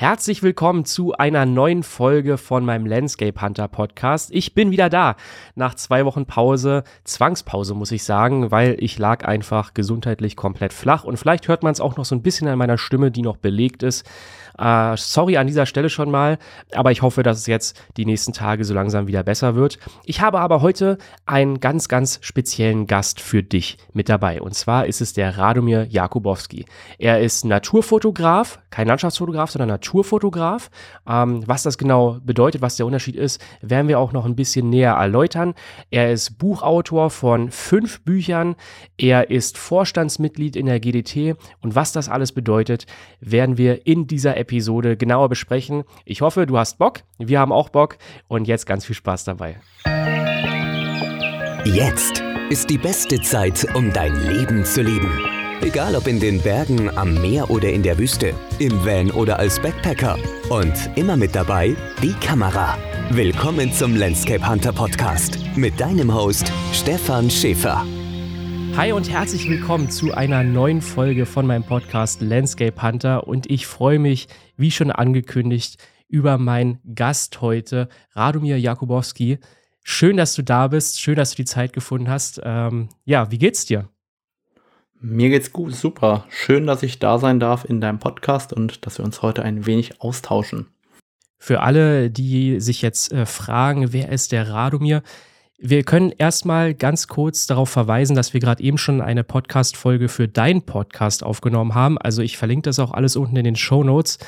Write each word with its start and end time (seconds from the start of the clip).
Herzlich 0.00 0.44
willkommen 0.44 0.84
zu 0.84 1.14
einer 1.14 1.44
neuen 1.44 1.82
Folge 1.82 2.38
von 2.38 2.64
meinem 2.64 2.86
Landscape 2.86 3.42
Hunter 3.42 3.66
Podcast. 3.66 4.30
Ich 4.32 4.54
bin 4.54 4.70
wieder 4.70 4.88
da 4.88 5.16
nach 5.56 5.74
zwei 5.74 6.04
Wochen 6.04 6.24
Pause, 6.24 6.84
Zwangspause 7.02 7.74
muss 7.74 7.90
ich 7.90 8.04
sagen, 8.04 8.52
weil 8.52 8.76
ich 8.78 8.96
lag 9.00 9.26
einfach 9.26 9.74
gesundheitlich 9.74 10.36
komplett 10.36 10.72
flach 10.72 11.02
und 11.02 11.16
vielleicht 11.16 11.48
hört 11.48 11.64
man 11.64 11.72
es 11.72 11.80
auch 11.80 11.96
noch 11.96 12.04
so 12.04 12.14
ein 12.14 12.22
bisschen 12.22 12.46
an 12.46 12.58
meiner 12.58 12.78
Stimme, 12.78 13.10
die 13.10 13.22
noch 13.22 13.38
belegt 13.38 13.82
ist. 13.82 14.08
Äh, 14.58 14.96
sorry 14.96 15.36
an 15.36 15.46
dieser 15.46 15.66
Stelle 15.66 15.88
schon 15.88 16.10
mal, 16.10 16.38
aber 16.74 16.90
ich 16.90 17.02
hoffe, 17.02 17.22
dass 17.22 17.38
es 17.38 17.46
jetzt 17.46 17.80
die 17.96 18.04
nächsten 18.04 18.32
Tage 18.32 18.64
so 18.64 18.74
langsam 18.74 19.06
wieder 19.06 19.22
besser 19.22 19.54
wird. 19.54 19.78
Ich 20.04 20.20
habe 20.20 20.40
aber 20.40 20.62
heute 20.62 20.98
einen 21.26 21.60
ganz, 21.60 21.88
ganz 21.88 22.18
speziellen 22.22 22.86
Gast 22.86 23.20
für 23.20 23.42
dich 23.42 23.78
mit 23.92 24.08
dabei. 24.08 24.42
Und 24.42 24.54
zwar 24.54 24.86
ist 24.86 25.00
es 25.00 25.12
der 25.12 25.38
Radomir 25.38 25.86
Jakubowski. 25.88 26.64
Er 26.98 27.20
ist 27.20 27.44
Naturfotograf, 27.44 28.58
kein 28.70 28.88
Landschaftsfotograf, 28.88 29.50
sondern 29.50 29.68
Naturfotograf. 29.68 30.70
Ähm, 31.08 31.42
was 31.46 31.62
das 31.62 31.78
genau 31.78 32.18
bedeutet, 32.24 32.60
was 32.60 32.76
der 32.76 32.86
Unterschied 32.86 33.14
ist, 33.14 33.40
werden 33.60 33.86
wir 33.86 34.00
auch 34.00 34.12
noch 34.12 34.24
ein 34.24 34.36
bisschen 34.36 34.70
näher 34.70 34.94
erläutern. 34.94 35.54
Er 35.90 36.12
ist 36.12 36.38
Buchautor 36.38 37.10
von 37.10 37.50
fünf 37.52 38.00
Büchern. 38.00 38.56
Er 38.96 39.30
ist 39.30 39.56
Vorstandsmitglied 39.56 40.56
in 40.56 40.66
der 40.66 40.80
GDT. 40.80 41.36
Und 41.60 41.76
was 41.76 41.92
das 41.92 42.08
alles 42.08 42.32
bedeutet, 42.32 42.86
werden 43.20 43.56
wir 43.56 43.86
in 43.86 44.08
dieser 44.08 44.36
Episode 44.36 44.47
Episode 44.48 44.96
genauer 44.96 45.28
besprechen. 45.28 45.84
Ich 46.06 46.22
hoffe, 46.22 46.46
du 46.46 46.56
hast 46.58 46.78
Bock. 46.78 47.00
Wir 47.18 47.38
haben 47.38 47.52
auch 47.52 47.68
Bock 47.68 47.98
und 48.28 48.48
jetzt 48.48 48.66
ganz 48.66 48.86
viel 48.86 48.96
Spaß 48.96 49.24
dabei. 49.24 49.60
Jetzt 51.64 52.22
ist 52.48 52.70
die 52.70 52.78
beste 52.78 53.20
Zeit, 53.20 53.66
um 53.74 53.92
dein 53.92 54.14
Leben 54.26 54.64
zu 54.64 54.80
leben. 54.80 55.10
Egal 55.60 55.96
ob 55.96 56.06
in 56.06 56.18
den 56.18 56.40
Bergen, 56.40 56.88
am 56.96 57.14
Meer 57.20 57.50
oder 57.50 57.70
in 57.70 57.82
der 57.82 57.98
Wüste, 57.98 58.32
im 58.58 58.72
Van 58.86 59.10
oder 59.10 59.38
als 59.38 59.60
Backpacker. 59.60 60.16
Und 60.48 60.90
immer 60.96 61.16
mit 61.16 61.34
dabei 61.34 61.76
die 62.02 62.14
Kamera. 62.14 62.78
Willkommen 63.10 63.72
zum 63.72 63.96
Landscape 63.96 64.48
Hunter 64.48 64.72
Podcast 64.72 65.38
mit 65.56 65.78
deinem 65.78 66.14
Host 66.14 66.50
Stefan 66.72 67.28
Schäfer. 67.28 67.84
Hi 68.76 68.92
und 68.92 69.10
herzlich 69.10 69.48
willkommen 69.48 69.90
zu 69.90 70.12
einer 70.12 70.42
neuen 70.44 70.82
Folge 70.82 71.26
von 71.26 71.46
meinem 71.46 71.64
Podcast 71.64 72.20
Landscape 72.20 72.80
Hunter 72.82 73.26
und 73.26 73.50
ich 73.50 73.66
freue 73.66 73.98
mich, 73.98 74.28
wie 74.56 74.70
schon 74.70 74.90
angekündigt, 74.90 75.78
über 76.08 76.38
meinen 76.38 76.78
Gast 76.94 77.40
heute, 77.40 77.88
Radomir 78.14 78.58
Jakubowski. 78.58 79.38
Schön, 79.82 80.16
dass 80.16 80.34
du 80.34 80.42
da 80.42 80.68
bist, 80.68 81.00
schön, 81.00 81.16
dass 81.16 81.30
du 81.30 81.36
die 81.36 81.44
Zeit 81.44 81.72
gefunden 81.72 82.08
hast. 82.08 82.40
Ähm, 82.44 82.88
ja, 83.04 83.30
wie 83.30 83.38
geht's 83.38 83.66
dir? 83.66 83.88
Mir 85.00 85.28
geht's 85.28 85.52
gut, 85.52 85.74
super. 85.74 86.24
Schön, 86.28 86.66
dass 86.66 86.82
ich 86.82 86.98
da 86.98 87.18
sein 87.18 87.38
darf 87.38 87.64
in 87.64 87.80
deinem 87.80 87.98
Podcast 87.98 88.52
und 88.52 88.84
dass 88.84 88.98
wir 88.98 89.04
uns 89.04 89.22
heute 89.22 89.42
ein 89.42 89.66
wenig 89.66 90.00
austauschen. 90.00 90.66
Für 91.38 91.60
alle, 91.60 92.10
die 92.10 92.60
sich 92.60 92.82
jetzt 92.82 93.12
äh, 93.12 93.24
fragen, 93.24 93.92
wer 93.92 94.10
ist 94.10 94.32
der 94.32 94.48
Radomir? 94.48 95.02
Wir 95.60 95.82
können 95.82 96.12
erstmal 96.16 96.72
ganz 96.72 97.08
kurz 97.08 97.48
darauf 97.48 97.68
verweisen, 97.68 98.14
dass 98.14 98.32
wir 98.32 98.38
gerade 98.38 98.62
eben 98.62 98.78
schon 98.78 99.00
eine 99.00 99.24
Podcast-Folge 99.24 100.08
für 100.08 100.28
deinen 100.28 100.62
Podcast 100.62 101.24
aufgenommen 101.24 101.74
haben. 101.74 101.98
Also 101.98 102.22
ich 102.22 102.38
verlinke 102.38 102.62
das 102.62 102.78
auch 102.78 102.92
alles 102.92 103.16
unten 103.16 103.34
in 103.34 103.42
den 103.42 103.56
Show 103.56 103.82
Notes. 103.82 104.18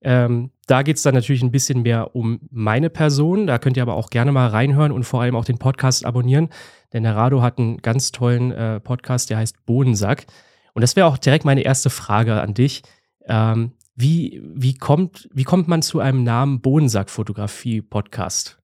Ähm, 0.00 0.52
da 0.68 0.82
geht 0.82 0.98
es 0.98 1.02
dann 1.02 1.16
natürlich 1.16 1.42
ein 1.42 1.50
bisschen 1.50 1.82
mehr 1.82 2.14
um 2.14 2.38
meine 2.52 2.88
Person. 2.88 3.48
Da 3.48 3.58
könnt 3.58 3.76
ihr 3.76 3.82
aber 3.82 3.96
auch 3.96 4.10
gerne 4.10 4.30
mal 4.30 4.46
reinhören 4.46 4.92
und 4.92 5.02
vor 5.02 5.22
allem 5.22 5.34
auch 5.34 5.44
den 5.44 5.58
Podcast 5.58 6.06
abonnieren. 6.06 6.50
Denn 6.92 7.02
der 7.02 7.16
Rado 7.16 7.42
hat 7.42 7.58
einen 7.58 7.78
ganz 7.78 8.12
tollen 8.12 8.52
äh, 8.52 8.78
Podcast, 8.78 9.30
der 9.30 9.38
heißt 9.38 9.66
Bodensack. 9.66 10.26
Und 10.72 10.82
das 10.82 10.94
wäre 10.94 11.08
auch 11.08 11.18
direkt 11.18 11.44
meine 11.44 11.62
erste 11.62 11.90
Frage 11.90 12.40
an 12.40 12.54
dich. 12.54 12.84
Ähm, 13.26 13.72
wie, 13.96 14.40
wie, 14.54 14.74
kommt, 14.74 15.28
wie 15.32 15.42
kommt 15.42 15.66
man 15.66 15.82
zu 15.82 15.98
einem 15.98 16.22
Namen 16.22 16.60
Bodensack-Fotografie-Podcast? 16.60 18.55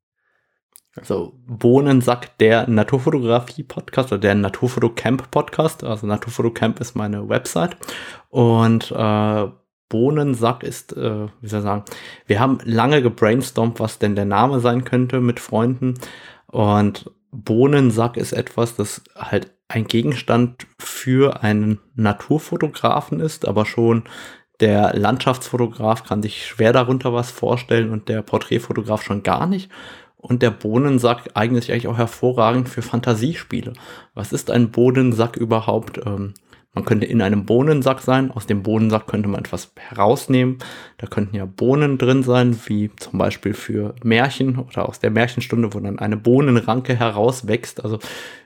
Also 0.95 1.33
Bohnensack, 1.47 2.37
der 2.39 2.69
Naturfotografie-Podcast 2.69 4.13
oder 4.13 4.21
der 4.21 4.35
Naturfotocamp-Podcast. 4.35 5.85
Also 5.85 6.07
Naturfotocamp 6.07 6.81
ist 6.81 6.95
meine 6.95 7.29
Website. 7.29 7.77
Und 8.29 8.93
äh, 8.93 9.47
Bohnensack 9.89 10.63
ist, 10.63 10.97
äh, 10.97 11.29
wie 11.41 11.49
soll 11.49 11.61
ich 11.61 11.65
sagen, 11.65 11.85
wir 12.27 12.41
haben 12.41 12.59
lange 12.65 13.03
gebrainstormt, 13.03 13.81
was 13.81 13.99
denn 13.99 14.17
der 14.17 14.27
Name 14.27 14.61
sein 14.61 14.85
könnte 14.85 15.21
mit 15.21 15.41
Freunden. 15.41 15.95
Und 16.47 17.11
Bohnensack 17.31 18.19
ist 18.19 18.33
etwas, 18.33 18.77
das 18.77 19.03
halt 19.17 19.51
ein 19.69 19.87
Gegenstand 19.87 20.67
für 20.79 21.43
einen 21.43 21.81
Naturfotografen 21.95 23.21
ist, 23.21 23.49
aber 23.49 23.65
schon 23.65 24.05
der 24.61 24.95
Landschaftsfotograf 24.95 26.05
kann 26.05 26.23
sich 26.23 26.47
schwer 26.47 26.73
darunter 26.73 27.13
was 27.13 27.31
vorstellen 27.31 27.91
und 27.91 28.09
der 28.09 28.23
Porträtfotograf 28.23 29.03
schon 29.03 29.23
gar 29.23 29.47
nicht. 29.47 29.71
Und 30.23 30.41
der 30.41 30.53
Bohnensack 30.53 31.31
eignet 31.35 31.65
sich 31.65 31.73
eigentlich 31.73 31.89
auch 31.89 31.99
hervorragend 31.99 32.69
für 32.69 32.81
Fantasiespiele. 32.81 33.73
Was 34.15 34.33
ist 34.33 34.53
ein 34.53 34.71
Bohnensack 34.71 35.37
überhaupt? 35.37 36.01
Ähm, 36.07 36.35
man 36.75 36.85
könnte 36.87 37.05
in 37.05 37.21
einem 37.21 37.45
Bohnensack 37.45 38.01
sein. 38.01 38.31
Aus 38.31 38.47
dem 38.47 38.63
Bohnensack 38.63 39.07
könnte 39.07 39.29
man 39.29 39.41
etwas 39.41 39.73
herausnehmen. 39.77 40.59
Da 40.97 41.07
könnten 41.07 41.37
ja 41.37 41.45
Bohnen 41.45 41.99
drin 41.99 42.23
sein, 42.23 42.59
wie 42.67 42.91
zum 42.97 43.19
Beispiel 43.19 43.53
für 43.53 43.95
Märchen 44.03 44.59
oder 44.59 44.89
aus 44.89 45.01
der 45.01 45.11
Märchenstunde, 45.11 45.75
wo 45.75 45.81
dann 45.81 45.99
eine 45.99 46.17
Bohnenranke 46.17 46.95
herauswächst. 46.95 47.85
Also 47.85 47.99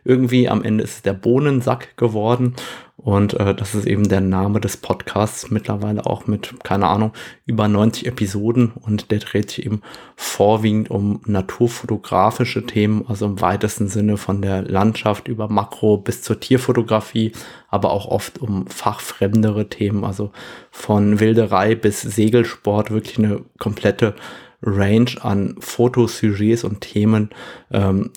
irgendwie 0.02 0.48
am 0.48 0.64
Ende 0.64 0.82
ist 0.82 0.94
es 0.94 1.02
der 1.02 1.12
Bohnensack 1.12 1.96
geworden. 1.96 2.54
Und 2.96 3.34
äh, 3.34 3.54
das 3.54 3.74
ist 3.74 3.86
eben 3.86 4.08
der 4.08 4.22
Name 4.22 4.58
des 4.58 4.78
Podcasts 4.78 5.50
mittlerweile 5.50 6.06
auch 6.06 6.26
mit, 6.26 6.54
keine 6.64 6.88
Ahnung, 6.88 7.12
über 7.44 7.68
90 7.68 8.06
Episoden. 8.06 8.72
Und 8.72 9.10
der 9.10 9.18
dreht 9.18 9.50
sich 9.50 9.66
eben 9.66 9.82
vorwiegend 10.16 10.90
um 10.90 11.20
naturfotografische 11.26 12.64
Themen, 12.64 13.04
also 13.06 13.26
im 13.26 13.40
weitesten 13.40 13.88
Sinne 13.88 14.16
von 14.16 14.40
der 14.40 14.62
Landschaft 14.62 15.28
über 15.28 15.48
Makro 15.48 15.98
bis 15.98 16.22
zur 16.22 16.40
Tierfotografie, 16.40 17.32
aber 17.68 17.92
auch 17.92 18.06
oft 18.06 18.38
um 18.40 18.66
fachfremdere 18.66 19.68
Themen, 19.68 20.02
also 20.02 20.32
von 20.70 21.20
Wilderei 21.20 21.74
bis 21.74 22.00
Segelsport, 22.00 22.90
wirklich 22.90 23.18
eine 23.18 23.42
komplette 23.58 24.14
Range 24.62 25.10
an 25.20 25.56
Fotosujets 25.60 26.64
und 26.64 26.80
Themen, 26.80 27.30
ähm, 27.70 28.10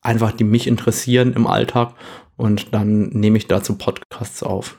einfach 0.00 0.32
die 0.32 0.44
mich 0.44 0.66
interessieren 0.66 1.32
im 1.32 1.46
Alltag 1.46 1.94
und 2.36 2.74
dann 2.74 3.08
nehme 3.10 3.38
ich 3.38 3.46
dazu 3.46 3.76
Podcasts 3.76 4.42
auf. 4.42 4.76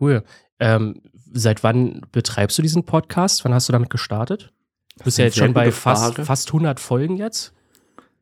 Cool. 0.00 0.22
Ähm, 0.58 1.02
seit 1.32 1.62
wann 1.64 2.02
betreibst 2.12 2.58
du 2.58 2.62
diesen 2.62 2.84
Podcast? 2.84 3.44
Wann 3.44 3.54
hast 3.54 3.68
du 3.68 3.72
damit 3.72 3.90
gestartet? 3.90 4.52
Du 4.98 5.04
bist 5.04 5.18
ja 5.18 5.24
jetzt 5.24 5.38
schon 5.38 5.54
bei 5.54 5.72
fast, 5.72 6.16
fast 6.20 6.48
100 6.48 6.78
Folgen 6.78 7.16
jetzt. 7.16 7.54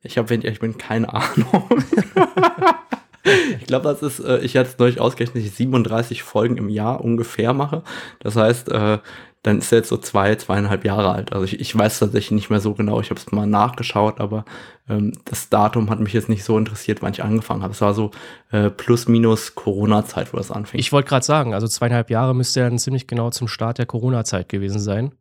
Ich 0.03 0.17
habe, 0.17 0.35
ich 0.35 0.61
bin, 0.61 0.79
keine 0.79 1.13
Ahnung. 1.13 1.69
ich 3.61 3.67
glaube, 3.67 3.89
das 3.89 4.03
ist, 4.03 4.21
äh, 4.21 4.39
ich 4.39 4.57
hatte 4.57 4.71
es 4.71 4.79
neulich 4.79 5.01
ausgerechnet, 5.01 5.45
ich 5.45 5.53
37 5.53 6.23
Folgen 6.23 6.57
im 6.57 6.69
Jahr 6.69 7.03
ungefähr 7.05 7.53
mache. 7.53 7.83
Das 8.21 8.37
heißt, 8.37 8.71
äh, 8.71 8.99
dann 9.43 9.59
ist 9.59 9.73
er 9.73 9.79
jetzt 9.79 9.89
so 9.89 9.97
zwei, 9.97 10.35
zweieinhalb 10.35 10.85
Jahre 10.85 11.13
alt. 11.13 11.33
Also 11.33 11.45
ich, 11.45 11.61
ich 11.61 11.77
weiß 11.77 11.99
tatsächlich 11.99 12.33
nicht 12.33 12.51
mehr 12.51 12.61
so 12.61 12.75
genau, 12.75 13.01
ich 13.01 13.09
habe 13.09 13.19
es 13.19 13.33
mal 13.33 13.47
nachgeschaut, 13.47 14.21
aber 14.21 14.45
ähm, 14.89 15.13
das 15.25 15.49
Datum 15.49 15.89
hat 15.89 15.99
mich 15.99 16.13
jetzt 16.13 16.29
nicht 16.29 16.45
so 16.45 16.59
interessiert, 16.59 17.01
wann 17.01 17.13
ich 17.13 17.25
angefangen 17.25 17.63
habe. 17.63 17.73
Es 17.73 17.81
war 17.81 17.95
so 17.95 18.11
äh, 18.51 18.69
plus 18.69 19.09
minus 19.09 19.55
Corona-Zeit, 19.55 20.33
wo 20.33 20.37
das 20.37 20.51
anfing. 20.51 20.79
Ich 20.79 20.93
wollte 20.93 21.09
gerade 21.09 21.25
sagen, 21.25 21.55
also 21.55 21.67
zweieinhalb 21.67 22.11
Jahre 22.11 22.35
müsste 22.35 22.61
dann 22.61 22.79
ziemlich 22.79 23.07
genau 23.07 23.31
zum 23.31 23.49
Start 23.49 23.79
der 23.79 23.87
Corona-Zeit 23.87 24.51
gewesen 24.51 24.81
sein. 24.81 25.15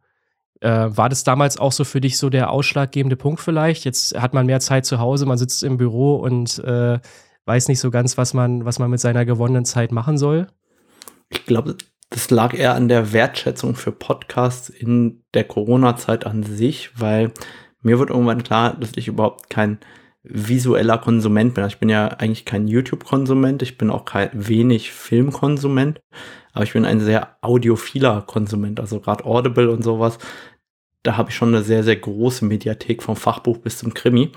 Äh, 0.59 0.89
war 0.89 1.07
das 1.07 1.23
damals 1.23 1.57
auch 1.57 1.71
so 1.71 1.85
für 1.85 2.01
dich 2.01 2.17
so 2.17 2.29
der 2.29 2.49
ausschlaggebende 2.49 3.15
Punkt 3.15 3.39
vielleicht? 3.39 3.85
Jetzt 3.85 4.19
hat 4.19 4.33
man 4.33 4.45
mehr 4.45 4.59
Zeit 4.59 4.85
zu 4.85 4.99
Hause, 4.99 5.25
man 5.25 5.37
sitzt 5.37 5.63
im 5.63 5.77
Büro 5.77 6.17
und 6.17 6.59
äh, 6.59 6.99
weiß 7.49 7.67
nicht 7.67 7.79
so 7.79 7.89
ganz, 7.89 8.15
was 8.15 8.35
man, 8.35 8.63
was 8.63 8.77
man 8.77 8.91
mit 8.91 8.99
seiner 8.99 9.25
gewonnenen 9.25 9.65
Zeit 9.65 9.91
machen 9.91 10.19
soll? 10.19 10.45
Ich 11.29 11.47
glaube, 11.47 11.75
das 12.11 12.29
lag 12.29 12.53
eher 12.53 12.75
an 12.75 12.87
der 12.87 13.11
Wertschätzung 13.11 13.75
für 13.75 13.91
Podcasts 13.91 14.69
in 14.69 15.23
der 15.33 15.45
Corona-Zeit 15.45 16.27
an 16.27 16.43
sich, 16.43 16.91
weil 16.95 17.31
mir 17.81 17.97
wird 17.97 18.11
irgendwann 18.11 18.43
klar, 18.43 18.77
dass 18.79 18.91
ich 18.95 19.07
überhaupt 19.07 19.49
kein 19.49 19.79
visueller 20.21 20.99
Konsument 20.99 21.55
bin. 21.55 21.63
Also 21.63 21.73
ich 21.73 21.79
bin 21.79 21.89
ja 21.89 22.07
eigentlich 22.07 22.45
kein 22.45 22.67
YouTube-Konsument, 22.67 23.63
ich 23.63 23.79
bin 23.79 23.89
auch 23.89 24.05
kein 24.05 24.29
wenig 24.33 24.91
Filmkonsument, 24.91 26.01
aber 26.53 26.63
ich 26.63 26.73
bin 26.73 26.85
ein 26.85 26.99
sehr 26.99 27.37
audiophiler 27.41 28.21
Konsument, 28.27 28.79
also 28.79 28.99
gerade 28.99 29.25
Audible 29.25 29.71
und 29.71 29.83
sowas. 29.83 30.19
Da 31.01 31.17
habe 31.17 31.29
ich 31.29 31.35
schon 31.35 31.55
eine 31.55 31.63
sehr, 31.63 31.83
sehr 31.83 31.95
große 31.95 32.45
Mediathek 32.45 33.01
vom 33.01 33.15
Fachbuch 33.15 33.57
bis 33.57 33.79
zum 33.79 33.95
Krimi. 33.95 34.31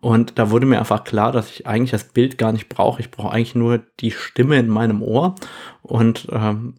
Und 0.00 0.38
da 0.38 0.50
wurde 0.50 0.66
mir 0.66 0.78
einfach 0.78 1.04
klar, 1.04 1.32
dass 1.32 1.50
ich 1.50 1.66
eigentlich 1.66 1.90
das 1.90 2.04
Bild 2.04 2.38
gar 2.38 2.52
nicht 2.52 2.68
brauche. 2.68 3.00
Ich 3.00 3.10
brauche 3.10 3.32
eigentlich 3.32 3.54
nur 3.54 3.78
die 4.00 4.12
Stimme 4.12 4.58
in 4.58 4.68
meinem 4.68 5.02
Ohr. 5.02 5.34
Und 5.82 6.28
ähm, 6.30 6.74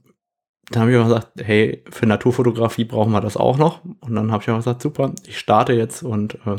dann 0.69 0.81
habe 0.81 0.91
ich 0.91 0.97
auch 0.97 1.05
gesagt, 1.05 1.31
hey, 1.43 1.83
für 1.89 2.05
Naturfotografie 2.05 2.85
brauchen 2.85 3.11
wir 3.11 3.21
das 3.21 3.37
auch 3.37 3.57
noch. 3.57 3.83
Und 4.01 4.15
dann 4.15 4.31
habe 4.31 4.43
ich 4.43 4.49
auch 4.49 4.57
gesagt, 4.57 4.81
super, 4.81 5.13
ich 5.27 5.37
starte 5.37 5.73
jetzt 5.73 6.03
und 6.03 6.35
äh, 6.45 6.55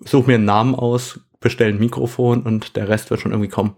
suche 0.00 0.28
mir 0.28 0.34
einen 0.36 0.44
Namen 0.44 0.74
aus, 0.74 1.20
bestelle 1.40 1.72
ein 1.72 1.80
Mikrofon 1.80 2.42
und 2.42 2.76
der 2.76 2.88
Rest 2.88 3.10
wird 3.10 3.20
schon 3.20 3.32
irgendwie 3.32 3.50
kommen. 3.50 3.74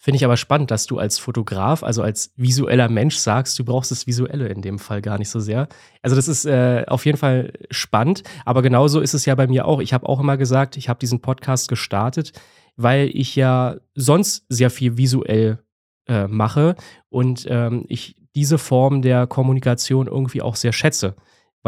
Finde 0.00 0.16
ich 0.16 0.24
aber 0.24 0.36
spannend, 0.36 0.70
dass 0.70 0.86
du 0.86 0.98
als 0.98 1.18
Fotograf, 1.18 1.82
also 1.82 2.02
als 2.02 2.32
visueller 2.36 2.88
Mensch 2.88 3.16
sagst, 3.16 3.58
du 3.58 3.64
brauchst 3.64 3.90
das 3.90 4.06
Visuelle 4.06 4.46
in 4.46 4.62
dem 4.62 4.78
Fall 4.78 5.02
gar 5.02 5.18
nicht 5.18 5.28
so 5.28 5.40
sehr. 5.40 5.68
Also 6.02 6.14
das 6.14 6.28
ist 6.28 6.44
äh, 6.44 6.84
auf 6.86 7.04
jeden 7.04 7.18
Fall 7.18 7.52
spannend, 7.72 8.22
aber 8.44 8.62
genauso 8.62 9.00
ist 9.00 9.14
es 9.14 9.26
ja 9.26 9.34
bei 9.34 9.48
mir 9.48 9.66
auch. 9.66 9.80
Ich 9.80 9.92
habe 9.92 10.08
auch 10.08 10.20
immer 10.20 10.36
gesagt, 10.36 10.76
ich 10.76 10.88
habe 10.88 11.00
diesen 11.00 11.20
Podcast 11.20 11.68
gestartet, 11.68 12.32
weil 12.76 13.10
ich 13.12 13.34
ja 13.34 13.76
sonst 13.96 14.46
sehr 14.48 14.70
viel 14.70 14.96
visuell 14.96 15.58
äh, 16.06 16.28
mache 16.28 16.76
und 17.08 17.46
ähm, 17.50 17.84
ich 17.88 18.14
diese 18.36 18.58
Form 18.58 19.02
der 19.02 19.26
Kommunikation 19.26 20.06
irgendwie 20.06 20.42
auch 20.42 20.54
sehr 20.54 20.72
schätze 20.72 21.16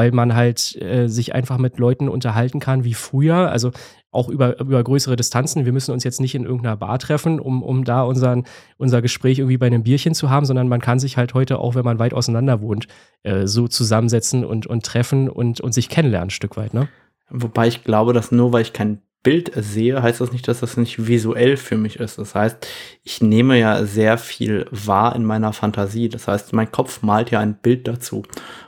weil 0.00 0.12
man 0.12 0.34
halt 0.34 0.80
äh, 0.80 1.08
sich 1.08 1.34
einfach 1.34 1.58
mit 1.58 1.78
Leuten 1.78 2.08
unterhalten 2.08 2.58
kann 2.58 2.84
wie 2.84 2.94
früher. 2.94 3.50
Also 3.50 3.70
auch 4.10 4.30
über, 4.30 4.58
über 4.58 4.82
größere 4.82 5.14
Distanzen. 5.14 5.66
Wir 5.66 5.74
müssen 5.74 5.92
uns 5.92 6.04
jetzt 6.04 6.22
nicht 6.22 6.34
in 6.34 6.44
irgendeiner 6.44 6.78
Bar 6.78 6.98
treffen, 6.98 7.38
um, 7.38 7.62
um 7.62 7.84
da 7.84 8.00
unseren, 8.02 8.44
unser 8.78 9.02
Gespräch 9.02 9.40
irgendwie 9.40 9.58
bei 9.58 9.66
einem 9.66 9.82
Bierchen 9.82 10.14
zu 10.14 10.30
haben, 10.30 10.46
sondern 10.46 10.68
man 10.68 10.80
kann 10.80 10.98
sich 10.98 11.18
halt 11.18 11.34
heute, 11.34 11.58
auch 11.58 11.74
wenn 11.74 11.84
man 11.84 11.98
weit 11.98 12.14
auseinander 12.14 12.62
wohnt, 12.62 12.88
äh, 13.24 13.46
so 13.46 13.68
zusammensetzen 13.68 14.42
und, 14.42 14.66
und 14.66 14.86
treffen 14.86 15.28
und, 15.28 15.60
und 15.60 15.74
sich 15.74 15.90
kennenlernen 15.90 16.28
ein 16.28 16.30
Stück 16.30 16.56
weit, 16.56 16.72
ne? 16.72 16.88
Wobei 17.28 17.68
ich 17.68 17.84
glaube, 17.84 18.14
dass 18.14 18.32
nur 18.32 18.54
weil 18.54 18.62
ich 18.62 18.72
kein 18.72 19.02
Bild 19.22 19.52
sehe, 19.54 20.02
heißt 20.02 20.20
das 20.20 20.32
nicht, 20.32 20.48
dass 20.48 20.60
das 20.60 20.76
nicht 20.76 21.06
visuell 21.06 21.56
für 21.56 21.76
mich 21.76 22.00
ist. 22.00 22.18
Das 22.18 22.34
heißt, 22.34 22.66
ich 23.02 23.20
nehme 23.20 23.58
ja 23.58 23.84
sehr 23.84 24.16
viel 24.16 24.66
wahr 24.70 25.14
in 25.14 25.24
meiner 25.24 25.52
Fantasie. 25.52 26.08
Das 26.08 26.26
heißt, 26.26 26.52
mein 26.52 26.72
Kopf 26.72 27.02
malt 27.02 27.30
ja 27.30 27.38
ein 27.40 27.58
Bild 27.58 27.86
dazu. 27.86 28.22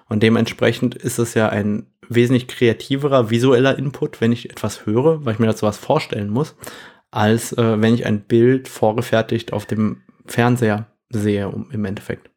Und 0.08 0.22
dementsprechend 0.22 0.94
ist 0.94 1.18
es 1.18 1.34
ja 1.34 1.48
ein 1.48 1.86
wesentlich 2.08 2.48
kreativerer 2.48 3.30
visueller 3.30 3.78
Input, 3.78 4.20
wenn 4.20 4.32
ich 4.32 4.50
etwas 4.50 4.84
höre, 4.84 5.24
weil 5.24 5.34
ich 5.34 5.38
mir 5.38 5.46
dazu 5.46 5.64
was 5.64 5.78
vorstellen 5.78 6.28
muss, 6.28 6.54
als 7.10 7.52
äh, 7.52 7.80
wenn 7.80 7.94
ich 7.94 8.04
ein 8.04 8.22
Bild 8.22 8.68
vorgefertigt 8.68 9.52
auf 9.52 9.64
dem 9.64 10.02
Fernseher 10.26 10.86
sehe 11.08 11.48
um, 11.48 11.70
im 11.70 11.84
Endeffekt. 11.84 12.30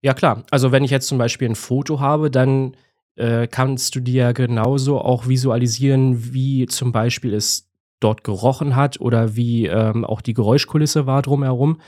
Ja 0.00 0.14
klar, 0.14 0.44
also 0.50 0.72
wenn 0.72 0.84
ich 0.84 0.90
jetzt 0.90 1.08
zum 1.08 1.18
Beispiel 1.18 1.48
ein 1.48 1.56
Foto 1.56 2.00
habe, 2.00 2.30
dann 2.30 2.76
äh, 3.16 3.46
kannst 3.46 3.94
du 3.94 4.00
dir 4.00 4.32
genauso 4.32 5.00
auch 5.00 5.26
visualisieren, 5.26 6.32
wie 6.32 6.66
zum 6.66 6.92
Beispiel 6.92 7.34
es 7.34 7.68
dort 8.00 8.24
gerochen 8.24 8.76
hat 8.76 9.00
oder 9.00 9.36
wie 9.36 9.66
ähm, 9.66 10.04
auch 10.04 10.20
die 10.20 10.34
Geräuschkulisse 10.34 11.06
war 11.06 11.22
drumherum. 11.22 11.80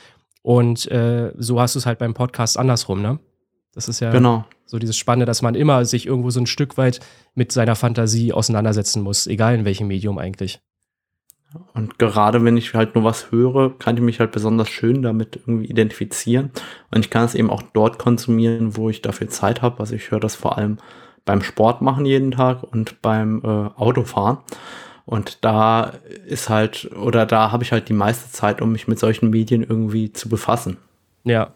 Und 0.42 0.90
äh, 0.90 1.32
so 1.36 1.60
hast 1.60 1.75
du 1.75 1.78
es 1.78 1.86
halt 1.86 1.98
beim 1.98 2.14
Podcast 2.14 2.58
andersrum, 2.58 3.02
ne? 3.02 3.19
Das 3.75 3.88
ist 3.88 4.00
ja 4.00 4.10
genau. 4.10 4.44
so 4.64 4.78
dieses 4.78 4.96
Spannende, 4.96 5.26
dass 5.26 5.42
man 5.42 5.54
immer 5.54 5.84
sich 5.84 6.06
irgendwo 6.06 6.30
so 6.30 6.40
ein 6.40 6.46
Stück 6.46 6.78
weit 6.78 7.00
mit 7.34 7.52
seiner 7.52 7.76
Fantasie 7.76 8.32
auseinandersetzen 8.32 9.02
muss, 9.02 9.26
egal 9.26 9.54
in 9.54 9.64
welchem 9.64 9.86
Medium 9.86 10.19
eigentlich. 10.19 10.60
Und 11.75 11.98
gerade 11.98 12.44
wenn 12.44 12.56
ich 12.56 12.75
halt 12.75 12.94
nur 12.94 13.04
was 13.04 13.30
höre, 13.30 13.78
kann 13.78 13.96
ich 13.96 14.02
mich 14.02 14.20
halt 14.20 14.32
besonders 14.32 14.69
schön 14.69 15.02
damit 15.02 15.36
irgendwie 15.36 15.66
identifizieren. 15.66 16.50
Und 16.90 17.04
ich 17.04 17.10
kann 17.10 17.25
es 17.25 17.34
eben 17.34 17.50
auch 17.50 17.62
dort 17.62 17.98
konsumieren, 17.98 18.76
wo 18.76 18.90
ich 18.90 19.00
dafür 19.00 19.28
Zeit 19.28 19.62
habe. 19.62 19.80
Also 19.80 19.94
ich 19.94 20.10
höre 20.10 20.20
das 20.20 20.34
vor 20.34 20.58
allem 20.58 20.78
beim 21.28 21.42
Sport 21.42 21.82
machen 21.82 22.06
jeden 22.06 22.30
Tag 22.30 22.62
und 22.62 23.02
beim 23.02 23.42
äh, 23.44 23.46
Autofahren. 23.46 24.38
Und 25.04 25.44
da 25.44 25.92
ist 26.26 26.48
halt, 26.48 26.90
oder 26.96 27.26
da 27.26 27.52
habe 27.52 27.62
ich 27.62 27.70
halt 27.70 27.90
die 27.90 27.94
meiste 27.94 28.32
Zeit, 28.32 28.62
um 28.62 28.72
mich 28.72 28.88
mit 28.88 28.98
solchen 28.98 29.28
Medien 29.28 29.62
irgendwie 29.62 30.10
zu 30.10 30.30
befassen. 30.30 30.78
Ja. 31.25 31.52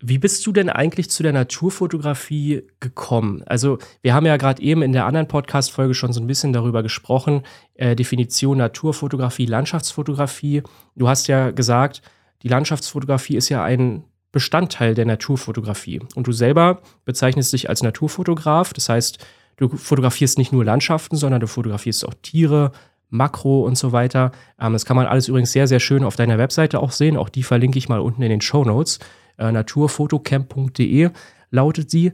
Wie 0.00 0.18
bist 0.18 0.44
du 0.44 0.50
denn 0.50 0.68
eigentlich 0.68 1.08
zu 1.08 1.22
der 1.22 1.32
Naturfotografie 1.32 2.64
gekommen? 2.80 3.44
Also, 3.46 3.78
wir 4.02 4.12
haben 4.12 4.26
ja 4.26 4.36
gerade 4.36 4.60
eben 4.60 4.82
in 4.82 4.92
der 4.92 5.06
anderen 5.06 5.28
Podcast-Folge 5.28 5.94
schon 5.94 6.12
so 6.12 6.20
ein 6.20 6.26
bisschen 6.26 6.52
darüber 6.52 6.82
gesprochen, 6.82 7.44
äh, 7.74 7.94
Definition 7.94 8.58
Naturfotografie, 8.58 9.46
Landschaftsfotografie. 9.46 10.64
Du 10.96 11.06
hast 11.06 11.28
ja 11.28 11.52
gesagt, 11.52 12.02
die 12.42 12.48
Landschaftsfotografie 12.48 13.36
ist 13.36 13.50
ja 13.50 13.62
ein 13.62 14.02
Bestandteil 14.32 14.94
der 14.94 15.06
Naturfotografie. 15.06 16.00
Und 16.14 16.26
du 16.26 16.32
selber 16.32 16.80
bezeichnest 17.04 17.52
dich 17.52 17.68
als 17.68 17.82
Naturfotograf. 17.82 18.72
Das 18.72 18.88
heißt, 18.88 19.18
du 19.56 19.68
fotografierst 19.68 20.38
nicht 20.38 20.52
nur 20.52 20.64
Landschaften, 20.64 21.16
sondern 21.16 21.40
du 21.40 21.46
fotografierst 21.46 22.06
auch 22.06 22.14
Tiere, 22.22 22.72
Makro 23.08 23.64
und 23.64 23.76
so 23.76 23.92
weiter. 23.92 24.32
Ähm, 24.60 24.72
das 24.72 24.84
kann 24.84 24.96
man 24.96 25.06
alles 25.06 25.28
übrigens 25.28 25.52
sehr, 25.52 25.66
sehr 25.66 25.80
schön 25.80 26.04
auf 26.04 26.16
deiner 26.16 26.38
Webseite 26.38 26.80
auch 26.80 26.92
sehen. 26.92 27.16
Auch 27.16 27.28
die 27.28 27.42
verlinke 27.42 27.78
ich 27.78 27.88
mal 27.88 28.00
unten 28.00 28.22
in 28.22 28.30
den 28.30 28.40
Show 28.40 28.64
Notes. 28.64 29.00
Äh, 29.36 29.52
naturfotocamp.de 29.52 31.10
lautet 31.50 31.90
sie. 31.90 32.12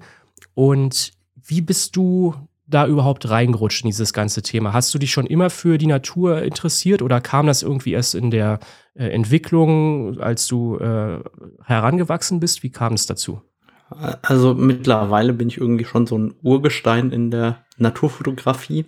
Und 0.54 1.12
wie 1.34 1.60
bist 1.60 1.96
du 1.96 2.34
da 2.66 2.86
überhaupt 2.86 3.28
reingerutscht 3.28 3.82
in 3.82 3.88
dieses 3.88 4.12
ganze 4.12 4.42
Thema? 4.42 4.72
Hast 4.72 4.92
du 4.94 4.98
dich 4.98 5.10
schon 5.10 5.26
immer 5.26 5.50
für 5.50 5.78
die 5.78 5.86
Natur 5.86 6.42
interessiert 6.42 7.02
oder 7.02 7.20
kam 7.20 7.46
das 7.46 7.62
irgendwie 7.62 7.92
erst 7.92 8.14
in 8.14 8.30
der 8.30 8.58
äh, 8.94 9.08
Entwicklung, 9.08 10.20
als 10.20 10.46
du 10.46 10.78
äh, 10.78 11.20
herangewachsen 11.64 12.40
bist? 12.40 12.62
Wie 12.62 12.70
kam 12.70 12.94
es 12.94 13.06
dazu? 13.06 13.40
Also 14.22 14.54
mittlerweile 14.54 15.32
bin 15.32 15.48
ich 15.48 15.58
irgendwie 15.58 15.84
schon 15.84 16.06
so 16.06 16.18
ein 16.18 16.34
Urgestein 16.42 17.12
in 17.12 17.30
der 17.30 17.64
Naturfotografie. 17.78 18.84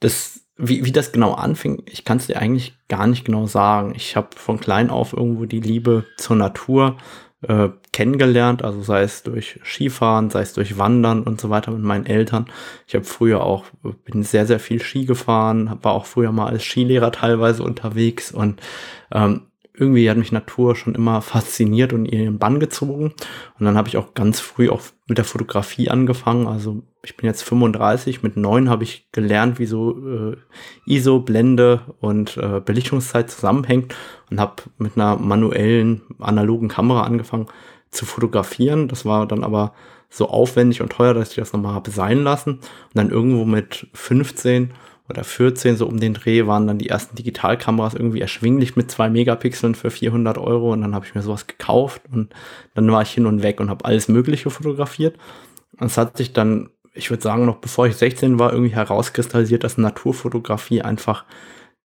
Das, 0.00 0.40
wie, 0.56 0.84
wie 0.84 0.92
das 0.92 1.12
genau 1.12 1.34
anfing, 1.34 1.82
ich 1.86 2.06
kann 2.06 2.16
es 2.16 2.26
dir 2.26 2.38
eigentlich 2.38 2.74
gar 2.88 3.06
nicht 3.06 3.26
genau 3.26 3.46
sagen. 3.46 3.92
Ich 3.94 4.16
habe 4.16 4.28
von 4.36 4.58
klein 4.58 4.88
auf 4.88 5.12
irgendwo 5.12 5.44
die 5.44 5.60
Liebe 5.60 6.06
zur 6.16 6.36
Natur 6.36 6.96
äh, 7.42 7.68
kennengelernt, 7.92 8.62
also 8.62 8.82
sei 8.82 9.02
es 9.02 9.22
durch 9.22 9.60
Skifahren, 9.64 10.30
sei 10.30 10.42
es 10.42 10.52
durch 10.52 10.78
Wandern 10.78 11.22
und 11.22 11.40
so 11.40 11.50
weiter 11.50 11.70
mit 11.70 11.82
meinen 11.82 12.06
Eltern. 12.06 12.46
Ich 12.86 12.94
habe 12.94 13.04
früher 13.04 13.42
auch, 13.42 13.64
bin 14.04 14.22
sehr, 14.22 14.46
sehr 14.46 14.60
viel 14.60 14.82
Ski 14.82 15.06
gefahren, 15.06 15.78
war 15.82 15.92
auch 15.92 16.06
früher 16.06 16.32
mal 16.32 16.48
als 16.48 16.64
Skilehrer 16.64 17.12
teilweise 17.12 17.62
unterwegs 17.62 18.32
und 18.32 18.60
ähm, 19.12 19.49
irgendwie 19.80 20.10
hat 20.10 20.18
mich 20.18 20.30
Natur 20.30 20.76
schon 20.76 20.94
immer 20.94 21.22
fasziniert 21.22 21.92
und 21.94 22.04
ihren 22.04 22.38
Bann 22.38 22.60
gezogen. 22.60 23.14
Und 23.58 23.66
dann 23.66 23.76
habe 23.76 23.88
ich 23.88 23.96
auch 23.96 24.12
ganz 24.12 24.38
früh 24.38 24.68
auch 24.68 24.82
mit 25.08 25.16
der 25.16 25.24
Fotografie 25.24 25.88
angefangen. 25.88 26.46
Also 26.46 26.82
ich 27.02 27.16
bin 27.16 27.26
jetzt 27.26 27.42
35, 27.42 28.22
mit 28.22 28.36
neun 28.36 28.68
habe 28.68 28.84
ich 28.84 29.08
gelernt, 29.10 29.58
wie 29.58 29.66
so 29.66 30.32
äh, 30.32 30.36
ISO, 30.84 31.20
Blende 31.20 31.80
und 32.00 32.36
äh, 32.36 32.60
Belichtungszeit 32.60 33.30
zusammenhängt 33.30 33.94
und 34.30 34.38
habe 34.38 34.62
mit 34.76 34.96
einer 34.96 35.16
manuellen, 35.16 36.02
analogen 36.18 36.68
Kamera 36.68 37.04
angefangen 37.04 37.46
zu 37.90 38.04
fotografieren. 38.04 38.86
Das 38.86 39.06
war 39.06 39.26
dann 39.26 39.42
aber 39.42 39.72
so 40.10 40.28
aufwendig 40.28 40.82
und 40.82 40.92
teuer, 40.92 41.14
dass 41.14 41.30
ich 41.30 41.36
das 41.36 41.52
nochmal 41.52 41.74
habe 41.74 41.90
sein 41.90 42.22
lassen. 42.22 42.54
Und 42.54 42.62
dann 42.94 43.10
irgendwo 43.10 43.44
mit 43.46 43.86
15 43.94 44.72
oder 45.10 45.24
14 45.24 45.76
so 45.76 45.86
um 45.86 46.00
den 46.00 46.14
Dreh 46.14 46.46
waren 46.46 46.66
dann 46.66 46.78
die 46.78 46.88
ersten 46.88 47.16
Digitalkameras 47.16 47.94
irgendwie 47.94 48.20
erschwinglich 48.20 48.76
mit 48.76 48.90
zwei 48.90 49.10
Megapixeln 49.10 49.74
für 49.74 49.90
400 49.90 50.38
Euro 50.38 50.72
und 50.72 50.82
dann 50.82 50.94
habe 50.94 51.04
ich 51.04 51.14
mir 51.14 51.22
sowas 51.22 51.46
gekauft 51.46 52.02
und 52.12 52.32
dann 52.74 52.90
war 52.90 53.02
ich 53.02 53.10
hin 53.10 53.26
und 53.26 53.42
weg 53.42 53.60
und 53.60 53.70
habe 53.70 53.84
alles 53.84 54.08
Mögliche 54.08 54.50
fotografiert. 54.50 55.16
Und 55.78 55.86
es 55.88 55.98
hat 55.98 56.16
sich 56.16 56.32
dann, 56.32 56.70
ich 56.94 57.10
würde 57.10 57.22
sagen, 57.22 57.46
noch 57.46 57.56
bevor 57.56 57.86
ich 57.86 57.96
16 57.96 58.38
war, 58.38 58.52
irgendwie 58.52 58.74
herauskristallisiert, 58.74 59.64
dass 59.64 59.78
Naturfotografie 59.78 60.82
einfach 60.82 61.24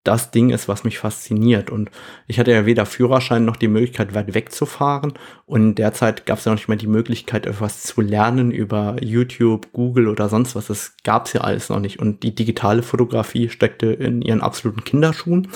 das 0.03 0.31
Ding 0.31 0.49
ist, 0.49 0.67
was 0.67 0.83
mich 0.83 0.97
fasziniert. 0.97 1.69
Und 1.69 1.91
ich 2.27 2.39
hatte 2.39 2.51
ja 2.51 2.65
weder 2.65 2.85
Führerschein 2.85 3.45
noch 3.45 3.55
die 3.55 3.67
Möglichkeit, 3.67 4.15
weit 4.15 4.33
wegzufahren. 4.33 5.13
Und 5.45 5.61
in 5.61 5.75
der 5.75 5.93
Zeit 5.93 6.25
gab 6.25 6.39
es 6.39 6.45
ja 6.45 6.51
noch 6.51 6.57
nicht 6.57 6.67
mal 6.67 6.77
die 6.77 6.87
Möglichkeit, 6.87 7.45
etwas 7.45 7.83
zu 7.83 8.01
lernen 8.01 8.51
über 8.51 8.95
YouTube, 9.01 9.71
Google 9.73 10.07
oder 10.07 10.27
sonst 10.29 10.55
was. 10.55 10.67
Das 10.67 10.95
gab 11.03 11.27
es 11.27 11.33
ja 11.33 11.41
alles 11.41 11.69
noch 11.69 11.79
nicht. 11.79 11.99
Und 11.99 12.23
die 12.23 12.33
digitale 12.33 12.81
Fotografie 12.81 13.49
steckte 13.49 13.87
in 13.87 14.21
ihren 14.21 14.41
absoluten 14.41 14.83
Kinderschuhen. 14.83 15.49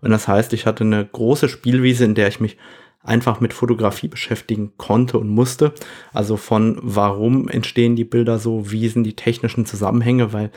Und 0.00 0.10
das 0.10 0.28
heißt, 0.28 0.52
ich 0.52 0.66
hatte 0.66 0.84
eine 0.84 1.04
große 1.04 1.48
Spielwiese, 1.48 2.04
in 2.04 2.14
der 2.14 2.28
ich 2.28 2.40
mich 2.40 2.56
einfach 3.02 3.40
mit 3.40 3.54
Fotografie 3.54 4.08
beschäftigen 4.08 4.72
konnte 4.76 5.18
und 5.18 5.28
musste. 5.28 5.72
Also 6.12 6.36
von 6.36 6.78
warum 6.82 7.48
entstehen 7.48 7.96
die 7.96 8.04
Bilder 8.04 8.38
so, 8.38 8.70
wie 8.70 8.88
sind 8.88 9.04
die 9.04 9.16
technischen 9.16 9.64
Zusammenhänge, 9.66 10.32
weil 10.32 10.50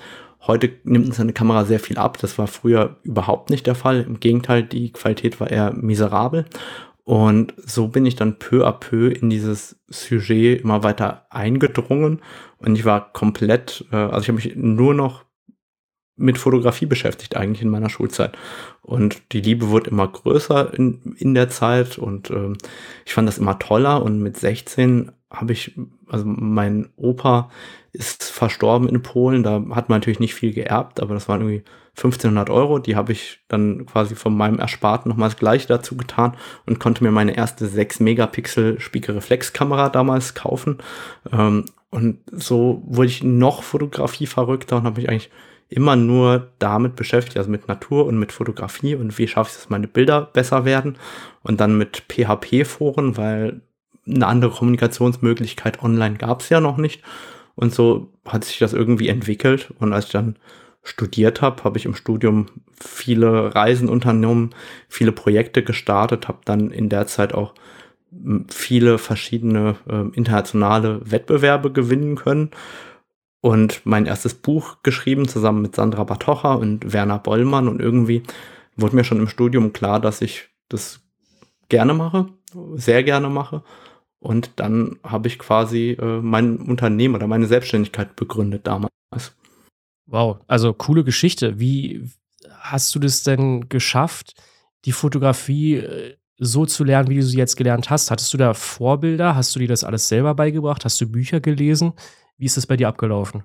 Heute 0.48 0.72
nimmt 0.84 1.06
uns 1.06 1.20
eine 1.20 1.34
Kamera 1.34 1.66
sehr 1.66 1.80
viel 1.80 1.98
ab. 1.98 2.18
Das 2.20 2.38
war 2.38 2.48
früher 2.48 2.98
überhaupt 3.04 3.50
nicht 3.50 3.68
der 3.68 3.76
Fall. 3.76 4.02
Im 4.02 4.20
Gegenteil, 4.20 4.64
die 4.64 4.92
Qualität 4.92 5.40
war 5.40 5.50
eher 5.50 5.72
miserabel. 5.74 6.46
Und 7.04 7.54
so 7.58 7.88
bin 7.88 8.06
ich 8.06 8.16
dann 8.16 8.40
peu 8.40 8.66
à 8.66 8.72
peu 8.72 9.10
in 9.10 9.30
dieses 9.30 9.80
Sujet 9.88 10.62
immer 10.62 10.84
weiter 10.84 11.26
eingedrungen. 11.30 12.22
Und 12.58 12.76
ich 12.76 12.86
war 12.86 13.12
komplett, 13.14 13.86
äh, 13.92 13.96
also 13.96 14.22
ich 14.22 14.28
habe 14.30 14.36
mich 14.36 14.56
nur 14.56 14.94
noch 14.94 15.26
mit 16.16 16.38
Fotografie 16.38 16.86
beschäftigt 16.86 17.36
eigentlich 17.36 17.62
in 17.62 17.70
meiner 17.70 17.90
Schulzeit. 17.90 18.38
Und 18.82 19.22
die 19.32 19.42
Liebe 19.42 19.70
wurde 19.70 19.90
immer 19.90 20.08
größer 20.08 20.74
in, 20.74 21.16
in 21.18 21.34
der 21.34 21.50
Zeit 21.50 21.98
und 21.98 22.30
äh, 22.30 22.54
ich 23.06 23.14
fand 23.14 23.28
das 23.28 23.38
immer 23.38 23.60
toller. 23.60 24.04
Und 24.04 24.22
mit 24.22 24.38
16 24.38 25.12
habe 25.32 25.54
ich, 25.54 25.78
also 26.08 26.26
mein 26.26 26.90
Opa 26.96 27.50
ist 27.94 28.24
verstorben 28.24 28.88
in 28.88 29.02
Polen. 29.02 29.44
Da 29.44 29.64
hat 29.72 29.90
man 29.90 30.00
natürlich 30.00 30.20
nicht 30.20 30.36
viel 30.36 30.54
geerbt, 30.54 31.00
aber 31.00 31.14
das 31.14 31.28
waren 31.28 31.42
irgendwie 31.42 31.64
1500 31.98 32.50
Euro. 32.50 32.80
Die 32.80 32.96
habe 32.96 33.12
ich 33.12 33.40
dann 33.48 33.86
quasi 33.86 34.16
von 34.16 34.36
meinem 34.36 34.60
Ersparten 34.60 35.10
nochmals 35.10 35.38
gleich 35.38 35.68
dazu 35.68 35.98
getan 35.98 36.38
und 36.66 36.80
konnte 36.80 37.04
mir 37.04 37.12
meine 37.12 37.36
erste 37.36 37.68
6 37.68 38.00
Megapixel 38.00 38.80
Spiegelreflexkamera 38.80 39.90
damals 39.90 40.34
kaufen. 40.34 40.78
Ähm, 41.32 41.66
und 41.90 42.20
so 42.32 42.82
wurde 42.86 43.10
ich 43.10 43.24
noch 43.24 43.64
Fotografie 43.64 44.26
verrückter 44.26 44.78
und 44.78 44.84
habe 44.84 45.02
mich 45.02 45.10
eigentlich 45.10 45.30
immer 45.68 45.96
nur 45.96 46.50
damit 46.60 46.96
beschäftigt, 46.96 47.38
also 47.38 47.50
mit 47.50 47.68
Natur 47.68 48.06
und 48.06 48.20
mit 48.20 48.32
Fotografie 48.34 48.96
und 48.96 49.18
wie 49.18 49.28
schaffe 49.28 49.50
ich 49.50 49.56
es, 49.56 49.62
dass 49.62 49.70
meine 49.70 49.88
Bilder 49.88 50.22
besser 50.22 50.66
werden 50.66 50.98
und 51.44 51.62
dann 51.62 51.78
mit 51.78 52.04
PHP-Foren, 52.10 53.16
weil 53.16 53.62
eine 54.06 54.28
andere 54.28 54.52
Kommunikationsmöglichkeit 54.52 55.82
online 55.82 56.16
gab 56.16 56.42
es 56.42 56.50
ja 56.50 56.60
noch 56.60 56.78
nicht. 56.78 57.02
Und 57.62 57.76
so 57.76 58.12
hat 58.26 58.44
sich 58.44 58.58
das 58.58 58.74
irgendwie 58.74 59.08
entwickelt. 59.08 59.72
Und 59.78 59.94
als 59.94 60.06
ich 60.06 60.12
dann 60.12 60.36
studiert 60.82 61.44
habe, 61.44 61.64
habe 61.64 61.78
ich 61.78 61.86
im 61.86 61.94
Studium 61.94 62.48
viele 62.74 63.54
Reisen 63.54 63.88
unternommen, 63.88 64.50
viele 64.90 65.12
Projekte 65.12 65.64
gestartet, 65.64 66.28
habe 66.28 66.40
dann 66.44 66.72
in 66.72 66.90
der 66.90 67.06
Zeit 67.06 67.36
auch 67.36 67.54
viele 68.50 68.98
verschiedene 68.98 69.76
äh, 69.88 70.08
internationale 70.18 71.02
Wettbewerbe 71.10 71.72
gewinnen 71.72 72.16
können. 72.16 72.50
Und 73.42 73.82
mein 73.84 74.08
erstes 74.08 74.34
Buch 74.34 74.78
geschrieben 74.82 75.28
zusammen 75.28 75.62
mit 75.62 75.76
Sandra 75.76 76.04
Batocha 76.04 76.56
und 76.56 76.92
Werner 76.92 77.20
Bollmann. 77.20 77.68
Und 77.68 77.80
irgendwie 77.80 78.24
wurde 78.76 78.96
mir 78.96 79.04
schon 79.04 79.20
im 79.20 79.28
Studium 79.28 79.72
klar, 79.72 80.00
dass 80.00 80.22
ich 80.22 80.50
das 80.68 81.02
gerne 81.70 81.94
mache, 81.94 82.26
sehr 82.74 83.04
gerne 83.04 83.30
mache 83.30 83.62
und 84.22 84.52
dann 84.58 85.00
habe 85.04 85.28
ich 85.28 85.40
quasi 85.40 85.98
äh, 86.00 86.22
mein 86.22 86.58
Unternehmen 86.60 87.16
oder 87.16 87.28
meine 87.28 87.48
Selbstständigkeit 87.48 88.16
begründet 88.16 88.68
damals. 88.68 88.92
Wow, 90.06 90.38
also 90.48 90.74
coole 90.74 91.04
Geschichte. 91.04 91.60
Wie 91.60 92.08
hast 92.60 92.94
du 92.94 93.00
das 93.00 93.24
denn 93.24 93.68
geschafft, 93.68 94.36
die 94.86 94.92
Fotografie 94.92 95.78
äh, 95.78 96.16
so 96.38 96.68
zu 96.68 96.84
lernen, 96.84 97.10
wie 97.10 97.16
du 97.16 97.24
sie 97.24 97.38
jetzt 97.38 97.56
gelernt 97.58 97.90
hast? 97.90 98.12
Hattest 98.12 98.32
du 98.32 98.38
da 98.38 98.54
Vorbilder? 98.54 99.36
Hast 99.36 99.56
du 99.56 99.60
dir 99.60 99.68
das 99.68 99.84
alles 99.84 100.08
selber 100.08 100.36
beigebracht? 100.36 100.86
Hast 100.86 101.02
du 101.02 101.08
Bücher 101.08 101.40
gelesen? 101.40 101.94
Wie 102.38 102.46
ist 102.46 102.58
das 102.58 102.68
bei 102.68 102.78
dir 102.78 102.90
abgelaufen? 102.90 103.44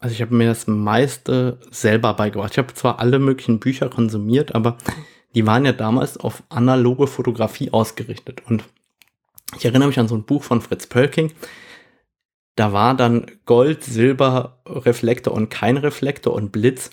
Also 0.00 0.12
ich 0.12 0.20
habe 0.20 0.34
mir 0.34 0.48
das 0.48 0.66
meiste 0.66 1.58
selber 1.70 2.12
beigebracht. 2.12 2.52
Ich 2.52 2.58
habe 2.58 2.74
zwar 2.74 2.98
alle 2.98 3.18
möglichen 3.18 3.58
Bücher 3.58 3.88
konsumiert, 3.88 4.54
aber 4.54 4.76
die 5.34 5.46
waren 5.46 5.64
ja 5.64 5.72
damals 5.72 6.18
auf 6.18 6.42
analoge 6.50 7.06
Fotografie 7.06 7.70
ausgerichtet. 7.70 8.42
Und 8.46 8.64
ich 9.56 9.64
erinnere 9.64 9.88
mich 9.88 9.98
an 9.98 10.08
so 10.08 10.16
ein 10.16 10.24
Buch 10.24 10.42
von 10.42 10.60
Fritz 10.60 10.86
Pölking. 10.86 11.32
Da 12.56 12.72
war 12.72 12.94
dann 12.94 13.26
Gold, 13.46 13.82
Silber, 13.82 14.60
Reflektor 14.66 15.34
und 15.34 15.50
kein 15.50 15.76
Reflektor 15.76 16.32
und 16.32 16.52
Blitz 16.52 16.90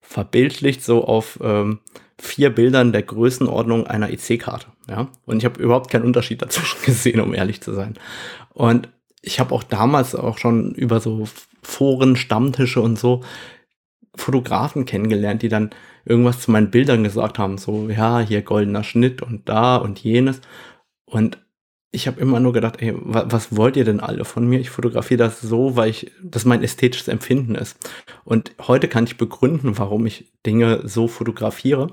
verbildlicht 0.00 0.82
so 0.84 1.04
auf 1.04 1.38
ähm, 1.42 1.80
vier 2.18 2.50
Bildern 2.50 2.92
der 2.92 3.02
Größenordnung 3.02 3.86
einer 3.86 4.10
EC-Karte. 4.10 4.66
Ja? 4.88 5.08
Und 5.24 5.38
ich 5.38 5.44
habe 5.44 5.62
überhaupt 5.62 5.90
keinen 5.90 6.04
Unterschied 6.04 6.42
dazwischen 6.42 6.80
gesehen, 6.84 7.20
um 7.20 7.34
ehrlich 7.34 7.60
zu 7.60 7.72
sein. 7.72 7.94
Und 8.52 8.88
ich 9.22 9.40
habe 9.40 9.54
auch 9.54 9.62
damals 9.62 10.14
auch 10.14 10.38
schon 10.38 10.72
über 10.74 11.00
so 11.00 11.28
Foren, 11.62 12.16
Stammtische 12.16 12.80
und 12.80 12.98
so 12.98 13.22
Fotografen 14.14 14.84
kennengelernt, 14.84 15.42
die 15.42 15.48
dann 15.48 15.70
irgendwas 16.04 16.40
zu 16.40 16.50
meinen 16.50 16.70
Bildern 16.70 17.04
gesagt 17.04 17.38
haben, 17.38 17.58
so 17.58 17.88
ja, 17.88 18.20
hier 18.20 18.42
goldener 18.42 18.84
Schnitt 18.84 19.22
und 19.22 19.48
da 19.48 19.76
und 19.76 20.02
jenes. 20.02 20.40
Und 21.04 21.38
ich 21.90 22.06
habe 22.06 22.20
immer 22.20 22.38
nur 22.38 22.52
gedacht, 22.52 22.82
ey, 22.82 22.94
was 22.96 23.56
wollt 23.56 23.76
ihr 23.76 23.84
denn 23.84 24.00
alle 24.00 24.24
von 24.24 24.46
mir? 24.46 24.60
Ich 24.60 24.70
fotografiere 24.70 25.18
das 25.18 25.40
so, 25.40 25.74
weil 25.74 25.88
ich 25.88 26.12
das 26.22 26.44
mein 26.44 26.62
ästhetisches 26.62 27.08
Empfinden 27.08 27.54
ist. 27.54 27.78
Und 28.24 28.52
heute 28.60 28.88
kann 28.88 29.04
ich 29.04 29.16
begründen, 29.16 29.78
warum 29.78 30.04
ich 30.04 30.30
Dinge 30.44 30.82
so 30.84 31.08
fotografiere. 31.08 31.90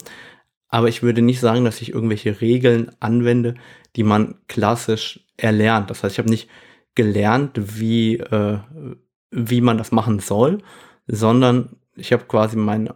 Aber 0.67 0.89
ich 0.89 1.01
würde 1.01 1.21
nicht 1.21 1.39
sagen, 1.39 1.63
dass 1.63 1.81
ich 1.81 1.93
irgendwelche 1.93 2.41
Regeln 2.41 2.91
anwende, 2.99 3.55
die 3.95 4.03
man 4.03 4.35
klassisch 4.49 5.21
erlernt. 5.37 5.89
Das 5.89 6.03
heißt, 6.03 6.15
ich 6.15 6.19
habe 6.19 6.29
nicht 6.29 6.49
gelernt, 6.95 7.51
wie, 7.55 8.17
äh, 8.17 8.59
wie 9.31 9.61
man 9.61 9.77
das 9.77 9.93
machen 9.93 10.19
soll, 10.19 10.57
sondern 11.07 11.77
ich 11.95 12.11
habe 12.11 12.25
quasi 12.25 12.57
mein 12.57 12.89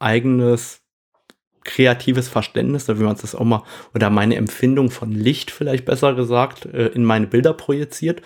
eigenes 0.00 0.79
kreatives 1.64 2.28
Verständnis, 2.28 2.88
wie 2.88 3.02
man 3.02 3.16
das 3.20 3.34
auch 3.34 3.44
mal, 3.44 3.62
oder 3.94 4.10
meine 4.10 4.36
Empfindung 4.36 4.90
von 4.90 5.12
Licht 5.12 5.50
vielleicht 5.50 5.84
besser 5.84 6.14
gesagt, 6.14 6.66
äh, 6.66 6.88
in 6.88 7.04
meine 7.04 7.26
Bilder 7.26 7.52
projiziert 7.52 8.22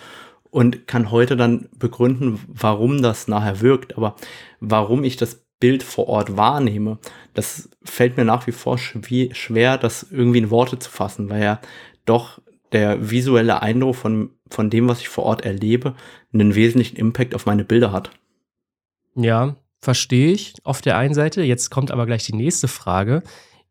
und 0.49 0.87
kann 0.87 1.11
heute 1.11 1.35
dann 1.35 1.67
begründen, 1.77 2.39
warum 2.47 3.01
das 3.01 3.27
nachher 3.27 3.61
wirkt. 3.61 3.97
Aber 3.97 4.15
warum 4.59 5.03
ich 5.03 5.17
das 5.17 5.45
Bild 5.59 5.83
vor 5.83 6.07
Ort 6.07 6.37
wahrnehme, 6.37 6.97
das 7.33 7.69
fällt 7.83 8.17
mir 8.17 8.25
nach 8.25 8.47
wie 8.47 8.51
vor 8.51 8.77
schwer, 8.77 9.77
das 9.77 10.07
irgendwie 10.11 10.39
in 10.39 10.49
Worte 10.51 10.79
zu 10.79 10.89
fassen, 10.89 11.29
weil 11.29 11.43
ja 11.43 11.59
doch 12.05 12.39
der 12.71 13.09
visuelle 13.09 13.61
Eindruck 13.61 13.95
von, 13.95 14.31
von 14.49 14.69
dem, 14.69 14.87
was 14.87 15.01
ich 15.01 15.09
vor 15.09 15.25
Ort 15.25 15.45
erlebe, 15.45 15.95
einen 16.33 16.55
wesentlichen 16.55 16.97
Impact 16.97 17.35
auf 17.35 17.45
meine 17.45 17.63
Bilder 17.63 17.91
hat. 17.91 18.11
Ja, 19.15 19.55
verstehe 19.85 20.33
ich 20.33 20.55
auf 20.63 20.81
der 20.81 20.97
einen 20.97 21.13
Seite. 21.13 21.43
Jetzt 21.43 21.69
kommt 21.69 21.91
aber 21.91 22.05
gleich 22.05 22.25
die 22.25 22.35
nächste 22.35 22.67
Frage, 22.67 23.23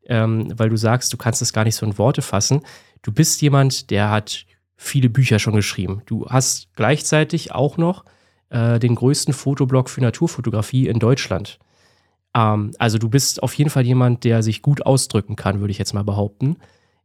ähm, 0.07 0.51
weil 0.57 0.69
du 0.69 0.77
sagst, 0.77 1.13
du 1.13 1.17
kannst 1.17 1.41
es 1.41 1.53
gar 1.53 1.65
nicht 1.65 1.75
so 1.75 1.85
in 1.85 1.97
Worte 1.97 2.21
fassen. 2.21 2.61
Du 3.01 3.11
bist 3.11 3.41
jemand, 3.41 3.91
der 3.91 4.09
hat 4.09 4.45
viele 4.77 5.09
Bücher 5.09 5.39
schon 5.39 5.55
geschrieben. 5.55 6.01
Du 6.05 6.25
hast 6.27 6.73
gleichzeitig 6.75 7.51
auch 7.51 7.77
noch 7.77 8.05
äh, 8.49 8.79
den 8.79 8.95
größten 8.95 9.33
Fotoblog 9.33 9.89
für 9.89 10.01
Naturfotografie 10.01 10.87
in 10.87 10.99
Deutschland. 10.99 11.59
Ähm, 12.33 12.71
also 12.79 12.97
du 12.97 13.09
bist 13.09 13.43
auf 13.43 13.53
jeden 13.53 13.69
Fall 13.69 13.85
jemand, 13.85 14.23
der 14.23 14.41
sich 14.41 14.61
gut 14.61 14.85
ausdrücken 14.85 15.35
kann, 15.35 15.59
würde 15.59 15.71
ich 15.71 15.77
jetzt 15.77 15.93
mal 15.93 16.03
behaupten. 16.03 16.55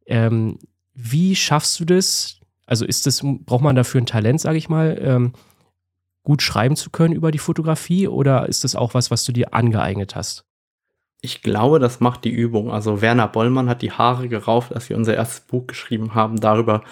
Ähm, 0.06 0.58
wie 0.94 1.34
schaffst 1.34 1.80
du 1.80 1.84
das? 1.84 2.38
Also 2.64 2.84
ist 2.84 3.06
das, 3.06 3.22
braucht 3.22 3.62
man 3.62 3.74
dafür 3.74 4.00
ein 4.00 4.06
Talent, 4.06 4.40
sage 4.40 4.58
ich 4.58 4.68
mal? 4.68 4.96
Gut 6.30 6.42
schreiben 6.42 6.76
zu 6.76 6.90
können 6.90 7.12
über 7.12 7.32
die 7.32 7.40
Fotografie 7.40 8.06
oder 8.06 8.48
ist 8.48 8.62
das 8.62 8.76
auch 8.76 8.94
was, 8.94 9.10
was 9.10 9.24
du 9.24 9.32
dir 9.32 9.52
angeeignet 9.52 10.14
hast? 10.14 10.44
Ich 11.22 11.42
glaube, 11.42 11.80
das 11.80 11.98
macht 11.98 12.24
die 12.24 12.30
Übung. 12.30 12.70
Also 12.70 13.02
Werner 13.02 13.26
Bollmann 13.26 13.68
hat 13.68 13.82
die 13.82 13.90
Haare 13.90 14.28
gerauft, 14.28 14.72
als 14.72 14.88
wir 14.88 14.96
unser 14.96 15.16
erstes 15.16 15.40
Buch 15.40 15.66
geschrieben 15.66 16.14
haben, 16.14 16.38
darüber, 16.38 16.84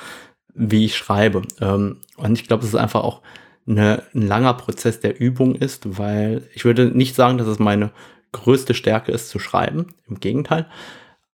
wie 0.55 0.87
ich 0.87 0.97
schreibe. 0.97 1.43
Ähm, 1.61 2.01
und 2.17 2.37
ich 2.37 2.49
glaube, 2.49 2.65
es 2.65 2.71
ist 2.71 2.75
einfach 2.75 3.05
auch 3.05 3.23
eine, 3.65 4.03
ein 4.13 4.27
langer 4.27 4.55
Prozess 4.55 4.99
der 4.99 5.21
Übung 5.21 5.55
ist, 5.55 5.99
weil 5.99 6.43
ich 6.53 6.65
würde 6.65 6.87
nicht 6.87 7.15
sagen, 7.15 7.39
dass 7.39 7.47
es 7.47 7.61
meine 7.61 7.93
größte 8.33 8.75
Stärke 8.75 9.13
ist 9.13 9.29
zu 9.29 9.39
schreiben. 9.39 9.95
Im 10.09 10.19
Gegenteil. 10.19 10.67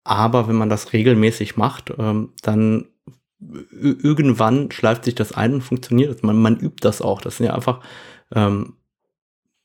Aber 0.02 0.46
wenn 0.46 0.56
man 0.56 0.68
das 0.68 0.92
regelmäßig 0.92 1.56
macht, 1.56 1.90
ähm, 1.98 2.34
dann 2.42 2.84
irgendwann 3.70 4.70
schleift 4.70 5.04
sich 5.04 5.14
das 5.14 5.32
ein 5.32 5.54
und 5.54 5.62
funktioniert. 5.62 6.22
Man, 6.22 6.40
man 6.40 6.56
übt 6.56 6.80
das 6.80 7.02
auch. 7.02 7.20
Das 7.20 7.36
sind 7.36 7.46
ja 7.46 7.54
einfach 7.54 7.80
ähm, 8.34 8.74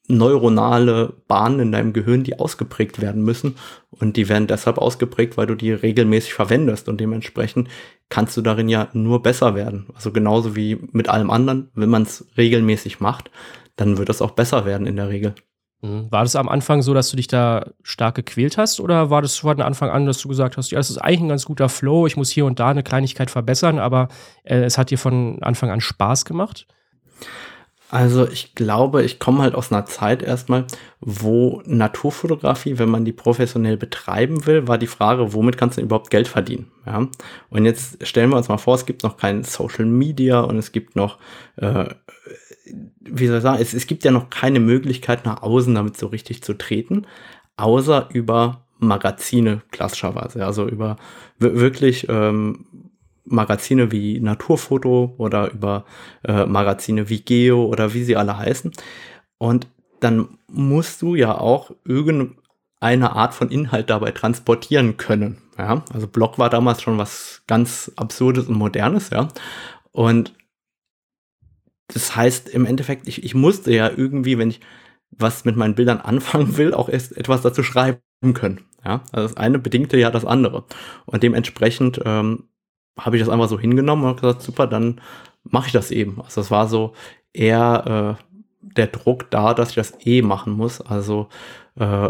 neuronale 0.10 1.14
Bahnen 1.28 1.60
in 1.60 1.72
deinem 1.72 1.94
Gehirn, 1.94 2.24
die 2.24 2.40
ausgeprägt 2.40 3.00
werden 3.00 3.24
müssen. 3.24 3.56
Und 3.92 4.18
die 4.18 4.28
werden 4.28 4.48
deshalb 4.48 4.78
ausgeprägt, 4.78 5.38
weil 5.38 5.48
du 5.48 5.56
die 5.56 5.72
regelmäßig 5.72 6.34
verwendest. 6.34 6.90
Und 6.90 7.00
dementsprechend 7.00 7.70
kannst 8.10 8.36
du 8.36 8.42
darin 8.42 8.70
ja 8.70 8.90
nur 8.94 9.22
besser 9.22 9.56
werden. 9.56 9.88
Also 9.94 10.12
genauso 10.12 10.56
wie 10.56 10.80
mit 10.92 11.10
allem 11.10 11.30
anderen, 11.30 11.70
wenn 11.76 11.90
man 11.90 12.04
es 12.04 12.28
regelmäßig 12.38 13.00
macht, 13.00 13.30
dann 13.76 13.98
wird 13.98 14.10
es 14.10 14.22
auch 14.22 14.32
besser 14.32 14.66
werden 14.66 14.88
in 14.88 14.96
der 14.96 15.10
Regel. 15.10 15.36
Mhm. 15.82 16.08
War 16.10 16.24
das 16.24 16.36
am 16.36 16.50
Anfang 16.50 16.82
so, 16.82 16.94
dass 16.94 17.10
du 17.10 17.18
dich 17.18 17.28
da 17.28 17.66
stark 17.84 18.16
gequält 18.16 18.58
hast 18.58 18.80
oder 18.80 19.10
war 19.10 19.22
das 19.22 19.38
von 19.38 19.62
Anfang 19.62 19.90
an, 19.90 20.06
dass 20.06 20.20
du 20.20 20.28
gesagt 20.28 20.58
hast, 20.58 20.72
ja, 20.72 20.78
das 20.78 20.90
ist 20.90 20.98
eigentlich 20.98 21.22
ein 21.22 21.30
ganz 21.30 21.46
guter 21.46 21.70
Flow, 21.70 22.06
ich 22.06 22.18
muss 22.18 22.30
hier 22.30 22.46
und 22.46 22.60
da 22.60 22.70
eine 22.70 22.84
Kleinigkeit 22.84 23.32
verbessern, 23.32 23.80
aber 23.80 24.10
äh, 24.44 24.60
es 24.60 24.78
hat 24.78 24.92
dir 24.92 24.98
von 24.98 25.42
Anfang 25.42 25.70
an 25.70 25.82
Spaß 25.82 26.26
gemacht? 26.26 26.68
Also 27.92 28.28
ich 28.28 28.54
glaube, 28.54 29.04
ich 29.04 29.18
komme 29.18 29.42
halt 29.42 29.56
aus 29.56 29.72
einer 29.72 29.86
Zeit 29.86 30.22
erstmal, 30.22 30.66
wo 31.00 31.64
Naturfotografie, 31.66 32.78
wenn 32.78 32.90
man 32.90 33.04
die 33.04 33.14
professionell 33.14 33.78
betreiben 33.78 34.46
will, 34.46 34.68
war 34.68 34.78
die 34.78 34.86
Frage, 34.86 35.34
womit 35.34 35.58
kannst 35.58 35.78
du 35.78 35.82
überhaupt 35.82 36.12
Geld 36.12 36.28
verdienen? 36.28 36.72
Ja? 36.86 37.08
Und 37.50 37.66
jetzt 37.66 38.06
stellen 38.06 38.30
wir 38.30 38.38
uns 38.38 38.48
mal 38.48 38.60
vor, 38.60 38.76
es 38.76 38.86
gibt 38.86 39.02
noch 39.02 39.18
kein 39.18 39.44
Social 39.44 39.86
Media 39.86 40.42
und 40.42 40.60
es 40.60 40.72
gibt 40.72 40.96
noch 40.96 41.18
äh, 41.56 41.86
wie 43.02 43.28
soll 43.28 43.38
ich 43.38 43.44
sagen, 43.44 43.62
es, 43.62 43.74
es 43.74 43.88
gibt 43.88 44.04
ja 44.04 44.12
noch 44.12 44.30
keine 44.30 44.60
Möglichkeit 44.60 45.26
nach 45.26 45.42
außen 45.42 45.74
damit 45.74 45.98
so 45.98 46.08
richtig 46.08 46.44
zu 46.44 46.54
treten, 46.54 47.06
außer 47.58 48.10
über 48.14 48.66
Magazine 48.80 49.62
klassischerweise, 49.72 50.46
also 50.46 50.68
über 50.68 50.96
wirklich 51.38 52.08
ähm, 52.10 52.66
Magazine 53.26 53.92
wie 53.92 54.20
Naturfoto 54.20 55.14
oder 55.18 55.52
über 55.52 55.86
äh, 56.24 56.46
Magazine 56.46 57.10
wie 57.10 57.20
Geo 57.22 57.66
oder 57.66 57.94
wie 57.94 58.04
sie 58.04 58.16
alle 58.16 58.38
heißen. 58.38 58.72
Und 59.38 59.68
dann 60.00 60.38
musst 60.48 61.02
du 61.02 61.16
ja 61.16 61.38
auch 61.38 61.72
irgendeine 61.86 63.16
Art 63.16 63.34
von 63.34 63.50
Inhalt 63.50 63.90
dabei 63.90 64.12
transportieren 64.12 64.98
können. 64.98 65.38
Ja, 65.58 65.84
also 65.94 66.08
Blog 66.08 66.40
war 66.40 66.50
damals 66.50 66.82
schon 66.82 66.98
was 66.98 67.44
ganz 67.48 67.92
Absurdes 67.98 68.48
und 68.48 68.58
Modernes, 68.58 69.10
ja. 69.10 69.28
Und 69.92 70.34
das 71.94 72.16
heißt 72.16 72.50
im 72.50 72.66
Endeffekt, 72.66 73.08
ich, 73.08 73.24
ich 73.24 73.36
musste 73.36 73.74
ja 73.74 73.90
irgendwie, 73.90 74.38
wenn 74.38 74.50
ich 74.50 74.62
was 75.12 75.46
mit 75.46 75.56
meinen 75.56 75.76
Bildern 75.76 76.00
anfangen 76.00 76.58
will, 76.58 76.74
auch 76.74 76.90
erst 76.90 77.18
etwas 77.18 77.42
dazu 77.42 77.64
schreiben 77.64 78.00
können. 78.34 78.62
Ja, 78.86 79.02
also 79.12 79.28
das 79.28 79.38
eine 79.38 79.60
bedingte 79.60 79.98
ja 79.98 80.10
das 80.10 80.26
andere. 80.26 80.64
Und 81.06 81.24
dementsprechend 81.24 82.00
ähm, 82.06 82.46
habe 82.98 83.18
ich 83.18 83.22
das 83.22 83.30
einfach 83.30 83.50
so 83.50 83.60
hingenommen 83.60 84.06
und 84.06 84.22
gesagt, 84.22 84.42
super, 84.42 84.68
dann 84.68 85.02
mache 85.44 85.68
ich 85.68 85.74
das 85.74 85.92
eben. 85.92 86.22
Also 86.22 86.42
das 86.42 86.52
war 86.52 86.68
so 86.68 86.94
eher 87.34 88.18
äh, 88.20 88.24
der 88.62 88.88
Druck 88.88 89.30
da, 89.32 89.54
dass 89.54 89.70
ich 89.70 89.76
das 89.76 89.94
eh 90.06 90.22
machen 90.22 90.54
muss. 90.54 90.80
Also 90.82 91.28
äh, 91.76 92.10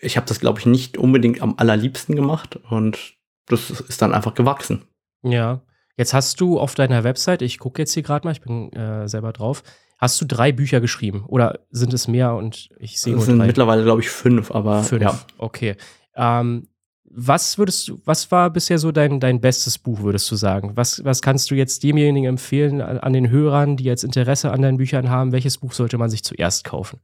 ich 0.00 0.16
habe 0.16 0.26
das, 0.26 0.40
glaube 0.40 0.60
ich, 0.60 0.66
nicht 0.66 0.98
unbedingt 0.98 1.42
am 1.42 1.54
allerliebsten 1.56 2.14
gemacht 2.14 2.56
und 2.70 3.16
das 3.46 3.70
ist 3.70 4.02
dann 4.02 4.12
einfach 4.12 4.34
gewachsen. 4.34 4.82
Ja. 5.22 5.60
Jetzt 5.96 6.12
hast 6.14 6.40
du 6.40 6.58
auf 6.60 6.74
deiner 6.74 7.04
Website, 7.04 7.42
ich 7.42 7.58
gucke 7.58 7.80
jetzt 7.82 7.94
hier 7.94 8.02
gerade 8.02 8.26
mal, 8.26 8.32
ich 8.32 8.40
bin 8.42 8.72
äh, 8.72 9.08
selber 9.08 9.32
drauf, 9.32 9.62
hast 9.98 10.20
du 10.20 10.26
drei 10.26 10.52
Bücher 10.52 10.80
geschrieben 10.80 11.24
oder 11.26 11.60
sind 11.70 11.94
es 11.94 12.06
mehr 12.06 12.34
und 12.34 12.68
ich 12.78 13.00
sehe 13.00 13.12
nur 13.14 13.20
Es 13.20 13.26
sind 13.26 13.38
drei? 13.38 13.46
mittlerweile, 13.46 13.82
glaube 13.82 14.02
ich, 14.02 14.10
fünf, 14.10 14.50
aber 14.50 14.82
Fünf. 14.82 15.02
ja. 15.02 15.18
Okay. 15.38 15.76
Ähm, 16.14 16.68
was 17.08 17.56
würdest 17.56 17.88
du, 17.88 18.00
was 18.04 18.30
war 18.30 18.50
bisher 18.50 18.78
so 18.78 18.92
dein, 18.92 19.20
dein 19.20 19.40
bestes 19.40 19.78
Buch, 19.78 20.00
würdest 20.00 20.30
du 20.30 20.36
sagen? 20.36 20.72
Was, 20.74 21.02
was 21.04 21.22
kannst 21.22 21.50
du 21.50 21.54
jetzt 21.54 21.82
demjenigen 21.82 22.26
empfehlen, 22.28 22.82
an, 22.82 22.98
an 22.98 23.12
den 23.14 23.30
Hörern, 23.30 23.78
die 23.78 23.84
jetzt 23.84 24.04
Interesse 24.04 24.50
an 24.52 24.60
deinen 24.60 24.76
Büchern 24.76 25.08
haben? 25.08 25.32
Welches 25.32 25.56
Buch 25.56 25.72
sollte 25.72 25.96
man 25.96 26.10
sich 26.10 26.24
zuerst 26.24 26.64
kaufen? 26.64 27.00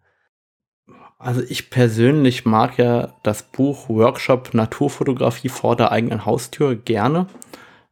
Also 1.18 1.40
ich 1.48 1.70
persönlich 1.70 2.44
mag 2.44 2.78
ja 2.78 3.14
das 3.22 3.44
Buch 3.44 3.88
Workshop 3.88 4.54
Naturfotografie 4.54 5.48
vor 5.48 5.76
der 5.76 5.92
eigenen 5.92 6.26
Haustür 6.26 6.74
gerne, 6.74 7.26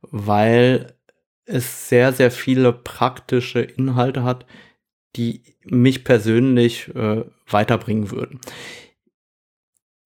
weil 0.02 0.94
es 1.44 1.88
sehr, 1.88 2.12
sehr 2.12 2.30
viele 2.30 2.72
praktische 2.72 3.60
Inhalte 3.60 4.22
hat, 4.22 4.46
die 5.16 5.42
mich 5.64 6.04
persönlich 6.04 6.94
äh, 6.94 7.24
weiterbringen 7.48 8.10
würden. 8.10 8.40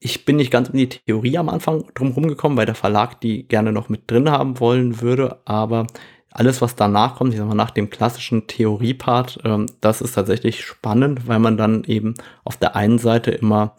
Ich 0.00 0.24
bin 0.24 0.36
nicht 0.36 0.50
ganz 0.50 0.68
in 0.68 0.78
die 0.78 0.88
Theorie 0.88 1.38
am 1.38 1.48
Anfang 1.48 1.84
drumherum 1.94 2.28
gekommen, 2.28 2.56
weil 2.56 2.66
der 2.66 2.74
Verlag 2.74 3.20
die 3.20 3.46
gerne 3.46 3.72
noch 3.72 3.88
mit 3.88 4.10
drin 4.10 4.30
haben 4.30 4.60
wollen 4.60 5.00
würde, 5.00 5.40
aber 5.46 5.86
alles, 6.34 6.60
was 6.60 6.74
danach 6.74 7.14
kommt, 7.14 7.32
ich 7.32 7.38
sag 7.38 7.46
mal, 7.46 7.54
nach 7.54 7.70
dem 7.70 7.90
klassischen 7.90 8.48
Theoriepart, 8.48 9.38
ähm, 9.44 9.66
das 9.80 10.00
ist 10.00 10.14
tatsächlich 10.14 10.62
spannend, 10.62 11.28
weil 11.28 11.38
man 11.38 11.56
dann 11.56 11.84
eben 11.84 12.14
auf 12.42 12.56
der 12.56 12.74
einen 12.74 12.98
Seite 12.98 13.30
immer 13.30 13.76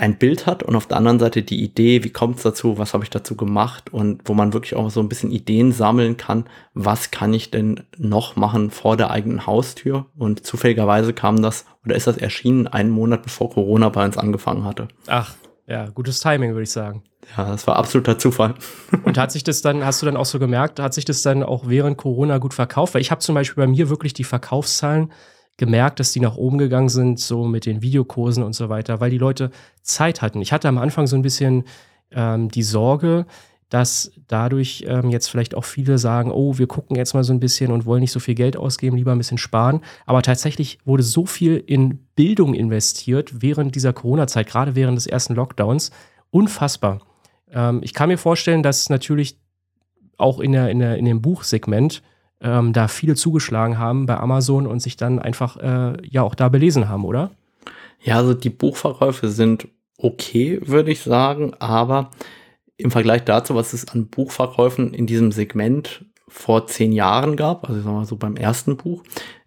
ein 0.00 0.16
Bild 0.16 0.46
hat 0.46 0.62
und 0.62 0.76
auf 0.76 0.86
der 0.86 0.96
anderen 0.96 1.18
Seite 1.18 1.42
die 1.42 1.62
Idee, 1.62 2.02
wie 2.02 2.10
kommt 2.10 2.38
es 2.38 2.42
dazu, 2.42 2.78
was 2.78 2.94
habe 2.94 3.04
ich 3.04 3.10
dazu 3.10 3.36
gemacht 3.36 3.92
und 3.92 4.22
wo 4.24 4.32
man 4.32 4.54
wirklich 4.54 4.74
auch 4.74 4.88
so 4.90 5.00
ein 5.00 5.10
bisschen 5.10 5.30
Ideen 5.30 5.72
sammeln 5.72 6.16
kann, 6.16 6.46
was 6.72 7.10
kann 7.10 7.34
ich 7.34 7.50
denn 7.50 7.82
noch 7.98 8.34
machen 8.34 8.70
vor 8.70 8.96
der 8.96 9.10
eigenen 9.10 9.46
Haustür. 9.46 10.06
Und 10.16 10.46
zufälligerweise 10.46 11.12
kam 11.12 11.42
das 11.42 11.66
oder 11.84 11.96
ist 11.96 12.06
das 12.06 12.16
erschienen 12.16 12.66
einen 12.66 12.88
Monat 12.88 13.22
bevor 13.22 13.50
Corona 13.50 13.90
bei 13.90 14.02
uns 14.02 14.16
angefangen 14.16 14.64
hatte. 14.64 14.88
Ach, 15.06 15.34
ja, 15.66 15.90
gutes 15.90 16.20
Timing, 16.20 16.52
würde 16.52 16.62
ich 16.62 16.70
sagen. 16.70 17.02
Ja, 17.36 17.50
das 17.50 17.66
war 17.66 17.76
absoluter 17.76 18.18
Zufall. 18.18 18.54
Und 19.04 19.18
hat 19.18 19.30
sich 19.30 19.44
das 19.44 19.60
dann, 19.60 19.84
hast 19.84 20.00
du 20.00 20.06
dann 20.06 20.16
auch 20.16 20.24
so 20.24 20.38
gemerkt, 20.38 20.80
hat 20.80 20.94
sich 20.94 21.04
das 21.04 21.20
dann 21.20 21.42
auch 21.42 21.68
während 21.68 21.98
Corona 21.98 22.38
gut 22.38 22.54
verkauft? 22.54 22.94
Weil 22.94 23.02
ich 23.02 23.10
habe 23.10 23.20
zum 23.20 23.34
Beispiel 23.34 23.62
bei 23.62 23.70
mir 23.70 23.90
wirklich 23.90 24.14
die 24.14 24.24
Verkaufszahlen 24.24 25.12
gemerkt, 25.60 26.00
dass 26.00 26.10
die 26.10 26.20
nach 26.20 26.36
oben 26.36 26.58
gegangen 26.58 26.88
sind, 26.88 27.20
so 27.20 27.44
mit 27.44 27.66
den 27.66 27.82
Videokursen 27.82 28.42
und 28.42 28.54
so 28.54 28.68
weiter, 28.68 28.98
weil 28.98 29.10
die 29.10 29.18
Leute 29.18 29.50
Zeit 29.82 30.22
hatten. 30.22 30.40
Ich 30.40 30.52
hatte 30.52 30.68
am 30.68 30.78
Anfang 30.78 31.06
so 31.06 31.14
ein 31.14 31.22
bisschen 31.22 31.64
ähm, 32.10 32.48
die 32.48 32.64
Sorge, 32.64 33.26
dass 33.68 34.10
dadurch 34.26 34.84
ähm, 34.88 35.10
jetzt 35.10 35.28
vielleicht 35.28 35.54
auch 35.54 35.64
viele 35.64 35.98
sagen, 35.98 36.32
oh, 36.32 36.58
wir 36.58 36.66
gucken 36.66 36.96
jetzt 36.96 37.14
mal 37.14 37.22
so 37.22 37.32
ein 37.32 37.38
bisschen 37.38 37.70
und 37.70 37.86
wollen 37.86 38.00
nicht 38.00 38.10
so 38.10 38.18
viel 38.18 38.34
Geld 38.34 38.56
ausgeben, 38.56 38.96
lieber 38.96 39.12
ein 39.12 39.18
bisschen 39.18 39.38
sparen. 39.38 39.82
Aber 40.06 40.22
tatsächlich 40.22 40.78
wurde 40.84 41.04
so 41.04 41.24
viel 41.26 41.62
in 41.64 41.98
Bildung 42.16 42.54
investiert 42.54 43.42
während 43.42 43.76
dieser 43.76 43.92
Corona-Zeit, 43.92 44.48
gerade 44.48 44.74
während 44.74 44.96
des 44.96 45.06
ersten 45.06 45.34
Lockdowns. 45.34 45.92
Unfassbar. 46.30 47.00
Ähm, 47.52 47.80
ich 47.84 47.94
kann 47.94 48.08
mir 48.08 48.18
vorstellen, 48.18 48.62
dass 48.64 48.88
natürlich 48.88 49.38
auch 50.16 50.40
in, 50.40 50.52
der, 50.52 50.70
in, 50.70 50.80
der, 50.80 50.96
in 50.96 51.04
dem 51.04 51.22
Buchsegment 51.22 52.02
ähm, 52.40 52.72
da 52.72 52.88
viele 52.88 53.14
zugeschlagen 53.14 53.78
haben 53.78 54.06
bei 54.06 54.16
Amazon 54.16 54.66
und 54.66 54.80
sich 54.80 54.96
dann 54.96 55.18
einfach 55.18 55.56
äh, 55.58 55.96
ja 56.06 56.22
auch 56.22 56.34
da 56.34 56.48
belesen 56.48 56.88
haben, 56.88 57.04
oder? 57.04 57.30
Ja, 58.02 58.16
also 58.16 58.34
die 58.34 58.50
Buchverkäufe 58.50 59.28
sind 59.28 59.68
okay, 59.98 60.60
würde 60.64 60.90
ich 60.90 61.00
sagen, 61.00 61.52
aber 61.58 62.10
im 62.76 62.90
Vergleich 62.90 63.24
dazu, 63.24 63.54
was 63.54 63.74
es 63.74 63.88
an 63.88 64.06
Buchverkäufen 64.06 64.94
in 64.94 65.06
diesem 65.06 65.32
Segment 65.32 66.06
vor 66.28 66.66
zehn 66.66 66.92
Jahren 66.92 67.36
gab, 67.36 67.68
also 67.68 67.78
ich 67.78 67.84
sag 67.84 67.92
mal 67.92 68.04
so 68.06 68.16
beim 68.16 68.36
ersten 68.36 68.76
Buch, 68.76 69.02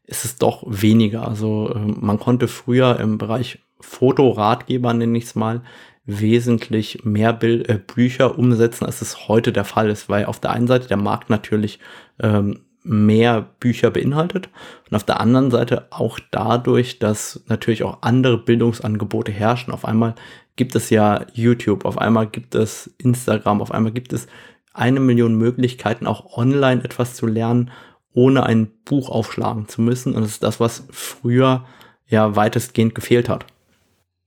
ist 0.05 0.25
es 0.25 0.37
doch 0.37 0.63
weniger. 0.67 1.27
Also 1.27 1.73
äh, 1.73 1.79
man 1.79 2.19
konnte 2.19 2.47
früher 2.47 2.99
im 2.99 3.17
Bereich 3.17 3.59
Fotoratgeber, 3.79 4.93
nenne 4.93 5.17
ich 5.17 5.25
es 5.25 5.35
mal, 5.35 5.63
wesentlich 6.05 7.03
mehr 7.03 7.33
Bild, 7.33 7.69
äh, 7.69 7.79
Bücher 7.79 8.37
umsetzen, 8.37 8.85
als 8.85 9.01
es 9.01 9.27
heute 9.27 9.51
der 9.53 9.65
Fall 9.65 9.89
ist, 9.89 10.09
weil 10.09 10.25
auf 10.25 10.39
der 10.39 10.51
einen 10.51 10.67
Seite 10.67 10.87
der 10.87 10.97
Markt 10.97 11.29
natürlich 11.29 11.79
ähm, 12.21 12.65
mehr 12.83 13.41
Bücher 13.59 13.91
beinhaltet 13.91 14.49
und 14.89 14.95
auf 14.95 15.03
der 15.03 15.19
anderen 15.19 15.51
Seite 15.51 15.87
auch 15.89 16.19
dadurch, 16.31 16.99
dass 16.99 17.43
natürlich 17.47 17.83
auch 17.83 17.99
andere 18.01 18.37
Bildungsangebote 18.37 19.31
herrschen. 19.31 19.73
Auf 19.73 19.85
einmal 19.85 20.15
gibt 20.55 20.75
es 20.75 20.89
ja 20.89 21.25
YouTube, 21.33 21.85
auf 21.85 21.97
einmal 21.97 22.27
gibt 22.27 22.55
es 22.55 22.93
Instagram, 22.97 23.61
auf 23.61 23.71
einmal 23.71 23.93
gibt 23.93 24.13
es 24.13 24.27
eine 24.73 24.99
Million 24.99 25.35
Möglichkeiten, 25.35 26.07
auch 26.07 26.37
online 26.37 26.83
etwas 26.83 27.15
zu 27.15 27.25
lernen, 27.25 27.71
ohne 28.13 28.43
ein 28.45 28.71
Buch 28.85 29.09
aufschlagen 29.09 29.67
zu 29.67 29.81
müssen. 29.81 30.13
Und 30.13 30.23
das 30.23 30.31
ist 30.31 30.43
das, 30.43 30.59
was 30.59 30.85
früher 30.91 31.65
ja 32.07 32.35
weitestgehend 32.35 32.95
gefehlt 32.95 33.29
hat. 33.29 33.45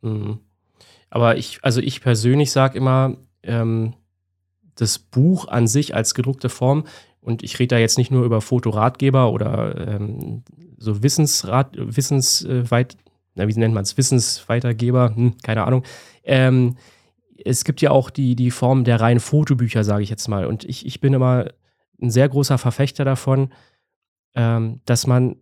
Mhm. 0.00 0.40
Aber 1.10 1.36
ich, 1.36 1.60
also 1.62 1.80
ich 1.80 2.00
persönlich 2.00 2.50
sage 2.52 2.78
immer, 2.78 3.16
ähm, 3.42 3.94
das 4.76 4.98
Buch 4.98 5.48
an 5.48 5.66
sich 5.66 5.94
als 5.94 6.14
gedruckte 6.14 6.48
Form, 6.48 6.84
und 7.26 7.42
ich 7.42 7.58
rede 7.58 7.74
da 7.74 7.78
jetzt 7.78 7.98
nicht 7.98 8.12
nur 8.12 8.24
über 8.24 8.40
Fotoratgeber 8.40 9.32
oder 9.32 9.88
ähm, 9.88 10.44
so 10.78 11.02
Wissensrat, 11.02 11.74
Wissensweit, 11.76 12.96
na, 13.34 13.48
wie 13.48 13.54
nennt 13.54 13.74
man 13.74 13.82
es, 13.82 13.96
Wissensweitergeber, 13.96 15.12
hm, 15.16 15.34
keine 15.42 15.64
Ahnung. 15.64 15.82
Ähm, 16.22 16.76
es 17.44 17.64
gibt 17.64 17.80
ja 17.80 17.90
auch 17.90 18.10
die, 18.10 18.36
die 18.36 18.52
Form 18.52 18.84
der 18.84 19.00
reinen 19.00 19.18
Fotobücher, 19.18 19.82
sage 19.82 20.04
ich 20.04 20.08
jetzt 20.08 20.28
mal. 20.28 20.46
Und 20.46 20.62
ich, 20.62 20.86
ich 20.86 21.00
bin 21.00 21.14
immer 21.14 21.46
ein 22.00 22.10
sehr 22.10 22.28
großer 22.28 22.58
Verfechter 22.58 23.04
davon, 23.04 23.52
ähm, 24.36 24.80
dass 24.84 25.08
man 25.08 25.34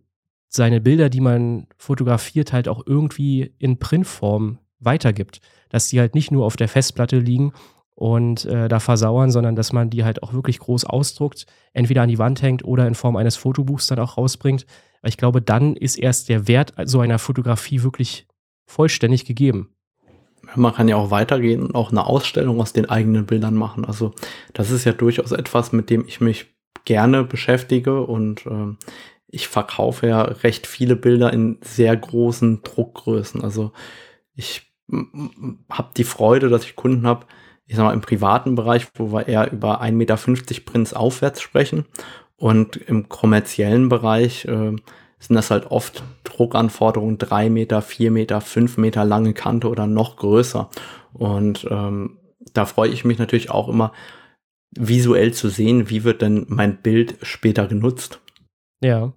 seine 0.47 0.81
Bilder, 0.81 1.11
die 1.11 1.21
man 1.21 1.67
fotografiert, 1.77 2.51
halt 2.51 2.67
auch 2.67 2.81
irgendwie 2.87 3.53
in 3.59 3.77
Printform 3.77 4.57
weitergibt. 4.79 5.39
Dass 5.69 5.89
die 5.89 5.99
halt 5.99 6.15
nicht 6.15 6.31
nur 6.31 6.47
auf 6.47 6.57
der 6.57 6.67
Festplatte 6.67 7.19
liegen 7.19 7.53
und 7.95 8.45
äh, 8.45 8.67
da 8.67 8.79
versauern, 8.79 9.31
sondern 9.31 9.55
dass 9.55 9.73
man 9.73 9.89
die 9.89 10.03
halt 10.03 10.21
auch 10.21 10.33
wirklich 10.33 10.59
groß 10.59 10.85
ausdruckt, 10.85 11.45
entweder 11.73 12.01
an 12.01 12.09
die 12.09 12.19
Wand 12.19 12.41
hängt 12.41 12.63
oder 12.63 12.87
in 12.87 12.95
Form 12.95 13.15
eines 13.15 13.37
Fotobuchs 13.37 13.87
dann 13.87 13.99
auch 13.99 14.17
rausbringt. 14.17 14.65
Weil 15.01 15.09
ich 15.09 15.17
glaube, 15.17 15.41
dann 15.41 15.75
ist 15.75 15.97
erst 15.97 16.29
der 16.29 16.47
Wert 16.47 16.73
so 16.83 16.99
einer 16.99 17.19
Fotografie 17.19 17.83
wirklich 17.83 18.27
vollständig 18.65 19.25
gegeben. 19.25 19.69
Man 20.55 20.73
kann 20.73 20.87
ja 20.87 20.97
auch 20.97 21.09
weitergehen 21.09 21.63
und 21.63 21.73
auch 21.73 21.91
eine 21.91 22.05
Ausstellung 22.05 22.61
aus 22.61 22.73
den 22.73 22.89
eigenen 22.89 23.25
Bildern 23.25 23.55
machen. 23.55 23.85
Also 23.85 24.13
das 24.53 24.71
ist 24.71 24.85
ja 24.85 24.91
durchaus 24.91 25.31
etwas, 25.31 25.71
mit 25.71 25.89
dem 25.89 26.05
ich 26.05 26.21
mich 26.21 26.47
gerne 26.83 27.23
beschäftige 27.23 28.01
und 28.01 28.45
äh, 28.45 28.75
ich 29.27 29.47
verkaufe 29.47 30.07
ja 30.07 30.21
recht 30.21 30.67
viele 30.67 30.95
Bilder 30.95 31.33
in 31.33 31.57
sehr 31.61 31.95
großen 31.95 32.61
Druckgrößen. 32.61 33.41
Also 33.41 33.71
ich 34.33 34.61
habe 35.69 35.89
die 35.97 36.03
Freude, 36.03 36.49
dass 36.49 36.63
ich 36.63 36.75
Kunden 36.75 37.07
habe, 37.07 37.25
ich 37.67 37.75
sag 37.75 37.83
mal, 37.83 37.93
im 37.93 38.01
privaten 38.01 38.55
Bereich, 38.55 38.87
wo 38.95 39.11
wir 39.11 39.27
eher 39.27 39.51
über 39.51 39.81
1,50 39.81 39.91
Meter 39.91 40.17
Prints 40.65 40.93
aufwärts 40.93 41.41
sprechen. 41.41 41.85
Und 42.37 42.75
im 42.75 43.09
kommerziellen 43.09 43.89
Bereich 43.89 44.45
äh, 44.45 44.75
sind 45.19 45.35
das 45.35 45.51
halt 45.51 45.71
oft 45.71 46.03
Druckanforderungen, 46.23 47.17
drei 47.17 47.49
Meter, 47.49 47.81
vier 47.81 48.11
Meter, 48.11 48.41
fünf 48.41 48.77
Meter 48.77 49.05
lange 49.05 49.33
Kante 49.33 49.69
oder 49.69 49.87
noch 49.87 50.17
größer. 50.17 50.69
Und 51.13 51.65
ähm, 51.71 52.19
da 52.53 52.65
freue 52.65 52.89
ich 52.89 53.05
mich 53.05 53.17
natürlich 53.17 53.49
auch 53.49 53.69
immer, 53.69 53.93
visuell 54.77 55.33
zu 55.33 55.49
sehen, 55.49 55.89
wie 55.89 56.03
wird 56.03 56.21
denn 56.21 56.45
mein 56.49 56.81
Bild 56.81 57.17
später 57.21 57.67
genutzt. 57.67 58.21
Ja. 58.83 59.13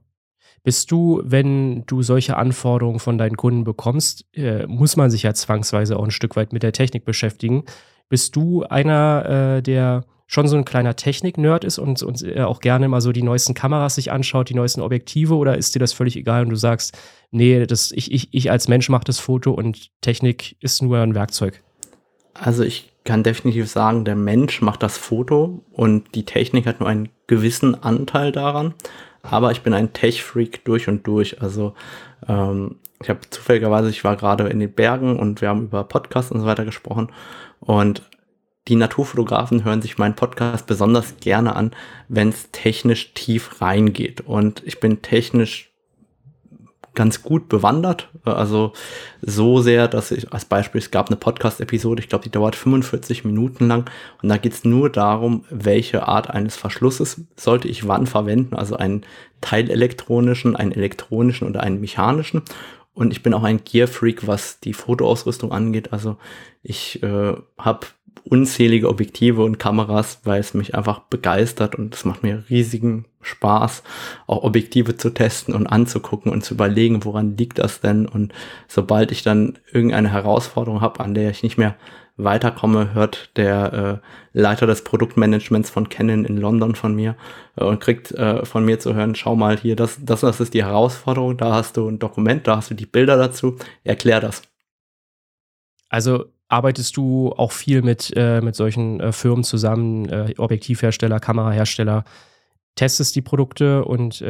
Bist 0.62 0.90
du, 0.90 1.20
wenn 1.24 1.84
du 1.86 2.02
solche 2.02 2.36
Anforderungen 2.36 3.00
von 3.00 3.18
deinen 3.18 3.36
Kunden 3.36 3.64
bekommst, 3.64 4.24
äh, 4.34 4.66
muss 4.66 4.96
man 4.96 5.10
sich 5.10 5.22
ja 5.22 5.34
zwangsweise 5.34 5.98
auch 5.98 6.04
ein 6.04 6.10
Stück 6.10 6.36
weit 6.36 6.52
mit 6.52 6.62
der 6.62 6.72
Technik 6.72 7.04
beschäftigen. 7.04 7.64
Bist 8.08 8.36
du 8.36 8.64
einer, 8.64 9.56
äh, 9.58 9.62
der 9.62 10.04
schon 10.26 10.46
so 10.46 10.56
ein 10.56 10.66
kleiner 10.66 10.94
Technik-Nerd 10.94 11.64
ist 11.64 11.78
und, 11.78 12.02
und 12.02 12.22
äh, 12.22 12.42
auch 12.42 12.60
gerne 12.60 12.86
mal 12.88 13.00
so 13.00 13.12
die 13.12 13.22
neuesten 13.22 13.54
Kameras 13.54 13.94
sich 13.94 14.12
anschaut, 14.12 14.50
die 14.50 14.54
neuesten 14.54 14.82
Objektive, 14.82 15.34
oder 15.34 15.56
ist 15.56 15.74
dir 15.74 15.78
das 15.78 15.94
völlig 15.94 16.16
egal 16.16 16.44
und 16.44 16.50
du 16.50 16.56
sagst, 16.56 16.96
nee, 17.30 17.64
das, 17.66 17.90
ich, 17.92 18.12
ich, 18.12 18.28
ich 18.32 18.50
als 18.50 18.68
Mensch 18.68 18.90
mache 18.90 19.04
das 19.04 19.18
Foto 19.18 19.52
und 19.52 19.88
Technik 20.02 20.56
ist 20.60 20.82
nur 20.82 20.98
ein 20.98 21.14
Werkzeug? 21.14 21.62
Also 22.34 22.62
ich 22.62 22.92
kann 23.04 23.22
definitiv 23.22 23.70
sagen, 23.70 24.04
der 24.04 24.16
Mensch 24.16 24.60
macht 24.60 24.82
das 24.82 24.98
Foto 24.98 25.64
und 25.72 26.14
die 26.14 26.26
Technik 26.26 26.66
hat 26.66 26.80
nur 26.80 26.88
einen 26.90 27.08
gewissen 27.26 27.82
Anteil 27.82 28.30
daran. 28.30 28.74
Aber 29.22 29.50
ich 29.50 29.62
bin 29.62 29.72
ein 29.72 29.94
Tech-Freak 29.94 30.64
durch 30.64 30.88
und 30.88 31.06
durch. 31.06 31.40
Also 31.40 31.74
ähm, 32.28 32.76
ich 33.02 33.08
habe 33.08 33.20
zufälligerweise, 33.30 33.90
ich 33.90 34.04
war 34.04 34.16
gerade 34.16 34.48
in 34.48 34.58
den 34.58 34.72
Bergen 34.72 35.18
und 35.18 35.40
wir 35.40 35.48
haben 35.48 35.64
über 35.64 35.84
Podcasts 35.84 36.32
und 36.32 36.40
so 36.40 36.46
weiter 36.46 36.64
gesprochen. 36.64 37.12
Und 37.60 38.02
die 38.66 38.76
Naturfotografen 38.76 39.64
hören 39.64 39.82
sich 39.82 39.98
meinen 39.98 40.16
Podcast 40.16 40.66
besonders 40.66 41.16
gerne 41.20 41.56
an, 41.56 41.70
wenn 42.08 42.28
es 42.28 42.50
technisch 42.50 43.14
tief 43.14 43.60
reingeht. 43.60 44.20
Und 44.22 44.62
ich 44.66 44.80
bin 44.80 45.00
technisch 45.00 45.68
ganz 46.98 47.22
gut 47.22 47.48
bewandert. 47.48 48.08
Also 48.24 48.72
so 49.22 49.60
sehr, 49.60 49.86
dass 49.86 50.10
ich 50.10 50.32
als 50.32 50.44
Beispiel, 50.44 50.80
es 50.80 50.90
gab 50.90 51.06
eine 51.06 51.16
Podcast-Episode, 51.16 52.02
ich 52.02 52.08
glaube, 52.08 52.24
die 52.24 52.30
dauert 52.30 52.56
45 52.56 53.24
Minuten 53.24 53.68
lang 53.68 53.88
und 54.20 54.28
da 54.28 54.36
geht 54.36 54.52
es 54.52 54.64
nur 54.64 54.90
darum, 54.90 55.44
welche 55.48 56.08
Art 56.08 56.28
eines 56.28 56.56
Verschlusses 56.56 57.20
sollte 57.36 57.68
ich 57.68 57.86
wann 57.86 58.08
verwenden, 58.08 58.56
also 58.56 58.76
einen 58.76 59.02
teilelektronischen, 59.40 60.56
einen 60.56 60.72
elektronischen 60.72 61.46
oder 61.46 61.62
einen 61.62 61.80
mechanischen. 61.80 62.42
Und 62.98 63.12
ich 63.12 63.22
bin 63.22 63.32
auch 63.32 63.44
ein 63.44 63.62
Gear-Freak, 63.62 64.26
was 64.26 64.58
die 64.58 64.72
Fotoausrüstung 64.72 65.52
angeht. 65.52 65.92
Also 65.92 66.16
ich 66.64 67.00
äh, 67.04 67.34
habe 67.56 67.86
unzählige 68.24 68.88
Objektive 68.88 69.44
und 69.44 69.60
Kameras, 69.60 70.22
weil 70.24 70.40
es 70.40 70.52
mich 70.52 70.74
einfach 70.74 71.02
begeistert 71.02 71.76
und 71.76 71.94
es 71.94 72.04
macht 72.04 72.24
mir 72.24 72.42
riesigen 72.50 73.04
Spaß, 73.20 73.84
auch 74.26 74.42
Objektive 74.42 74.96
zu 74.96 75.10
testen 75.10 75.54
und 75.54 75.68
anzugucken 75.68 76.32
und 76.32 76.44
zu 76.44 76.54
überlegen, 76.54 77.04
woran 77.04 77.36
liegt 77.36 77.60
das 77.60 77.80
denn. 77.80 78.04
Und 78.04 78.32
sobald 78.66 79.12
ich 79.12 79.22
dann 79.22 79.60
irgendeine 79.72 80.10
Herausforderung 80.10 80.80
habe, 80.80 80.98
an 80.98 81.14
der 81.14 81.30
ich 81.30 81.44
nicht 81.44 81.56
mehr 81.56 81.76
weiterkomme, 82.18 82.92
hört 82.92 83.30
der 83.36 84.02
äh, 84.02 84.38
Leiter 84.38 84.66
des 84.66 84.84
Produktmanagements 84.84 85.70
von 85.70 85.88
Canon 85.88 86.24
in 86.24 86.36
London 86.36 86.74
von 86.74 86.94
mir 86.94 87.16
äh, 87.56 87.64
und 87.64 87.80
kriegt 87.80 88.12
äh, 88.12 88.44
von 88.44 88.64
mir 88.64 88.78
zu 88.80 88.94
hören, 88.94 89.14
schau 89.14 89.36
mal 89.36 89.56
hier, 89.56 89.76
das, 89.76 89.98
das, 90.04 90.20
das 90.20 90.40
ist 90.40 90.52
die 90.52 90.64
Herausforderung, 90.64 91.36
da 91.36 91.54
hast 91.54 91.76
du 91.76 91.88
ein 91.88 91.98
Dokument, 91.98 92.46
da 92.46 92.56
hast 92.56 92.70
du 92.70 92.74
die 92.74 92.86
Bilder 92.86 93.16
dazu, 93.16 93.56
erklär 93.84 94.20
das. 94.20 94.42
Also 95.88 96.26
arbeitest 96.48 96.96
du 96.96 97.32
auch 97.36 97.52
viel 97.52 97.82
mit, 97.82 98.12
äh, 98.16 98.40
mit 98.40 98.56
solchen 98.56 99.00
äh, 99.00 99.12
Firmen 99.12 99.44
zusammen, 99.44 100.08
äh, 100.08 100.34
Objektivhersteller, 100.36 101.20
Kamerahersteller, 101.20 102.04
testest 102.74 103.16
die 103.16 103.22
Produkte 103.22 103.84
und 103.84 104.22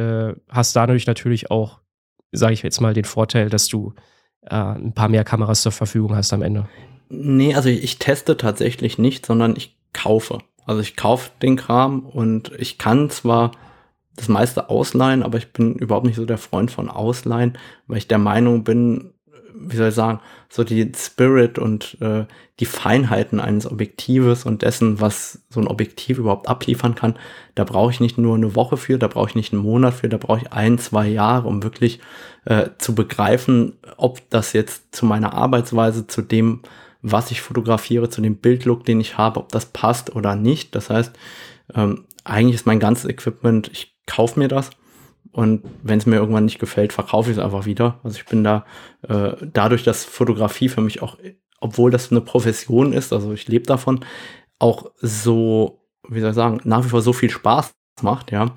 hast 0.49 0.75
dadurch 0.75 1.05
natürlich 1.05 1.51
auch, 1.51 1.81
sage 2.31 2.53
ich 2.53 2.63
jetzt 2.63 2.81
mal, 2.81 2.95
den 2.95 3.03
Vorteil, 3.03 3.47
dass 3.47 3.67
du 3.67 3.93
ein 4.41 4.95
paar 4.95 5.07
mehr 5.07 5.23
Kameras 5.23 5.61
zur 5.61 5.71
Verfügung 5.71 6.15
hast 6.15 6.33
am 6.33 6.41
Ende. 6.41 6.67
Nee, 7.09 7.55
also 7.55 7.69
ich, 7.69 7.97
teste 7.97 8.37
tatsächlich 8.37 8.99
nicht, 8.99 9.25
sondern 9.25 9.55
ich 9.55 9.75
kaufe. 9.93 10.39
Also 10.65 10.81
ich 10.81 10.95
kaufe 10.95 11.31
den 11.41 11.55
Kram 11.55 12.05
und 12.05 12.51
ich 12.59 12.77
kann 12.77 13.09
zwar 13.09 13.51
das 14.15 14.27
meiste 14.27 14.69
ausleihen, 14.69 15.23
aber 15.23 15.39
ich 15.39 15.51
bin 15.51 15.73
überhaupt 15.75 16.05
nicht 16.05 16.17
so 16.17 16.25
der 16.25 16.37
Freund 16.37 16.69
von 16.69 16.89
Ausleihen, 16.89 17.57
weil 17.87 17.97
ich 17.97 18.07
der 18.07 18.19
Meinung 18.19 18.63
bin, 18.63 19.13
wie 19.55 19.75
soll 19.75 19.89
ich 19.89 19.95
sagen, 19.95 20.19
so 20.49 20.63
die 20.63 20.91
Spirit 20.95 21.57
und 21.57 21.97
äh, 22.01 22.25
die 22.59 22.65
Feinheiten 22.65 23.39
eines 23.39 23.65
Objektives 23.65 24.45
und 24.45 24.61
dessen, 24.61 25.01
was 25.01 25.41
so 25.49 25.59
ein 25.59 25.67
Objektiv 25.67 26.19
überhaupt 26.19 26.47
abliefern 26.47 26.93
kann, 26.93 27.17
da 27.55 27.63
brauche 27.63 27.91
ich 27.91 27.99
nicht 27.99 28.19
nur 28.19 28.35
eine 28.35 28.55
Woche 28.55 28.77
für, 28.77 28.99
da 28.99 29.07
brauche 29.07 29.29
ich 29.29 29.35
nicht 29.35 29.53
einen 29.53 29.63
Monat 29.63 29.95
für, 29.95 30.09
da 30.09 30.17
brauche 30.17 30.41
ich 30.41 30.53
ein, 30.53 30.77
zwei 30.77 31.07
Jahre, 31.07 31.47
um 31.47 31.63
wirklich 31.63 31.99
äh, 32.45 32.69
zu 32.77 32.93
begreifen, 32.93 33.73
ob 33.97 34.29
das 34.29 34.53
jetzt 34.53 34.95
zu 34.95 35.05
meiner 35.05 35.33
Arbeitsweise, 35.33 36.05
zu 36.05 36.21
dem, 36.21 36.61
was 37.01 37.31
ich 37.31 37.41
fotografiere, 37.41 38.09
zu 38.09 38.21
dem 38.21 38.37
Bildlook, 38.37 38.83
den 38.85 38.99
ich 38.99 39.17
habe, 39.17 39.39
ob 39.39 39.51
das 39.51 39.67
passt 39.67 40.15
oder 40.15 40.35
nicht. 40.35 40.75
Das 40.75 40.89
heißt, 40.89 41.17
ähm, 41.75 42.05
eigentlich 42.23 42.55
ist 42.55 42.65
mein 42.65 42.79
ganzes 42.79 43.09
Equipment, 43.09 43.69
ich 43.71 43.95
kaufe 44.05 44.39
mir 44.39 44.47
das 44.47 44.71
und 45.31 45.63
wenn 45.83 45.99
es 45.99 46.05
mir 46.05 46.17
irgendwann 46.17 46.45
nicht 46.45 46.59
gefällt, 46.59 46.93
verkaufe 46.93 47.29
ich 47.29 47.37
es 47.37 47.43
einfach 47.43 47.65
wieder. 47.65 47.99
Also 48.03 48.17
ich 48.17 48.25
bin 48.25 48.43
da 48.43 48.65
äh, 49.07 49.33
dadurch, 49.53 49.83
dass 49.83 50.03
Fotografie 50.03 50.69
für 50.69 50.81
mich 50.81 51.01
auch, 51.01 51.17
obwohl 51.59 51.91
das 51.91 52.11
eine 52.11 52.21
Profession 52.21 52.93
ist, 52.93 53.13
also 53.13 53.31
ich 53.33 53.47
lebe 53.47 53.65
davon, 53.65 54.03
auch 54.57 54.91
so, 54.97 55.85
wie 56.07 56.19
soll 56.19 56.31
ich 56.31 56.35
sagen, 56.35 56.59
nach 56.63 56.83
wie 56.83 56.89
vor 56.89 57.01
so 57.01 57.13
viel 57.13 57.29
Spaß 57.29 57.73
macht, 58.01 58.31
ja, 58.31 58.53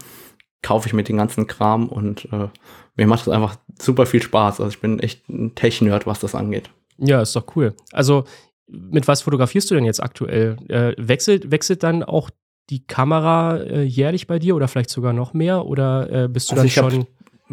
kaufe 0.62 0.86
ich 0.86 0.94
mit 0.94 1.08
den 1.08 1.16
ganzen 1.16 1.46
Kram 1.46 1.88
und 1.88 2.28
äh, 2.32 2.48
mir 2.94 3.06
macht 3.06 3.22
es 3.22 3.28
einfach 3.28 3.56
super 3.80 4.06
viel 4.06 4.22
Spaß. 4.22 4.60
Also 4.60 4.70
ich 4.70 4.80
bin 4.80 5.00
echt 5.00 5.28
ein 5.28 5.54
Tech-Nerd, 5.54 6.06
was 6.06 6.20
das 6.20 6.34
angeht. 6.34 6.70
Ja, 6.98 7.22
ist 7.22 7.34
doch 7.36 7.56
cool. 7.56 7.74
Also 7.92 8.24
mit 8.66 9.08
was 9.08 9.22
fotografierst 9.22 9.70
du 9.70 9.74
denn 9.74 9.84
jetzt 9.84 10.02
aktuell? 10.02 10.56
Äh, 10.68 10.94
wechselt, 10.96 11.50
wechselt 11.50 11.82
dann 11.82 12.02
auch 12.02 12.30
die 12.70 12.86
Kamera 12.86 13.58
äh, 13.58 13.82
jährlich 13.82 14.26
bei 14.26 14.38
dir 14.38 14.56
oder 14.56 14.68
vielleicht 14.68 14.90
sogar 14.90 15.12
noch 15.12 15.34
mehr? 15.34 15.66
Oder 15.66 16.24
äh, 16.24 16.28
bist 16.28 16.50
du 16.50 16.56
also 16.56 16.62
dann 16.62 16.70
schon 16.92 17.06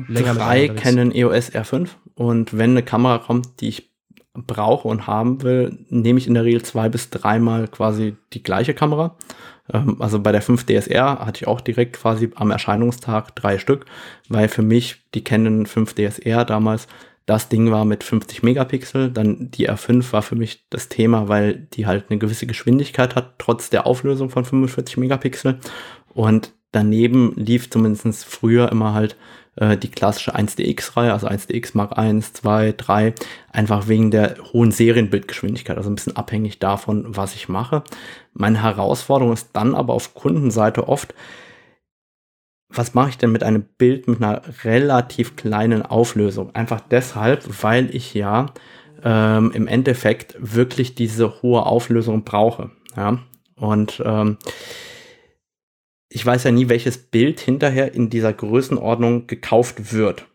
länger 0.07 0.35
drei 0.35 0.69
mit 0.69 0.77
Canon 0.77 1.11
EOS 1.13 1.51
R5 1.51 1.89
und 2.15 2.57
wenn 2.57 2.71
eine 2.71 2.83
Kamera 2.83 3.17
kommt, 3.17 3.61
die 3.61 3.69
ich 3.69 3.89
brauche 4.33 4.87
und 4.87 5.07
haben 5.07 5.41
will, 5.41 5.85
nehme 5.89 6.19
ich 6.19 6.27
in 6.27 6.33
der 6.33 6.45
Regel 6.45 6.61
zwei 6.61 6.87
bis 6.87 7.09
dreimal 7.09 7.67
quasi 7.67 8.15
die 8.33 8.43
gleiche 8.43 8.73
Kamera. 8.73 9.17
Ähm, 9.73 9.97
also 9.99 10.19
bei 10.19 10.31
der 10.31 10.41
5 10.41 10.65
DSR 10.65 11.19
hatte 11.19 11.41
ich 11.41 11.47
auch 11.47 11.61
direkt 11.61 11.97
quasi 11.97 12.31
am 12.35 12.51
Erscheinungstag 12.51 13.35
drei 13.35 13.57
Stück, 13.57 13.85
weil 14.29 14.47
für 14.47 14.61
mich 14.61 15.03
die 15.13 15.23
Canon 15.23 15.65
5 15.65 15.93
DSR 15.95 16.45
damals 16.45 16.87
das 17.29 17.47
Ding 17.47 17.69
war 17.69 17.85
mit 17.85 18.03
50 18.03 18.41
Megapixel. 18.41 19.11
Dann 19.11 19.51
die 19.51 19.69
R5 19.69 20.11
war 20.13 20.23
für 20.23 20.35
mich 20.35 20.65
das 20.71 20.89
Thema, 20.89 21.27
weil 21.27 21.67
die 21.73 21.85
halt 21.85 22.05
eine 22.09 22.17
gewisse 22.17 22.47
Geschwindigkeit 22.47 23.15
hat, 23.15 23.35
trotz 23.37 23.69
der 23.69 23.85
Auflösung 23.85 24.31
von 24.31 24.45
45 24.45 24.97
Megapixel. 24.97 25.59
Und 26.11 26.53
daneben 26.71 27.33
lief 27.35 27.69
zumindest 27.69 28.25
früher 28.25 28.71
immer 28.71 28.95
halt 28.95 29.15
äh, 29.57 29.77
die 29.77 29.91
klassische 29.91 30.35
1DX-Reihe, 30.35 31.13
also 31.13 31.27
1DX 31.27 31.71
Mark 31.73 31.99
1, 31.99 32.33
2, 32.33 32.73
3, 32.75 33.13
einfach 33.51 33.87
wegen 33.87 34.09
der 34.09 34.35
hohen 34.51 34.71
Serienbildgeschwindigkeit, 34.71 35.77
also 35.77 35.91
ein 35.91 35.95
bisschen 35.95 36.15
abhängig 36.15 36.57
davon, 36.57 37.05
was 37.15 37.35
ich 37.35 37.47
mache. 37.47 37.83
Meine 38.33 38.63
Herausforderung 38.63 39.33
ist 39.33 39.49
dann 39.53 39.75
aber 39.75 39.93
auf 39.93 40.15
Kundenseite 40.15 40.87
oft, 40.87 41.13
was 42.69 42.93
mache 42.93 43.09
ich 43.09 43.17
denn 43.17 43.31
mit 43.31 43.43
einem 43.43 43.63
Bild 43.63 44.07
mit 44.07 44.21
einer 44.21 44.41
relativ 44.63 45.35
kleinen 45.35 45.81
Auflösung? 45.81 46.53
Einfach 46.55 46.79
deshalb, 46.79 47.43
weil 47.63 47.93
ich 47.95 48.13
ja 48.13 48.47
ähm, 49.03 49.51
im 49.53 49.67
Endeffekt 49.67 50.35
wirklich 50.39 50.93
diese 50.93 51.41
hohe 51.41 51.65
Auflösung 51.65 52.23
brauche. 52.23 52.69
Ja? 52.95 53.19
Und 53.55 54.01
ähm, 54.05 54.37
ich 56.09 56.25
weiß 56.25 56.43
ja 56.43 56.51
nie, 56.51 56.69
welches 56.69 56.97
Bild 56.97 57.39
hinterher 57.39 57.93
in 57.93 58.09
dieser 58.09 58.33
Größenordnung 58.33 59.27
gekauft 59.27 59.93
wird. 59.93 60.25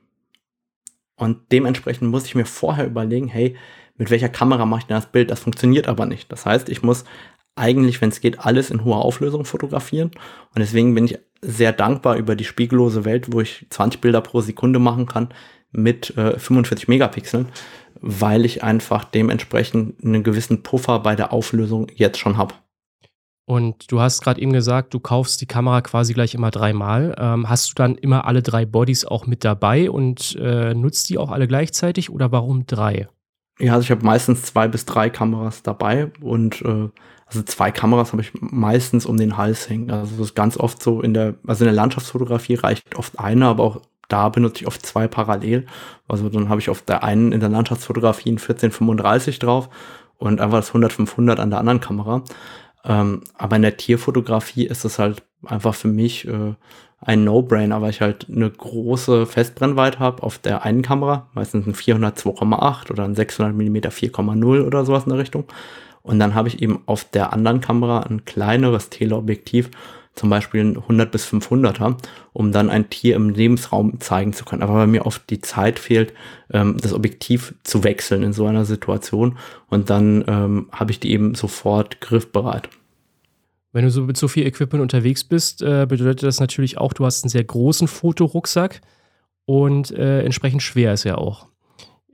Und 1.17 1.53
dementsprechend 1.53 2.11
muss 2.11 2.27
ich 2.27 2.35
mir 2.35 2.47
vorher 2.47 2.87
überlegen, 2.87 3.29
hey, 3.29 3.57
mit 3.97 4.11
welcher 4.11 4.29
Kamera 4.29 4.67
mache 4.67 4.81
ich 4.81 4.87
denn 4.87 4.97
das 4.97 5.11
Bild? 5.11 5.31
Das 5.31 5.41
funktioniert 5.41 5.87
aber 5.87 6.07
nicht. 6.07 6.31
Das 6.33 6.47
heißt, 6.47 6.69
ich 6.69 6.83
muss 6.83 7.05
eigentlich, 7.57 8.01
wenn 8.01 8.11
es 8.11 8.21
geht, 8.21 8.41
alles 8.41 8.71
in 8.71 8.85
hoher 8.85 9.05
Auflösung 9.05 9.45
fotografieren. 9.45 10.11
Und 10.55 10.59
deswegen 10.59 10.95
bin 10.95 11.05
ich 11.05 11.19
sehr 11.41 11.73
dankbar 11.73 12.17
über 12.17 12.37
die 12.37 12.45
spiegellose 12.45 13.05
Welt, 13.05 13.33
wo 13.33 13.41
ich 13.41 13.67
20 13.71 14.01
Bilder 14.01 14.21
pro 14.21 14.41
Sekunde 14.41 14.79
machen 14.79 15.07
kann 15.07 15.29
mit 15.71 16.17
äh, 16.17 16.39
45 16.39 16.89
Megapixeln, 16.89 17.49
weil 18.01 18.45
ich 18.45 18.63
einfach 18.63 19.05
dementsprechend 19.05 20.03
einen 20.05 20.23
gewissen 20.23 20.63
Puffer 20.63 21.01
bei 21.01 21.17
der 21.17 21.33
Auflösung 21.33 21.89
jetzt 21.95 22.19
schon 22.19 22.37
habe. 22.37 22.55
Und 23.47 23.93
du 23.93 24.01
hast 24.01 24.23
gerade 24.23 24.41
eben 24.41 24.55
gesagt, 24.55 24.95
du 24.95 25.01
kaufst 25.01 25.41
die 25.41 25.47
Kamera 25.47 25.83
quasi 25.83 26.15
gleich 26.15 26.35
immer 26.35 26.51
dreimal. 26.51 27.15
Ähm, 27.19 27.49
hast 27.49 27.71
du 27.71 27.75
dann 27.75 27.97
immer 27.97 28.27
alle 28.27 28.43
drei 28.43 28.65
Bodies 28.65 29.05
auch 29.05 29.27
mit 29.27 29.45
dabei 29.45 29.91
und 29.91 30.35
äh, 30.41 30.73
nutzt 30.73 31.11
die 31.11 31.19
auch 31.19 31.31
alle 31.31 31.47
gleichzeitig 31.47 32.11
oder 32.11 32.33
warum 32.33 32.65
drei? 32.67 33.09
Ja, 33.59 33.75
also 33.75 33.85
ich 33.85 33.91
habe 33.91 34.05
meistens 34.05 34.43
zwei 34.43 34.67
bis 34.67 34.87
drei 34.87 35.11
Kameras 35.11 35.63
dabei 35.63 36.11
und 36.23 36.63
äh, 36.63 36.89
also 37.35 37.45
zwei 37.45 37.71
Kameras 37.71 38.13
habe 38.13 38.23
ich 38.23 38.33
meistens 38.41 39.07
um 39.07 39.17
den 39.17 39.37
Hals 39.37 39.69
hängen. 39.69 39.91
Also 39.91 40.17
das 40.17 40.27
ist 40.29 40.35
ganz 40.35 40.57
oft 40.57 40.83
so 40.83 41.01
in 41.01 41.15
der, 41.15 41.35
also 41.47 41.65
in 41.65 41.67
der 41.67 41.75
Landschaftsfotografie 41.75 42.55
reicht 42.55 42.97
oft 42.97 43.19
eine, 43.19 43.47
aber 43.47 43.65
auch 43.65 43.81
da 44.09 44.29
benutze 44.29 44.63
ich 44.63 44.67
oft 44.67 44.85
zwei 44.85 45.09
parallel. 45.09 45.67
Also 46.09 46.29
dann 46.29 46.49
habe 46.49 46.61
ich 46.61 46.71
auf 46.71 46.83
der 46.83 47.03
einen 47.03 47.33
in 47.33 47.41
der 47.41 47.49
Landschaftsfotografie 47.49 48.31
ein 48.31 48.39
1435 48.39 49.39
drauf 49.39 49.69
und 50.19 50.41
einfach 50.41 50.59
das 50.59 50.73
100-500 50.73 51.37
an 51.37 51.51
der 51.51 51.59
anderen 51.59 51.81
Kamera. 51.81 52.23
Ähm, 52.85 53.23
aber 53.37 53.57
in 53.57 53.63
der 53.63 53.77
Tierfotografie 53.77 54.67
ist 54.67 54.85
es 54.85 54.99
halt 54.99 55.23
einfach 55.45 55.75
für 55.75 55.89
mich 55.89 56.29
äh, 56.29 56.55
ein 57.01 57.25
No-Brainer, 57.25 57.83
weil 57.83 57.91
ich 57.91 58.01
halt 58.01 58.29
eine 58.31 58.51
große 58.51 59.27
Festbrennweite 59.27 59.99
habe 59.99 60.23
auf 60.23 60.39
der 60.39 60.65
einen 60.65 60.83
Kamera, 60.83 61.29
meistens 61.35 61.67
ein 61.67 61.75
400 61.75 62.19
2,8 62.19 62.91
oder 62.91 63.05
ein 63.05 63.15
600 63.15 63.55
mm 63.55 63.77
4,0 63.77 64.67
oder 64.67 64.85
sowas 64.85 65.05
in 65.05 65.11
der 65.11 65.19
Richtung. 65.19 65.45
Und 66.05 66.19
dann 66.19 66.35
habe 66.35 66.49
ich 66.49 66.61
eben 66.63 66.83
auf 66.85 67.05
der 67.05 67.33
anderen 67.33 67.63
Kamera 67.63 68.01
ein 68.01 68.27
kleineres 68.27 68.91
Teleobjektiv, 68.91 69.71
zum 70.15 70.29
Beispiel 70.29 70.61
ein 70.61 70.77
100 70.77 71.11
bis 71.11 71.27
500er, 71.27 71.97
um 72.35 72.53
dann 72.53 72.69
ein 72.69 72.91
Tier 72.91 73.17
im 73.17 73.31
Lebensraum 73.31 73.99
zeigen 74.01 74.35
zu 74.35 74.45
können. 74.45 74.63
Aber 74.63 74.75
weil 74.75 74.87
mir 74.87 75.07
oft 75.07 75.29
die 75.31 75.41
Zeit 75.41 75.79
fehlt, 75.79 76.13
ähm, 76.53 76.77
das 76.81 76.93
Objektiv 76.93 77.55
zu 77.65 77.85
wechseln 77.85 78.23
in 78.23 78.35
so 78.35 78.47
einer 78.47 78.67
Situation. 78.67 79.39
Und 79.69 79.89
dann 79.89 80.25
ähm, 80.29 80.69
habe 80.71 80.93
ich 80.93 81.01
die 81.01 81.11
eben 81.11 81.35
sofort 81.35 82.03
griffbereit. 82.03 82.69
Wenn 83.73 83.85
du 83.87 83.91
so 83.91 84.03
mit 84.03 84.19
so 84.19 84.29
viel 84.29 84.47
Equipment 84.47 84.83
unterwegs 84.83 85.25
bist, 85.25 85.63
äh, 85.63 85.87
bedeutet 85.89 86.23
das 86.23 86.39
natürlich 86.39 86.77
auch, 86.77 86.93
du 86.93 87.07
hast 87.07 87.25
einen 87.25 87.31
sehr 87.31 87.43
großen 87.43 87.89
Fotorucksack 87.89 88.83
und 89.47 89.91
äh, 89.91 90.23
entsprechend 90.23 90.63
schwer 90.63 90.93
ist 90.93 91.07
er 91.07 91.19
auch. 91.19 91.49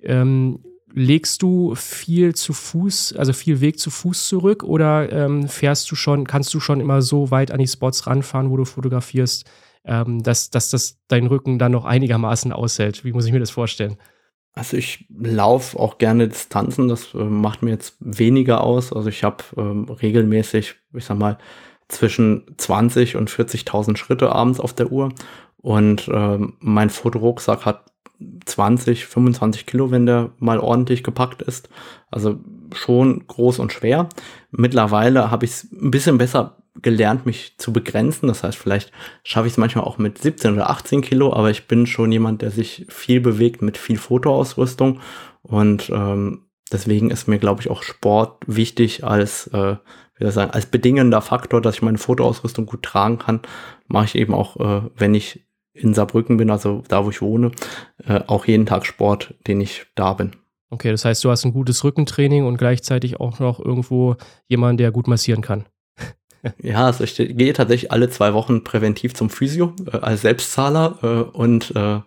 Ähm, 0.02 0.60
legst 0.92 1.42
du 1.42 1.74
viel 1.74 2.34
zu 2.34 2.52
Fuß, 2.52 3.14
also 3.16 3.32
viel 3.32 3.60
Weg 3.60 3.78
zu 3.78 3.90
Fuß 3.90 4.28
zurück 4.28 4.62
oder 4.64 5.10
ähm, 5.12 5.48
fährst 5.48 5.90
du 5.90 5.96
schon, 5.96 6.26
kannst 6.26 6.52
du 6.54 6.60
schon 6.60 6.80
immer 6.80 7.02
so 7.02 7.30
weit 7.30 7.50
an 7.50 7.58
die 7.58 7.66
Spots 7.66 8.06
ranfahren, 8.06 8.50
wo 8.50 8.56
du 8.56 8.64
fotografierst, 8.64 9.48
ähm, 9.84 10.22
dass, 10.22 10.50
dass 10.50 10.70
das 10.70 10.98
dein 11.08 11.26
Rücken 11.26 11.58
dann 11.58 11.72
noch 11.72 11.84
einigermaßen 11.84 12.52
aushält? 12.52 13.04
Wie 13.04 13.12
muss 13.12 13.26
ich 13.26 13.32
mir 13.32 13.40
das 13.40 13.50
vorstellen? 13.50 13.96
Also 14.52 14.76
ich 14.76 15.06
laufe 15.16 15.78
auch 15.78 15.98
gerne 15.98 16.28
Distanzen, 16.28 16.88
das 16.88 17.14
äh, 17.14 17.18
macht 17.18 17.62
mir 17.62 17.70
jetzt 17.70 17.96
weniger 18.00 18.62
aus. 18.62 18.92
Also 18.92 19.08
ich 19.08 19.22
habe 19.22 19.44
ähm, 19.56 19.84
regelmäßig, 19.84 20.74
ich 20.92 21.04
sag 21.04 21.18
mal, 21.18 21.38
zwischen 21.88 22.44
20 22.56 23.16
und 23.16 23.30
40.000 23.30 23.96
Schritte 23.96 24.32
abends 24.32 24.60
auf 24.60 24.72
der 24.72 24.90
Uhr. 24.90 25.10
Und 25.56 26.08
ähm, 26.12 26.54
mein 26.60 26.90
Fotorucksack 26.90 27.64
hat 27.66 27.89
20, 28.44 29.06
25 29.06 29.66
Kilo, 29.66 29.90
wenn 29.90 30.06
der 30.06 30.30
mal 30.38 30.58
ordentlich 30.58 31.02
gepackt 31.02 31.42
ist. 31.42 31.68
Also 32.10 32.40
schon 32.74 33.26
groß 33.26 33.58
und 33.58 33.72
schwer. 33.72 34.08
Mittlerweile 34.50 35.30
habe 35.30 35.44
ich 35.44 35.52
es 35.52 35.72
ein 35.72 35.90
bisschen 35.90 36.18
besser 36.18 36.56
gelernt, 36.82 37.26
mich 37.26 37.56
zu 37.58 37.72
begrenzen. 37.72 38.28
Das 38.28 38.42
heißt, 38.42 38.56
vielleicht 38.56 38.92
schaffe 39.22 39.46
ich 39.46 39.54
es 39.54 39.58
manchmal 39.58 39.84
auch 39.84 39.98
mit 39.98 40.18
17 40.18 40.54
oder 40.54 40.70
18 40.70 41.02
Kilo, 41.02 41.32
aber 41.32 41.50
ich 41.50 41.66
bin 41.66 41.86
schon 41.86 42.12
jemand, 42.12 42.42
der 42.42 42.50
sich 42.50 42.86
viel 42.88 43.20
bewegt 43.20 43.62
mit 43.62 43.76
viel 43.76 43.98
Fotoausrüstung. 43.98 45.00
Und 45.42 45.90
ähm, 45.90 46.46
deswegen 46.72 47.10
ist 47.10 47.28
mir, 47.28 47.38
glaube 47.38 47.60
ich, 47.60 47.70
auch 47.70 47.82
Sport 47.82 48.42
wichtig 48.46 49.04
als, 49.04 49.48
äh, 49.48 49.76
wie 50.16 50.24
soll 50.24 50.28
ich 50.28 50.34
sagen, 50.34 50.52
als 50.52 50.66
bedingender 50.66 51.22
Faktor, 51.22 51.60
dass 51.60 51.76
ich 51.76 51.82
meine 51.82 51.98
Fotoausrüstung 51.98 52.66
gut 52.66 52.82
tragen 52.82 53.18
kann. 53.18 53.40
Mache 53.88 54.06
ich 54.06 54.14
eben 54.14 54.34
auch, 54.34 54.56
äh, 54.56 54.88
wenn 54.96 55.14
ich 55.14 55.44
in 55.82 55.94
Saarbrücken 55.94 56.36
bin, 56.36 56.50
also 56.50 56.82
da, 56.88 57.04
wo 57.04 57.10
ich 57.10 57.22
wohne, 57.22 57.52
äh, 58.06 58.20
auch 58.26 58.46
jeden 58.46 58.66
Tag 58.66 58.86
Sport, 58.86 59.34
den 59.46 59.60
ich 59.60 59.86
da 59.94 60.14
bin. 60.14 60.32
Okay, 60.70 60.92
das 60.92 61.04
heißt, 61.04 61.24
du 61.24 61.30
hast 61.30 61.44
ein 61.44 61.52
gutes 61.52 61.82
Rückentraining 61.82 62.46
und 62.46 62.56
gleichzeitig 62.56 63.18
auch 63.18 63.40
noch 63.40 63.58
irgendwo 63.58 64.16
jemanden, 64.46 64.76
der 64.76 64.92
gut 64.92 65.08
massieren 65.08 65.42
kann. 65.42 65.66
ja, 66.62 66.86
also 66.86 67.02
ich 67.02 67.16
gehe 67.16 67.52
tatsächlich 67.52 67.90
alle 67.90 68.08
zwei 68.08 68.34
Wochen 68.34 68.62
präventiv 68.62 69.14
zum 69.14 69.30
Physio 69.30 69.74
äh, 69.92 69.96
als 69.98 70.22
Selbstzahler 70.22 70.98
äh, 71.02 71.36
und 71.36 71.74
äh, 71.74 72.00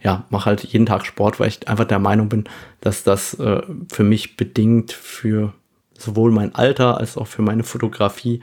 ja, 0.00 0.24
mache 0.30 0.46
halt 0.46 0.64
jeden 0.64 0.86
Tag 0.86 1.04
Sport, 1.04 1.38
weil 1.40 1.48
ich 1.48 1.68
einfach 1.68 1.84
der 1.84 1.98
Meinung 1.98 2.28
bin, 2.28 2.44
dass 2.80 3.02
das 3.02 3.34
äh, 3.34 3.60
für 3.92 4.04
mich 4.04 4.36
bedingt 4.36 4.92
für 4.92 5.52
sowohl 5.98 6.30
mein 6.30 6.54
Alter 6.54 6.98
als 6.98 7.16
auch 7.16 7.26
für 7.26 7.42
meine 7.42 7.62
Fotografie 7.62 8.40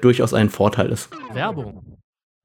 durchaus 0.00 0.34
ein 0.34 0.50
Vorteil 0.50 0.90
ist. 0.90 1.10
Werbung. 1.32 1.97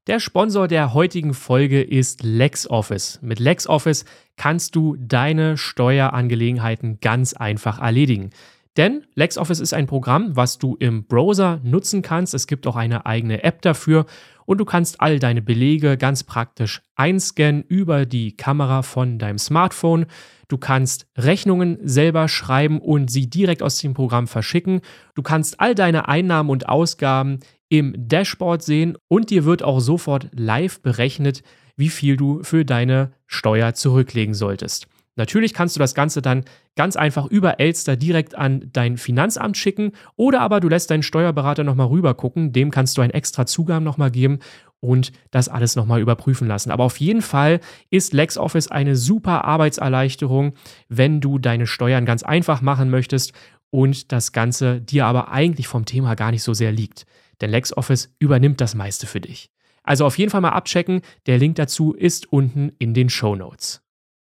Der 0.08 0.20
Sponsor 0.20 0.68
der 0.68 0.94
heutigen 0.94 1.34
Folge 1.34 1.82
ist 1.82 2.24
LexOffice. 2.24 3.20
Mit 3.22 3.40
LexOffice 3.40 4.04
kannst 4.36 4.76
du 4.76 4.98
deine 5.00 5.56
Steuerangelegenheiten 5.56 7.00
ganz 7.00 7.32
einfach 7.32 7.80
erledigen. 7.80 8.32
Denn 8.76 9.06
LexOffice 9.16 9.62
ist 9.62 9.74
ein 9.74 9.88
Programm, 9.88 10.36
was 10.36 10.58
du 10.58 10.76
im 10.76 11.06
Browser 11.06 11.62
nutzen 11.64 12.02
kannst. 12.02 12.34
Es 12.34 12.48
gibt 12.48 12.68
auch 12.68 12.76
eine 12.76 13.06
eigene 13.06 13.46
App 13.46 13.62
dafür 13.62 14.06
und 14.46 14.58
du 14.58 14.66
kannst 14.66 15.00
all 15.00 15.20
deine 15.20 15.42
Belege 15.42 15.96
ganz 15.96 16.26
praktisch 16.26 16.82
einscannen 16.96 17.64
über 17.64 18.06
die 18.06 18.36
Kamera 18.36 18.82
von 18.82 19.20
deinem 19.20 19.38
Smartphone. 19.38 20.08
Du 20.50 20.58
kannst 20.58 21.08
Rechnungen 21.16 21.78
selber 21.82 22.28
schreiben 22.28 22.82
und 22.82 23.10
sie 23.10 23.30
direkt 23.30 23.64
aus 23.64 23.78
dem 23.78 23.94
Programm 23.94 24.28
verschicken. 24.28 24.82
Du 25.16 25.22
kannst 25.22 25.62
all 25.62 25.76
deine 25.76 26.10
Einnahmen 26.10 26.50
und 26.50 26.68
Ausgaben 26.68 27.40
im 27.74 27.96
Dashboard 27.98 28.62
sehen 28.62 28.96
und 29.08 29.32
dir 29.32 29.46
wird 29.46 29.64
auch 29.64 29.80
sofort 29.80 30.30
live 30.32 30.80
berechnet, 30.82 31.42
wie 31.76 31.90
viel 31.90 32.18
du 32.18 32.44
für 32.44 32.66
deine 32.66 33.14
Steuer 33.26 33.74
zurücklegen 33.74 34.36
solltest. 34.36 34.86
Natürlich 35.16 35.56
kannst 35.56 35.76
du 35.76 35.80
das 35.80 35.96
Ganze 35.96 36.22
dann 36.22 36.46
ganz 36.76 36.96
einfach 36.96 37.26
über 37.26 37.60
Elster 37.60 37.96
direkt 37.96 38.36
an 38.36 38.70
dein 38.72 38.98
Finanzamt 38.98 39.58
schicken 39.58 39.94
oder 40.16 40.42
aber 40.42 40.60
du 40.60 40.70
lässt 40.70 40.92
deinen 40.92 41.02
Steuerberater 41.02 41.64
nochmal 41.64 41.88
rüber 41.88 42.14
gucken, 42.14 42.54
dem 42.54 42.70
kannst 42.70 42.96
du 42.96 43.02
einen 43.02 43.10
extra 43.10 43.48
Zugang 43.48 43.84
nochmal 43.84 44.12
geben 44.12 44.38
und 44.80 45.12
das 45.32 45.50
alles 45.50 45.76
nochmal 45.76 46.00
überprüfen 46.00 46.48
lassen. 46.48 46.70
Aber 46.70 46.84
auf 46.84 46.98
jeden 46.98 47.24
Fall 47.24 47.60
ist 47.90 48.14
LexOffice 48.14 48.68
eine 48.68 48.96
super 48.96 49.46
Arbeitserleichterung, 49.46 50.54
wenn 50.90 51.22
du 51.22 51.40
deine 51.40 51.66
Steuern 51.66 52.06
ganz 52.06 52.22
einfach 52.22 52.62
machen 52.62 52.92
möchtest 52.92 53.34
und 53.72 54.12
das 54.12 54.32
Ganze 54.32 54.80
dir 54.80 55.08
aber 55.08 55.32
eigentlich 55.32 55.68
vom 55.68 55.86
Thema 55.86 56.14
gar 56.14 56.30
nicht 56.30 56.44
so 56.44 56.54
sehr 56.54 56.72
liegt 56.72 57.08
denn 57.42 57.50
LexOffice 57.50 58.14
übernimmt 58.20 58.62
das 58.62 58.76
meiste 58.76 59.08
für 59.08 59.22
dich. 59.22 59.50
Also 59.84 60.06
auf 60.06 60.18
jeden 60.18 60.32
Fall 60.32 60.42
mal 60.42 60.50
abchecken, 60.50 61.02
der 61.26 61.38
Link 61.38 61.56
dazu 61.56 61.94
ist 61.94 62.32
unten 62.32 62.72
in 62.80 62.94
den 62.94 63.10
Show 63.10 63.36
Notes. 63.36 63.82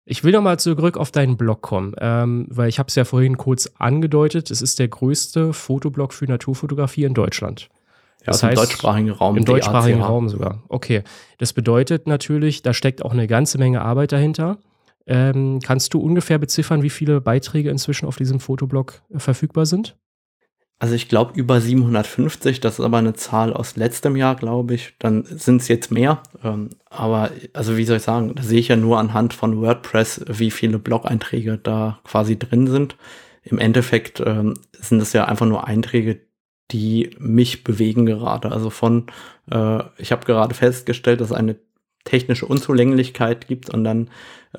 Ich 0.05 0.23
will 0.23 0.31
nochmal 0.31 0.57
zurück 0.57 0.95
auf 0.95 1.11
deinen 1.11 1.35
Blog 1.35 1.61
kommen, 1.61 1.93
ähm, 1.99 2.47
weil 2.49 2.69
ich 2.69 2.79
habe 2.79 2.87
es 2.87 2.95
ja 2.95 3.03
vorhin 3.03 3.37
kurz 3.37 3.69
angedeutet, 3.77 4.51
es 4.51 4.61
ist 4.61 4.79
der 4.79 4.87
größte 4.87 5.51
Fotoblog 5.51 6.13
für 6.13 6.25
Naturfotografie 6.25 7.03
in 7.03 7.13
Deutschland. 7.13 7.69
Das 8.23 8.41
ja, 8.41 8.49
heißt, 8.49 8.57
im 8.57 8.63
deutschsprachigen 8.63 9.09
Raum. 9.09 9.37
Im 9.37 9.45
deutschsprachigen 9.45 10.01
Raum 10.01 10.29
sogar. 10.29 10.63
Okay. 10.69 11.03
Das 11.39 11.53
bedeutet 11.53 12.07
natürlich, 12.07 12.61
da 12.61 12.73
steckt 12.73 13.03
auch 13.03 13.11
eine 13.11 13.27
ganze 13.27 13.57
Menge 13.57 13.81
Arbeit 13.81 14.11
dahinter. 14.11 14.59
Ähm, 15.07 15.59
kannst 15.63 15.93
du 15.93 15.99
ungefähr 15.99 16.37
beziffern, 16.37 16.83
wie 16.83 16.89
viele 16.89 17.21
Beiträge 17.21 17.69
inzwischen 17.69 18.05
auf 18.05 18.17
diesem 18.17 18.39
Fotoblog 18.39 19.01
äh, 19.09 19.19
verfügbar 19.19 19.65
sind? 19.65 19.97
Also 20.79 20.93
ich 20.93 21.09
glaube 21.09 21.39
über 21.39 21.59
750, 21.59 22.59
das 22.59 22.77
ist 22.77 22.85
aber 22.85 22.99
eine 22.99 23.13
Zahl 23.15 23.51
aus 23.51 23.77
letztem 23.77 24.15
Jahr, 24.15 24.35
glaube 24.35 24.75
ich. 24.75 24.93
Dann 24.99 25.23
sind 25.23 25.61
es 25.61 25.67
jetzt 25.67 25.91
mehr. 25.91 26.21
Ähm, 26.43 26.69
aber 26.85 27.31
also 27.53 27.77
wie 27.77 27.83
soll 27.83 27.97
ich 27.97 28.03
sagen, 28.03 28.35
da 28.35 28.43
sehe 28.43 28.59
ich 28.59 28.67
ja 28.67 28.75
nur 28.75 28.99
anhand 28.99 29.33
von 29.33 29.59
WordPress, 29.59 30.25
wie 30.27 30.51
viele 30.51 30.77
Blog-Einträge 30.77 31.57
da 31.57 31.99
quasi 32.03 32.37
drin 32.37 32.67
sind. 32.67 32.95
Im 33.41 33.57
Endeffekt 33.57 34.19
ähm, 34.19 34.53
sind 34.71 35.01
es 35.01 35.13
ja 35.13 35.25
einfach 35.25 35.47
nur 35.47 35.65
Einträge, 35.65 36.21
die 36.71 37.15
mich 37.17 37.63
bewegen 37.63 38.05
gerade. 38.05 38.51
Also 38.51 38.69
von, 38.69 39.07
äh, 39.49 39.79
ich 39.97 40.11
habe 40.11 40.25
gerade 40.25 40.53
festgestellt, 40.53 41.21
dass 41.21 41.31
es 41.31 41.35
eine 41.35 41.55
technische 42.03 42.45
Unzulänglichkeit 42.45 43.47
gibt 43.47 43.69
und 43.71 43.83
dann 43.83 44.09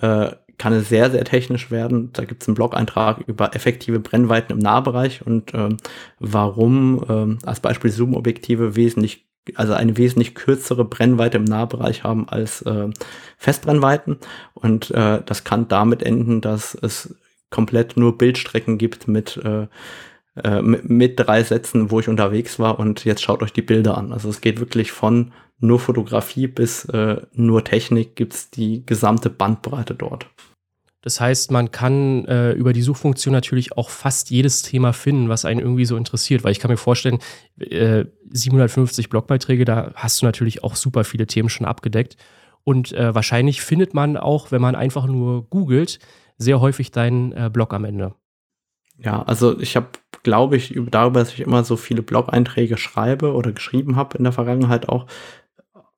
äh, 0.01 0.33
kann 0.59 0.73
es 0.73 0.89
sehr, 0.89 1.11
sehr 1.11 1.25
technisch 1.25 1.71
werden. 1.71 2.11
Da 2.13 2.25
gibt 2.25 2.43
es 2.43 2.49
einen 2.49 2.57
Blog-Eintrag 2.57 3.23
über 3.27 3.55
effektive 3.55 4.01
Brennweiten 4.01 4.53
im 4.53 4.59
Nahbereich 4.59 5.25
und 5.25 5.55
ähm, 5.55 5.77
warum 6.19 7.05
ähm, 7.09 7.39
als 7.47 7.61
Beispiel 7.61 7.91
Zoom-Objektive 7.91 8.75
wesentlich, 8.75 9.27
also 9.55 9.73
eine 9.73 9.97
wesentlich 9.97 10.35
kürzere 10.35 10.85
Brennweite 10.85 11.39
im 11.39 11.45
Nahbereich 11.45 12.03
haben 12.03 12.29
als 12.29 12.63
äh, 12.63 12.89
Festbrennweiten. 13.39 14.19
Und 14.55 14.91
äh, 14.91 15.23
das 15.25 15.45
kann 15.45 15.69
damit 15.69 16.03
enden, 16.03 16.41
dass 16.41 16.75
es 16.75 17.15
komplett 17.51 17.97
nur 17.97 18.19
Bildstrecken 18.19 18.77
gibt 18.77 19.09
mit 19.09 19.37
äh, 19.43 19.69
äh 20.43 20.61
mit, 20.61 21.15
drei 21.19 21.43
Sätzen, 21.45 21.91
wo 21.91 22.01
ich 22.01 22.09
unterwegs 22.09 22.59
war 22.59 22.79
und 22.79 23.05
jetzt 23.05 23.23
schaut 23.23 23.43
euch 23.43 23.53
die 23.53 23.63
Bilder 23.63 23.97
an. 23.97 24.13
Also 24.13 24.29
es 24.29 24.41
geht 24.41 24.61
wirklich 24.61 24.93
von 24.93 25.33
nur 25.61 25.79
Fotografie 25.79 26.47
bis 26.47 26.85
äh, 26.87 27.21
nur 27.33 27.65
Technik 27.65 28.17
gibt's 28.17 28.51
die 28.51 28.85
gesamte 28.87 29.31
Bandbreite 29.31 29.95
dort. 29.95 30.27
Das 31.03 31.21
heißt, 31.21 31.53
man 31.53 31.71
kann 31.71 32.25
äh, 32.25 32.53
über 32.53 32.73
die 32.73 32.83
Suchfunktion 32.83 33.33
natürlich 33.33 33.77
auch 33.77 33.89
fast 33.89 34.31
jedes 34.31 34.63
Thema 34.63 34.93
finden, 34.93 35.29
was 35.29 35.45
einen 35.45 35.61
irgendwie 35.61 35.85
so 35.85 35.97
interessiert, 35.97 36.43
weil 36.43 36.53
ich 36.53 36.59
kann 36.59 36.71
mir 36.71 36.77
vorstellen, 36.77 37.19
äh, 37.61 38.05
750 38.31 39.09
Blogbeiträge, 39.09 39.65
da 39.65 39.93
hast 39.95 40.21
du 40.21 40.27
natürlich 40.27 40.65
auch 40.65 40.75
super 40.75 41.05
viele 41.05 41.27
Themen 41.27 41.49
schon 41.49 41.67
abgedeckt. 41.67 42.17
Und 42.65 42.93
äh, 42.93 43.15
wahrscheinlich 43.15 43.63
findet 43.63 43.95
man 43.95 44.17
auch, 44.17 44.51
wenn 44.51 44.61
man 44.61 44.75
einfach 44.75 45.07
nur 45.07 45.49
googelt, 45.49 46.01
sehr 46.37 46.61
häufig 46.61 46.91
deinen 46.91 47.33
äh, 47.33 47.49
Blog 47.53 47.73
am 47.73 47.85
Ende. 47.85 48.15
Ja, 48.99 49.23
also 49.23 49.59
ich 49.61 49.77
habe, 49.77 49.89
glaube 50.25 50.57
ich, 50.57 50.75
darüber, 50.91 51.21
dass 51.21 51.33
ich 51.33 51.41
immer 51.41 51.63
so 51.63 51.77
viele 51.77 52.03
Blog-Einträge 52.03 52.77
schreibe 52.77 53.33
oder 53.33 53.53
geschrieben 53.53 53.95
habe 53.95 54.19
in 54.19 54.25
der 54.25 54.33
Vergangenheit 54.33 54.89
auch, 54.89 55.07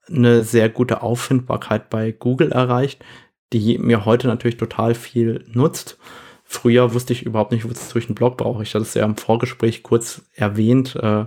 eine 0.09 0.43
sehr 0.43 0.69
gute 0.69 1.03
Auffindbarkeit 1.03 1.89
bei 1.89 2.13
Google 2.13 2.53
erreicht, 2.53 3.05
die 3.53 3.79
mir 3.79 4.05
heute 4.05 4.29
natürlich 4.29 4.57
total 4.57 4.95
viel 4.95 5.45
nutzt. 5.53 5.99
Früher 6.45 6.95
wusste 6.95 7.13
ich 7.13 7.23
überhaupt 7.23 7.53
nicht, 7.53 7.65
wozu 7.69 7.99
ich 7.99 8.07
einen 8.07 8.15
Blog 8.15 8.37
brauche. 8.37 8.63
Ich 8.63 8.75
hatte 8.75 8.83
es 8.83 8.95
ja 8.95 9.05
im 9.05 9.17
Vorgespräch 9.17 9.83
kurz 9.83 10.23
erwähnt. 10.35 10.97
Äh, 10.97 11.27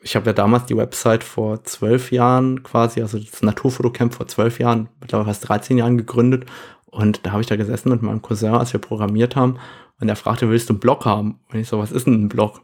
ich 0.00 0.14
habe 0.14 0.26
ja 0.26 0.32
damals 0.32 0.66
die 0.66 0.76
Website 0.76 1.24
vor 1.24 1.64
zwölf 1.64 2.12
Jahren 2.12 2.62
quasi, 2.62 3.00
also 3.02 3.18
das 3.18 3.42
Naturfotocamp 3.42 4.14
vor 4.14 4.28
zwölf 4.28 4.60
Jahren, 4.60 4.88
mittlerweile 5.00 5.26
fast 5.26 5.48
13 5.48 5.78
Jahren 5.78 5.98
gegründet. 5.98 6.46
Und 6.86 7.26
da 7.26 7.32
habe 7.32 7.42
ich 7.42 7.48
da 7.48 7.56
gesessen 7.56 7.90
mit 7.90 8.02
meinem 8.02 8.22
Cousin, 8.22 8.54
als 8.54 8.72
wir 8.72 8.80
programmiert 8.80 9.36
haben. 9.36 9.58
Und 10.00 10.08
er 10.08 10.16
fragte, 10.16 10.48
willst 10.48 10.68
du 10.68 10.74
einen 10.74 10.80
Blog 10.80 11.04
haben? 11.04 11.40
Und 11.52 11.58
ich 11.58 11.68
so, 11.68 11.78
was 11.78 11.92
ist 11.92 12.06
denn 12.06 12.24
ein 12.24 12.28
Blog? 12.28 12.62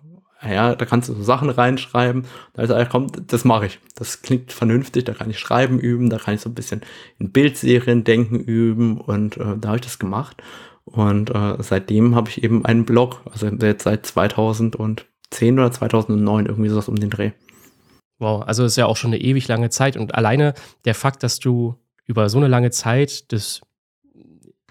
Ja, 0.52 0.74
da 0.74 0.84
kannst 0.84 1.08
du 1.08 1.14
so 1.14 1.22
Sachen 1.22 1.50
reinschreiben. 1.50 2.26
Da 2.52 2.62
ist 2.62 2.70
er, 2.70 2.86
komm, 2.86 3.08
das 3.26 3.44
mache 3.44 3.66
ich. 3.66 3.78
Das 3.94 4.22
klingt 4.22 4.52
vernünftig, 4.52 5.04
da 5.04 5.14
kann 5.14 5.30
ich 5.30 5.38
Schreiben 5.38 5.78
üben, 5.78 6.10
da 6.10 6.18
kann 6.18 6.34
ich 6.34 6.40
so 6.40 6.50
ein 6.50 6.54
bisschen 6.54 6.82
in 7.18 7.32
Bildserien 7.32 8.04
denken 8.04 8.40
üben 8.40 9.00
und 9.00 9.36
äh, 9.36 9.56
da 9.58 9.68
habe 9.68 9.76
ich 9.76 9.84
das 9.84 9.98
gemacht. 9.98 10.42
Und 10.84 11.30
äh, 11.30 11.56
seitdem 11.60 12.14
habe 12.14 12.28
ich 12.28 12.42
eben 12.42 12.64
einen 12.64 12.84
Blog, 12.84 13.20
also 13.30 13.46
jetzt 13.46 13.84
seit 13.84 14.04
2010 14.04 15.58
oder 15.58 15.72
2009 15.72 16.46
irgendwie 16.46 16.68
sowas 16.68 16.88
um 16.88 16.96
den 16.96 17.10
Dreh. 17.10 17.32
Wow, 18.18 18.44
also 18.46 18.64
ist 18.64 18.76
ja 18.76 18.86
auch 18.86 18.96
schon 18.96 19.12
eine 19.12 19.22
ewig 19.22 19.48
lange 19.48 19.70
Zeit 19.70 19.96
und 19.96 20.14
alleine 20.14 20.54
der 20.84 20.94
Fakt, 20.94 21.22
dass 21.22 21.38
du 21.38 21.76
über 22.06 22.28
so 22.28 22.38
eine 22.38 22.48
lange 22.48 22.70
Zeit 22.70 23.32
das 23.32 23.62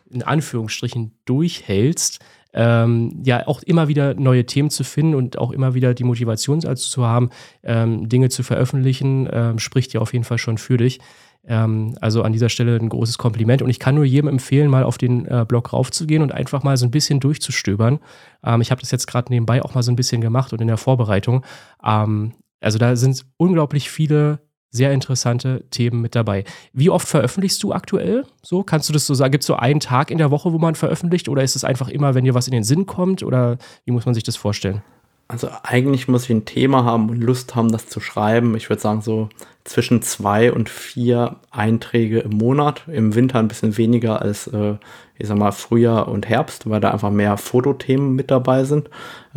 in 0.10 0.24
Anführungsstrichen 0.24 1.18
durchhältst, 1.26 2.20
ähm, 2.54 3.22
ja 3.24 3.48
auch 3.48 3.62
immer 3.64 3.88
wieder 3.88 4.14
neue 4.14 4.46
Themen 4.46 4.70
zu 4.70 4.84
finden 4.84 5.16
und 5.16 5.38
auch 5.38 5.52
immer 5.52 5.74
wieder 5.74 5.94
die 5.94 6.04
Motivation 6.04 6.66
also 6.66 6.90
zu 6.90 7.06
haben, 7.06 7.30
ähm, 7.64 8.08
Dinge 8.10 8.30
zu 8.30 8.44
veröffentlichen, 8.44 9.28
ähm, 9.32 9.60
spricht 9.60 9.94
ja 9.94 10.02
auf 10.02 10.14
jeden 10.14 10.26
Fall 10.26 10.38
schon 10.38 10.58
für 10.58 10.78
dich. 10.78 11.00
Ähm, 11.46 11.96
also 12.00 12.24
an 12.24 12.32
dieser 12.32 12.50
Stelle 12.50 12.78
ein 12.78 12.90
großes 12.90 13.18
Kompliment 13.18 13.62
und 13.62 13.70
ich 13.70 13.80
kann 13.80 13.96
nur 13.96 14.06
jedem 14.06 14.30
empfehlen, 14.30 14.70
mal 14.70 14.84
auf 14.84 14.98
den 14.98 15.26
äh, 15.26 15.46
Blog 15.48 15.74
raufzugehen 15.74 16.22
und 16.22 16.32
einfach 16.32 16.64
mal 16.64 16.78
so 16.78 16.86
ein 16.86 16.92
bisschen 16.92 17.20
durchzustöbern. 17.20 18.00
Ähm, 18.46 18.62
ich 18.62 18.72
habe 18.72 18.82
das 18.82 18.92
jetzt 18.92 19.08
gerade 19.08 19.32
nebenbei 19.32 19.62
auch 19.62 19.76
mal 19.76 19.84
so 19.84 19.92
ein 19.92 19.98
bisschen 19.98 20.22
gemacht 20.22 20.54
und 20.54 20.62
in 20.62 20.68
der 20.68 20.78
Vorbereitung. 20.78 21.44
Ähm, 21.84 22.34
also 22.62 22.78
da 22.78 22.96
sind 22.96 23.26
unglaublich 23.38 23.90
viele 23.90 24.40
sehr 24.74 24.92
interessante 24.92 25.64
Themen 25.70 26.02
mit 26.02 26.16
dabei. 26.16 26.44
Wie 26.74 26.90
oft 26.90 27.08
veröffentlichst 27.08 27.62
du 27.64 27.72
aktuell? 27.72 28.26
So, 28.42 28.64
kannst 28.64 28.90
du 28.90 28.94
das 28.94 29.06
so 29.06 29.14
sagen? 29.14 29.32
Gibt 29.32 29.44
es 29.44 29.48
so 29.48 29.56
einen 29.56 29.80
Tag 29.80 30.12
in 30.12 30.18
der 30.18 30.32
Woche, 30.32 30.52
wo 30.52 30.58
man 30.58 30.76
veröffentlicht 30.76 31.30
oder 31.30 31.44
ist 31.44 31.56
es 31.56 31.64
einfach 31.64 31.88
immer, 31.88 32.16
wenn 32.16 32.26
dir 32.26 32.34
was 32.34 32.48
in 32.48 32.54
den 32.54 32.64
Sinn 32.64 32.88
kommt 32.88 33.24
oder 33.24 33.58
wie 33.86 33.92
muss 33.92 34.06
man 34.06 34.16
sich 34.16 34.24
das 34.24 34.36
vorstellen? 34.36 34.82
Also 35.28 35.48
eigentlich 35.64 36.08
muss 36.08 36.26
ich 36.26 36.32
ein 36.32 36.46
Thema 36.46 36.84
haben 36.84 37.10
und 37.10 37.22
Lust 37.22 37.56
haben, 37.56 37.72
das 37.72 37.88
zu 37.88 38.00
schreiben. 38.00 38.58
Ich 38.58 38.70
würde 38.70 38.82
sagen 38.82 39.02
so 39.02 39.30
zwischen 39.64 40.02
zwei 40.02 40.52
und 40.52 40.70
vier 40.70 41.38
Einträge 41.50 42.20
im 42.20 42.38
Monat. 42.38 42.84
Im 42.88 43.16
Winter 43.16 43.40
ein 43.40 43.48
bisschen 43.48 43.78
weniger 43.78 44.22
als, 44.22 44.48
äh, 44.48 44.76
ich 45.18 45.28
sag 45.28 45.38
mal, 45.38 45.52
Frühjahr 45.52 46.08
und 46.08 46.28
Herbst, 46.28 46.70
weil 46.70 46.82
da 46.82 46.92
einfach 46.92 47.10
mehr 47.10 47.38
Fotothemen 47.38 48.14
mit 48.14 48.32
dabei 48.32 48.64
sind. 48.66 48.90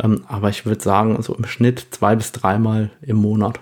Ähm, 0.03 0.23
aber 0.27 0.49
ich 0.49 0.65
würde 0.65 0.83
sagen, 0.83 1.21
so 1.21 1.33
im 1.35 1.45
Schnitt 1.45 1.87
zwei 1.91 2.15
bis 2.15 2.31
dreimal 2.31 2.91
im 3.01 3.17
Monat. 3.17 3.59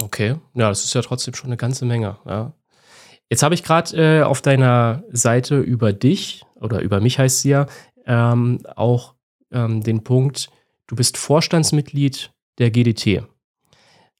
Okay, 0.00 0.36
ja, 0.54 0.68
das 0.68 0.84
ist 0.84 0.94
ja 0.94 1.02
trotzdem 1.02 1.34
schon 1.34 1.48
eine 1.48 1.56
ganze 1.56 1.84
Menge. 1.84 2.16
Ja. 2.26 2.54
Jetzt 3.28 3.42
habe 3.42 3.54
ich 3.54 3.62
gerade 3.62 3.96
äh, 3.96 4.22
auf 4.22 4.42
deiner 4.42 5.04
Seite 5.10 5.58
über 5.60 5.92
dich 5.92 6.44
oder 6.54 6.80
über 6.80 7.00
mich 7.00 7.18
heißt 7.18 7.40
sie 7.40 7.50
ja 7.50 7.66
ähm, 8.06 8.60
auch 8.74 9.14
ähm, 9.50 9.82
den 9.82 10.04
Punkt, 10.04 10.50
du 10.86 10.96
bist 10.96 11.16
Vorstandsmitglied 11.16 12.30
der 12.58 12.70
GDT. 12.70 13.22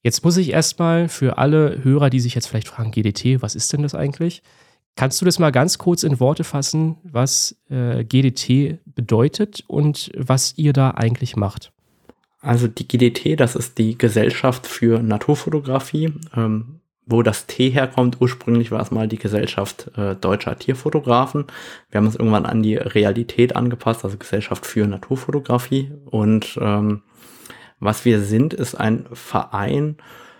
Jetzt 0.01 0.23
muss 0.23 0.37
ich 0.37 0.49
erstmal 0.49 1.07
für 1.09 1.37
alle 1.37 1.83
Hörer, 1.83 2.09
die 2.09 2.19
sich 2.19 2.35
jetzt 2.35 2.47
vielleicht 2.47 2.67
fragen, 2.67 2.91
GDT, 2.91 3.41
was 3.41 3.55
ist 3.55 3.71
denn 3.73 3.83
das 3.83 3.95
eigentlich? 3.95 4.43
Kannst 4.95 5.19
du 5.21 5.25
das 5.25 5.39
mal 5.39 5.51
ganz 5.51 5.77
kurz 5.77 6.03
in 6.03 6.19
Worte 6.19 6.43
fassen, 6.43 6.97
was 7.03 7.55
äh, 7.69 8.03
GDT 8.03 8.79
bedeutet 8.85 9.63
und 9.67 10.11
was 10.15 10.55
ihr 10.57 10.73
da 10.73 10.91
eigentlich 10.91 11.35
macht? 11.35 11.72
Also 12.43 12.67
die 12.67 12.87
GDT, 12.87 13.39
das 13.39 13.55
ist 13.55 13.77
die 13.77 13.97
Gesellschaft 13.97 14.67
für 14.67 15.01
Naturfotografie. 15.01 16.13
Ähm, 16.35 16.81
wo 17.05 17.21
das 17.21 17.47
T 17.47 17.69
herkommt, 17.69 18.17
ursprünglich 18.21 18.71
war 18.71 18.81
es 18.81 18.91
mal 18.91 19.07
die 19.07 19.17
Gesellschaft 19.17 19.91
äh, 19.97 20.15
deutscher 20.15 20.57
Tierfotografen. 20.57 21.45
Wir 21.89 21.97
haben 21.97 22.07
es 22.07 22.15
irgendwann 22.15 22.45
an 22.45 22.63
die 22.63 22.75
Realität 22.75 23.55
angepasst, 23.55 24.05
also 24.05 24.17
Gesellschaft 24.17 24.65
für 24.65 24.87
Naturfotografie. 24.87 25.91
Und 26.05 26.57
ähm, 26.61 27.03
was 27.79 28.05
wir 28.05 28.21
sind, 28.21 28.53
ist 28.53 28.75
ein 28.75 29.05
Verein 29.11 29.97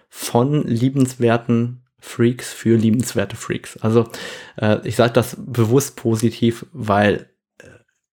von 0.09 0.65
liebenswerten 0.65 1.83
Freaks 1.99 2.53
für 2.53 2.77
liebenswerte 2.77 3.35
Freaks. 3.35 3.77
Also 3.77 4.07
äh, 4.57 4.77
ich 4.87 4.95
sage 4.95 5.13
das 5.13 5.37
bewusst 5.39 5.97
positiv, 5.97 6.65
weil 6.71 7.29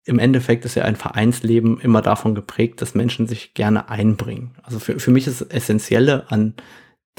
im 0.09 0.17
Endeffekt 0.17 0.65
ist 0.65 0.73
ja 0.73 0.83
ein 0.85 0.95
Vereinsleben 0.95 1.79
immer 1.79 2.01
davon 2.01 2.33
geprägt, 2.33 2.81
dass 2.81 2.95
Menschen 2.95 3.27
sich 3.27 3.53
gerne 3.53 3.89
einbringen. 3.89 4.55
Also 4.63 4.79
für, 4.79 4.99
für 4.99 5.11
mich 5.11 5.27
ist 5.27 5.39
das 5.39 5.49
Essentielle 5.49 6.25
an 6.31 6.55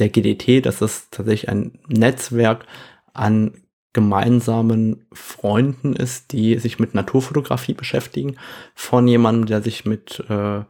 der 0.01 0.09
GDT, 0.09 0.67
dass 0.67 0.81
es 0.81 1.09
tatsächlich 1.11 1.49
ein 1.49 1.79
Netzwerk 1.87 2.67
an 3.15 3.53
gemeinsamen 3.93 5.07
Freunden 5.13 5.95
ist, 5.95 6.33
die 6.33 6.59
sich 6.59 6.81
mit 6.81 6.95
Naturfotografie 6.95 7.75
beschäftigen, 7.75 8.37
von 8.75 9.07
jemandem, 9.07 9.47
der 9.47 9.63
sich 9.63 9.85
mit 9.85 10.25
äh, 10.29 10.63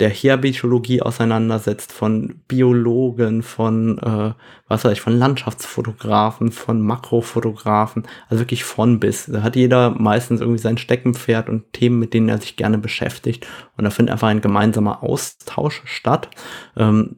der 0.00 0.10
Herbiologie 0.10 1.00
auseinandersetzt, 1.00 1.90
von 1.92 2.40
Biologen, 2.48 3.42
von, 3.42 3.98
äh, 3.98 4.34
was 4.68 4.84
weiß 4.84 4.92
ich, 4.92 5.00
von 5.00 5.18
Landschaftsfotografen, 5.18 6.52
von 6.52 6.80
Makrofotografen, 6.82 8.06
also 8.28 8.42
wirklich 8.42 8.64
von 8.64 9.00
bis. 9.00 9.26
Da 9.26 9.42
hat 9.42 9.56
jeder 9.56 9.90
meistens 9.90 10.40
irgendwie 10.40 10.60
sein 10.60 10.76
Steckenpferd 10.76 11.48
und 11.48 11.72
Themen, 11.72 11.98
mit 11.98 12.12
denen 12.12 12.28
er 12.28 12.38
sich 12.38 12.56
gerne 12.56 12.76
beschäftigt. 12.76 13.46
Und 13.76 13.84
da 13.84 13.90
findet 13.90 14.12
einfach 14.12 14.28
ein 14.28 14.42
gemeinsamer 14.42 15.02
Austausch 15.02 15.82
statt. 15.86 16.28
Ähm, 16.76 17.16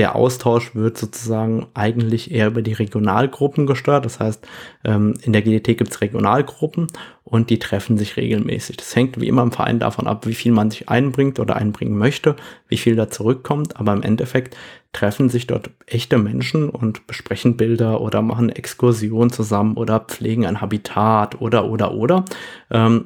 der 0.00 0.16
Austausch 0.16 0.74
wird 0.74 0.96
sozusagen 0.96 1.66
eigentlich 1.74 2.30
eher 2.30 2.46
über 2.46 2.62
die 2.62 2.72
Regionalgruppen 2.72 3.66
gesteuert. 3.66 4.06
Das 4.06 4.18
heißt, 4.18 4.48
ähm, 4.82 5.12
in 5.20 5.34
der 5.34 5.42
GDT 5.42 5.76
gibt 5.76 5.90
es 5.90 6.00
Regionalgruppen 6.00 6.86
und 7.22 7.50
die 7.50 7.58
treffen 7.58 7.98
sich 7.98 8.16
regelmäßig. 8.16 8.78
Das 8.78 8.96
hängt 8.96 9.20
wie 9.20 9.28
immer 9.28 9.42
im 9.42 9.52
Verein 9.52 9.78
davon 9.78 10.06
ab, 10.06 10.26
wie 10.26 10.32
viel 10.32 10.52
man 10.52 10.70
sich 10.70 10.88
einbringt 10.88 11.38
oder 11.38 11.56
einbringen 11.56 11.98
möchte, 11.98 12.36
wie 12.66 12.78
viel 12.78 12.96
da 12.96 13.10
zurückkommt. 13.10 13.76
Aber 13.78 13.92
im 13.92 14.02
Endeffekt 14.02 14.56
treffen 14.94 15.28
sich 15.28 15.46
dort 15.46 15.68
echte 15.84 16.16
Menschen 16.16 16.70
und 16.70 17.06
besprechen 17.06 17.58
Bilder 17.58 18.00
oder 18.00 18.22
machen 18.22 18.48
Exkursionen 18.48 19.30
zusammen 19.30 19.76
oder 19.76 20.00
pflegen 20.00 20.46
ein 20.46 20.62
Habitat 20.62 21.42
oder 21.42 21.68
oder 21.68 21.92
oder. 21.92 22.24
Ähm, 22.70 23.04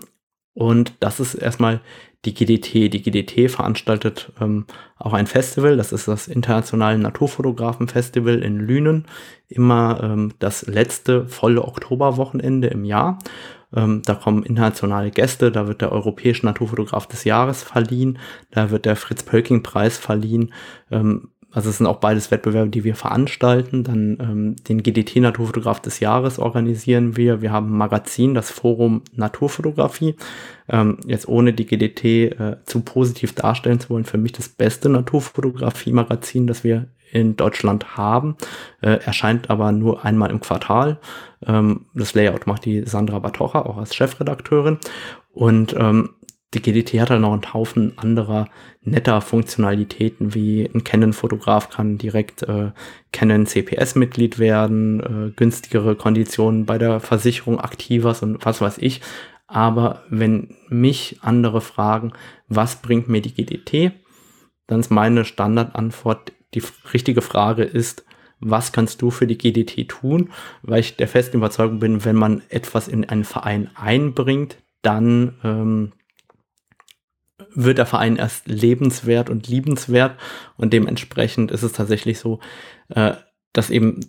und 0.52 0.92
das 1.00 1.18
ist 1.18 1.34
erstmal 1.34 1.80
die 2.24 2.34
GDT. 2.34 2.88
Die 2.88 3.02
GDT 3.02 3.50
veranstaltet 3.50 4.32
ähm, 4.40 4.66
auch 4.96 5.12
ein 5.12 5.26
Festival, 5.26 5.76
das 5.76 5.92
ist 5.92 6.08
das 6.08 6.28
Internationale 6.28 6.98
Naturfotografen-Festival 6.98 8.42
in 8.42 8.58
Lünen, 8.58 9.06
immer 9.48 10.00
ähm, 10.02 10.32
das 10.38 10.66
letzte 10.66 11.26
volle 11.28 11.62
Oktoberwochenende 11.62 12.68
im 12.68 12.84
Jahr. 12.84 13.18
Ähm, 13.74 14.02
da 14.04 14.14
kommen 14.14 14.44
internationale 14.44 15.10
Gäste, 15.10 15.50
da 15.50 15.66
wird 15.66 15.80
der 15.80 15.92
Europäische 15.92 16.46
Naturfotograf 16.46 17.06
des 17.06 17.24
Jahres 17.24 17.62
verliehen, 17.62 18.18
da 18.50 18.70
wird 18.70 18.84
der 18.84 18.96
Fritz-Pölking-Preis 18.96 19.98
verliehen. 19.98 20.52
Ähm, 20.90 21.30
also 21.54 21.70
es 21.70 21.78
sind 21.78 21.86
auch 21.86 22.00
beides 22.00 22.32
Wettbewerbe, 22.32 22.68
die 22.68 22.82
wir 22.82 22.96
veranstalten. 22.96 23.84
Dann 23.84 24.18
ähm, 24.20 24.56
den 24.68 24.82
GDT 24.82 25.20
Naturfotograf 25.20 25.80
des 25.80 26.00
Jahres 26.00 26.40
organisieren 26.40 27.16
wir. 27.16 27.42
Wir 27.42 27.52
haben 27.52 27.68
ein 27.68 27.78
Magazin, 27.78 28.34
das 28.34 28.50
Forum 28.50 29.02
Naturfotografie. 29.14 30.16
Ähm, 30.68 30.98
jetzt 31.06 31.28
ohne 31.28 31.52
die 31.52 31.66
GDT 31.66 32.04
äh, 32.04 32.56
zu 32.64 32.80
positiv 32.80 33.34
darstellen 33.34 33.78
zu 33.78 33.90
wollen, 33.90 34.04
für 34.04 34.18
mich 34.18 34.32
das 34.32 34.48
beste 34.48 34.88
Naturfotografie-Magazin, 34.88 36.48
das 36.48 36.64
wir 36.64 36.88
in 37.12 37.36
Deutschland 37.36 37.96
haben. 37.96 38.36
Äh, 38.80 38.98
erscheint 39.04 39.48
aber 39.48 39.70
nur 39.70 40.04
einmal 40.04 40.30
im 40.30 40.40
Quartal. 40.40 40.98
Ähm, 41.46 41.86
das 41.94 42.14
Layout 42.14 42.48
macht 42.48 42.64
die 42.64 42.82
Sandra 42.84 43.20
Batocha, 43.20 43.62
auch 43.62 43.76
als 43.76 43.94
Chefredakteurin. 43.94 44.78
Und 45.32 45.72
ähm, 45.78 46.10
die 46.54 46.62
GDT 46.62 47.00
hat 47.00 47.10
halt 47.10 47.20
noch 47.20 47.32
einen 47.32 47.52
Haufen 47.52 47.98
anderer 47.98 48.48
netter 48.82 49.20
Funktionalitäten, 49.20 50.34
wie 50.34 50.64
ein 50.72 50.84
Canon-Fotograf 50.84 51.70
kann 51.70 51.98
direkt 51.98 52.42
äh, 52.42 52.70
Canon 53.12 53.46
CPS-Mitglied 53.46 54.38
werden, 54.38 55.00
äh, 55.00 55.32
günstigere 55.34 55.96
Konditionen 55.96 56.66
bei 56.66 56.78
der 56.78 57.00
Versicherung 57.00 57.58
aktiver 57.58 58.16
und 58.22 58.44
was 58.44 58.60
weiß 58.60 58.78
ich. 58.78 59.00
Aber 59.46 60.02
wenn 60.08 60.56
mich 60.68 61.18
andere 61.22 61.60
fragen, 61.60 62.12
was 62.48 62.76
bringt 62.76 63.08
mir 63.08 63.20
die 63.20 63.34
GDT, 63.34 63.92
dann 64.66 64.80
ist 64.80 64.90
meine 64.90 65.24
Standardantwort, 65.24 66.32
die 66.54 66.62
richtige 66.92 67.20
Frage 67.20 67.64
ist, 67.64 68.04
was 68.40 68.72
kannst 68.72 69.00
du 69.02 69.10
für 69.10 69.26
die 69.26 69.38
GDT 69.38 69.88
tun? 69.88 70.30
Weil 70.62 70.80
ich 70.80 70.96
der 70.96 71.08
festen 71.08 71.38
Überzeugung 71.38 71.78
bin, 71.78 72.04
wenn 72.04 72.16
man 72.16 72.42
etwas 72.48 72.88
in 72.88 73.04
einen 73.04 73.24
Verein 73.24 73.70
einbringt, 73.74 74.58
dann 74.82 75.36
ähm, 75.42 75.92
wird 77.54 77.78
der 77.78 77.86
Verein 77.86 78.16
erst 78.16 78.46
lebenswert 78.46 79.28
und 79.30 79.48
liebenswert 79.48 80.18
und 80.56 80.72
dementsprechend 80.72 81.50
ist 81.50 81.62
es 81.62 81.72
tatsächlich 81.72 82.18
so, 82.18 82.40
äh, 82.88 83.14
dass 83.52 83.70
eben 83.70 84.00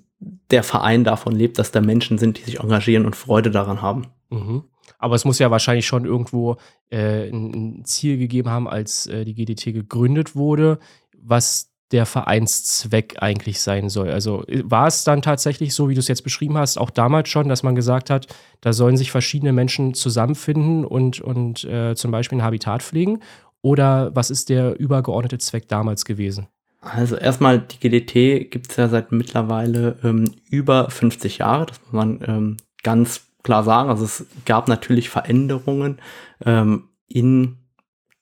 der 0.51 0.63
Verein 0.63 1.03
davon 1.03 1.35
lebt, 1.35 1.59
dass 1.59 1.71
da 1.71 1.81
Menschen 1.81 2.17
sind, 2.17 2.37
die 2.37 2.43
sich 2.43 2.59
engagieren 2.59 3.05
und 3.05 3.15
Freude 3.15 3.51
daran 3.51 3.81
haben. 3.81 4.07
Mhm. 4.29 4.63
Aber 4.97 5.15
es 5.15 5.25
muss 5.25 5.39
ja 5.39 5.51
wahrscheinlich 5.51 5.85
schon 5.85 6.05
irgendwo 6.05 6.57
äh, 6.89 7.29
ein, 7.29 7.83
Ziel 7.85 8.17
gegeben 8.17 8.49
haben, 8.49 8.67
als 8.67 9.07
äh, 9.07 9.25
die 9.25 9.33
GDT 9.33 9.73
gegründet 9.73 10.35
wurde, 10.35 10.79
was 11.17 11.74
der 11.91 12.05
Vereinszweck 12.05 13.15
eigentlich 13.19 13.61
sein 13.61 13.89
soll. 13.89 14.09
Also 14.09 14.45
äh, 14.47 14.63
war 14.65 14.87
es 14.87 15.03
dann 15.03 15.21
tatsächlich 15.21 15.73
so, 15.73 15.89
wie 15.89 15.93
du 15.93 15.99
es 15.99 16.07
jetzt 16.07 16.23
beschrieben 16.23 16.57
hast, 16.57 16.77
auch 16.77 16.89
damals 16.89 17.29
schon, 17.29 17.47
dass 17.47 17.63
man 17.63 17.75
gesagt 17.75 18.09
hat, 18.09 18.27
da 18.61 18.73
sollen 18.73 18.97
sich 18.97 19.11
verschiedene 19.11 19.53
Menschen 19.53 19.93
zusammenfinden 19.93 20.85
und, 20.85 21.21
und 21.21 21.63
äh, 21.65 21.95
zum 21.95 22.11
Beispiel 22.11 22.39
ein 22.39 22.43
Habitat 22.43 22.81
pflegen? 22.83 23.19
Oder 23.61 24.15
was 24.15 24.29
ist 24.29 24.49
der 24.49 24.79
übergeordnete 24.79 25.37
Zweck 25.37 25.67
damals 25.67 26.05
gewesen? 26.05 26.47
Also 26.81 27.15
erstmal, 27.15 27.59
die 27.59 27.79
GDT 27.79 28.51
gibt 28.51 28.69
es 28.69 28.77
ja 28.77 28.87
seit 28.87 29.11
mittlerweile 29.11 29.97
ähm, 30.03 30.31
über 30.49 30.89
50 30.89 31.39
Jahre, 31.39 31.65
das 31.65 31.81
muss 31.81 31.93
man 31.93 32.19
ähm, 32.27 32.57
ganz 32.83 33.21
klar 33.41 33.63
sagen. 33.63 33.89
Also 33.89 34.05
es 34.05 34.25
gab 34.45 34.67
natürlich 34.67 35.09
Veränderungen 35.09 35.99
ähm, 36.45 36.89
in 37.07 37.57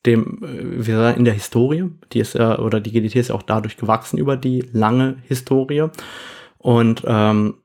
dem, 0.06 0.44
äh, 0.44 0.86
wie 0.86 0.92
sagen, 0.92 1.20
in 1.20 1.26
der 1.26 1.34
Historie. 1.34 1.90
Die 2.12 2.20
ist 2.20 2.36
ja, 2.36 2.60
oder 2.60 2.80
die 2.80 2.92
GDT 2.92 3.16
ist 3.16 3.30
ja 3.30 3.36
auch 3.36 3.44
dadurch 3.44 3.78
gewachsen 3.78 4.18
über 4.18 4.38
die 4.38 4.62
lange 4.72 5.18
Historie. 5.28 5.88
Und 6.58 7.04
ähm, 7.06 7.56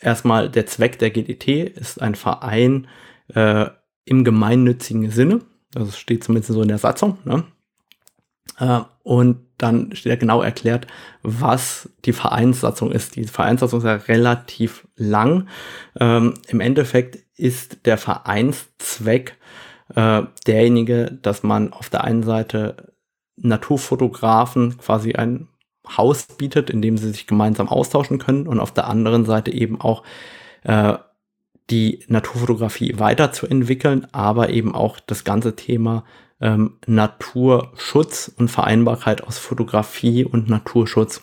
erstmal 0.00 0.48
der 0.48 0.66
Zweck 0.66 0.98
der 0.98 1.10
GDT 1.10 1.64
ist 1.64 2.00
ein 2.00 2.14
Verein, 2.14 2.86
äh, 3.34 3.66
im 4.04 4.24
gemeinnützigen 4.24 5.10
Sinne. 5.10 5.40
Das 5.72 5.98
steht 5.98 6.24
zumindest 6.24 6.52
so 6.52 6.62
in 6.62 6.68
der 6.68 6.78
Satzung. 6.78 7.18
Ne? 7.24 7.44
Äh, 8.58 8.80
und 9.02 9.46
dann 9.58 9.94
steht 9.94 10.10
ja 10.10 10.16
genau 10.16 10.40
erklärt, 10.40 10.86
was 11.22 11.90
die 12.04 12.12
Vereinssatzung 12.12 12.92
ist. 12.92 13.16
Die 13.16 13.24
Vereinssatzung 13.24 13.80
ist 13.80 13.86
ja 13.86 13.94
relativ 13.94 14.86
lang. 14.96 15.48
Ähm, 15.98 16.34
Im 16.48 16.60
Endeffekt 16.60 17.18
ist 17.36 17.86
der 17.86 17.98
Vereinszweck 17.98 19.36
äh, 19.94 20.22
derjenige, 20.46 21.18
dass 21.22 21.42
man 21.42 21.72
auf 21.72 21.90
der 21.90 22.04
einen 22.04 22.22
Seite 22.22 22.92
Naturfotografen 23.36 24.78
quasi 24.78 25.14
ein 25.14 25.48
Haus 25.96 26.26
bietet, 26.26 26.70
in 26.70 26.82
dem 26.82 26.98
sie 26.98 27.10
sich 27.10 27.26
gemeinsam 27.26 27.68
austauschen 27.68 28.18
können 28.18 28.46
und 28.46 28.60
auf 28.60 28.72
der 28.72 28.88
anderen 28.88 29.24
Seite 29.24 29.52
eben 29.52 29.80
auch 29.80 30.02
äh, 30.64 30.94
die 31.70 32.04
Naturfotografie 32.08 32.98
weiterzuentwickeln, 32.98 34.06
aber 34.12 34.50
eben 34.50 34.74
auch 34.74 35.00
das 35.00 35.24
ganze 35.24 35.54
Thema 35.56 36.04
ähm, 36.40 36.78
Naturschutz 36.86 38.32
und 38.36 38.48
Vereinbarkeit 38.48 39.22
aus 39.22 39.38
Fotografie 39.38 40.24
und 40.24 40.48
Naturschutz. 40.48 41.22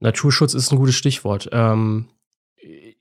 Naturschutz 0.00 0.54
ist 0.54 0.72
ein 0.72 0.78
gutes 0.78 0.94
Stichwort. 0.94 1.48
Ähm, 1.52 2.08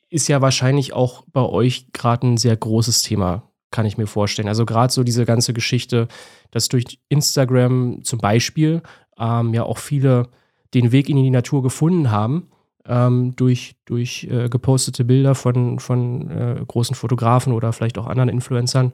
ist 0.09 0.27
ja 0.27 0.41
wahrscheinlich 0.41 0.93
auch 0.93 1.23
bei 1.31 1.41
euch 1.41 1.91
gerade 1.93 2.27
ein 2.27 2.37
sehr 2.37 2.55
großes 2.55 3.01
Thema, 3.01 3.50
kann 3.71 3.85
ich 3.85 3.97
mir 3.97 4.07
vorstellen. 4.07 4.47
Also 4.47 4.65
gerade 4.65 4.93
so 4.93 5.03
diese 5.03 5.25
ganze 5.25 5.53
Geschichte, 5.53 6.07
dass 6.51 6.67
durch 6.67 6.99
Instagram 7.09 8.03
zum 8.03 8.19
Beispiel 8.19 8.81
ähm, 9.17 9.53
ja 9.53 9.63
auch 9.63 9.77
viele 9.77 10.27
den 10.73 10.91
Weg 10.91 11.09
in 11.09 11.17
die 11.17 11.29
Natur 11.29 11.63
gefunden 11.63 12.11
haben. 12.11 12.47
Ähm, 12.85 13.35
durch, 13.35 13.75
durch 13.85 14.27
äh, 14.31 14.49
gepostete 14.49 15.05
Bilder 15.05 15.35
von, 15.35 15.77
von 15.77 16.31
äh, 16.31 16.63
großen 16.67 16.95
Fotografen 16.95 17.53
oder 17.53 17.73
vielleicht 17.73 17.99
auch 17.99 18.07
anderen 18.07 18.29
Influencern. 18.29 18.93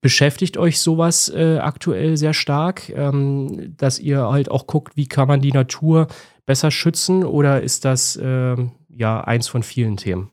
Beschäftigt 0.00 0.56
euch 0.56 0.80
sowas 0.80 1.28
äh, 1.28 1.58
aktuell 1.58 2.16
sehr 2.16 2.32
stark, 2.32 2.88
ähm, 2.88 3.74
dass 3.76 3.98
ihr 3.98 4.22
halt 4.30 4.50
auch 4.50 4.66
guckt, 4.66 4.96
wie 4.96 5.06
kann 5.06 5.28
man 5.28 5.42
die 5.42 5.52
Natur 5.52 6.06
besser 6.46 6.70
schützen 6.70 7.24
oder 7.24 7.60
ist 7.60 7.84
das 7.84 8.18
ähm, 8.22 8.72
ja 8.88 9.20
eins 9.22 9.48
von 9.48 9.62
vielen 9.62 9.98
Themen? 9.98 10.30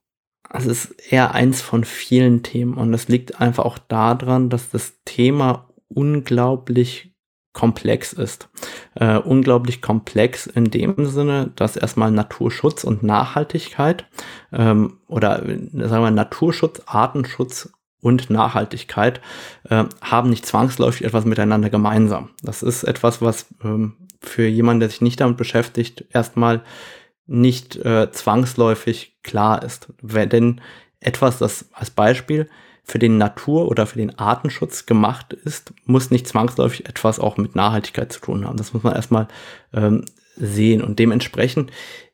Also 0.52 0.70
es 0.70 0.86
ist 0.86 1.12
eher 1.12 1.34
eins 1.34 1.62
von 1.62 1.86
vielen 1.86 2.44
Themen 2.44 2.74
und 2.74 2.92
das 2.92 3.08
liegt 3.08 3.40
einfach 3.40 3.64
auch 3.64 3.78
daran, 3.78 4.50
dass 4.50 4.70
das 4.70 5.02
Thema 5.06 5.70
unglaublich 5.88 7.16
komplex 7.54 8.14
ist. 8.14 8.50
Äh, 8.96 9.18
unglaublich 9.18 9.82
komplex 9.82 10.48
in 10.48 10.66
dem 10.66 11.06
Sinne, 11.06 11.52
dass 11.56 11.78
erstmal 11.78 12.12
Naturschutz 12.12 12.84
und 12.84 13.04
Nachhaltigkeit 13.04 14.06
ähm, 14.52 15.00
oder 15.08 15.38
sagen 15.38 16.04
wir 16.04 16.12
Naturschutz, 16.12 16.82
Artenschutz 16.86 17.72
und 18.02 18.30
Nachhaltigkeit 18.30 19.22
äh, 19.70 19.86
haben 20.02 20.30
nicht 20.30 20.46
zwangsläufig 20.46 21.06
etwas 21.06 21.26
miteinander 21.26 21.70
gemeinsam. 21.70 22.30
Das 22.42 22.64
ist 22.64 22.84
etwas, 22.84 23.22
was 23.22 23.48
ähm, 23.64 23.96
für 24.22 24.48
jemanden, 24.48 24.82
der 24.82 24.90
sich 24.90 25.02
nicht 25.02 25.20
damit 25.20 25.38
beschäftigt, 25.38 26.06
erstmal 26.12 26.62
nicht 27.26 27.78
äh, 27.78 28.12
zwangsläufig 28.12 29.11
klar 29.24 29.64
ist. 29.64 29.88
Denn 30.02 30.62
etwas, 31.00 31.38
das 31.38 31.70
als 31.74 31.90
Beispiel 31.90 32.50
für 32.84 33.00
den 33.00 33.18
Natur- 33.18 33.68
oder 33.68 33.86
für 33.86 33.98
den 33.98 34.18
Artenschutz 34.18 34.86
gemacht 34.86 35.34
ist, 35.34 35.74
muss 35.86 36.12
nicht 36.12 36.28
zwangsläufig 36.28 36.88
etwas 36.88 37.20
auch 37.20 37.38
mit 37.38 37.56
Nachhaltigkeit 37.56 38.12
zu 38.12 38.20
tun 38.20 38.46
haben. 38.46 38.58
Das 38.58 38.74
muss 38.74 38.84
man 38.84 38.96
erstmal 38.96 39.28
ähm, 39.74 40.06
sehen. 40.36 40.82
Und 40.82 41.00
dementsprechend 41.00 41.72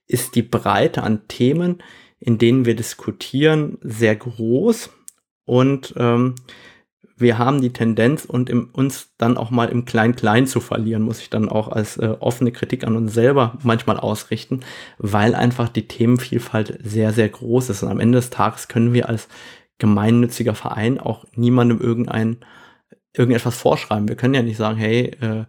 ist 0.08 0.36
die 0.36 0.42
Breite 0.42 1.04
an 1.04 1.28
Themen, 1.28 1.82
in 2.20 2.38
denen 2.38 2.66
wir 2.66 2.76
diskutieren, 2.76 3.78
sehr 3.82 4.16
groß 4.16 4.90
und 5.46 5.94
ähm, 5.98 6.36
wir 7.20 7.40
haben 7.40 7.62
die 7.62 7.74
Tendenz, 7.74 8.26
und 8.26 8.50
im, 8.50 8.70
uns 8.74 9.14
dann 9.18 9.38
auch 9.38 9.50
mal 9.50 9.70
im 9.70 9.86
Klein-Klein 9.86 10.46
zu 10.46 10.60
verlieren, 10.60 11.02
muss 11.02 11.20
ich 11.20 11.30
dann 11.30 11.50
auch 11.50 11.68
als 11.68 11.98
äh, 11.98 12.16
offene 12.20 12.52
Kritik 12.52 12.86
an 12.86 12.96
uns 12.96 13.14
selber 13.14 13.58
manchmal 13.64 13.98
ausrichten, 13.98 14.62
weil 15.00 15.34
einfach 15.34 15.68
die 15.68 15.88
Themenvielfalt 15.88 16.80
sehr, 16.84 17.14
sehr 17.14 17.30
groß 17.30 17.70
ist. 17.72 17.84
Und 17.84 17.90
am 17.90 18.00
Ende 18.00 18.20
des 18.20 18.30
Tages 18.30 18.68
können 18.68 18.94
wir 18.94 19.10
als 19.10 19.28
gemeinnütziger 19.80 20.54
Verein 20.54 21.00
auch 21.00 21.26
niemandem 21.36 21.82
irgendein, 21.82 22.38
irgendetwas 23.14 23.58
vorschreiben. 23.58 24.08
Wir 24.08 24.16
können 24.16 24.36
ja 24.36 24.44
nicht 24.44 24.58
sagen, 24.58 24.78
hey, 24.78 25.16
äh, 25.20 25.46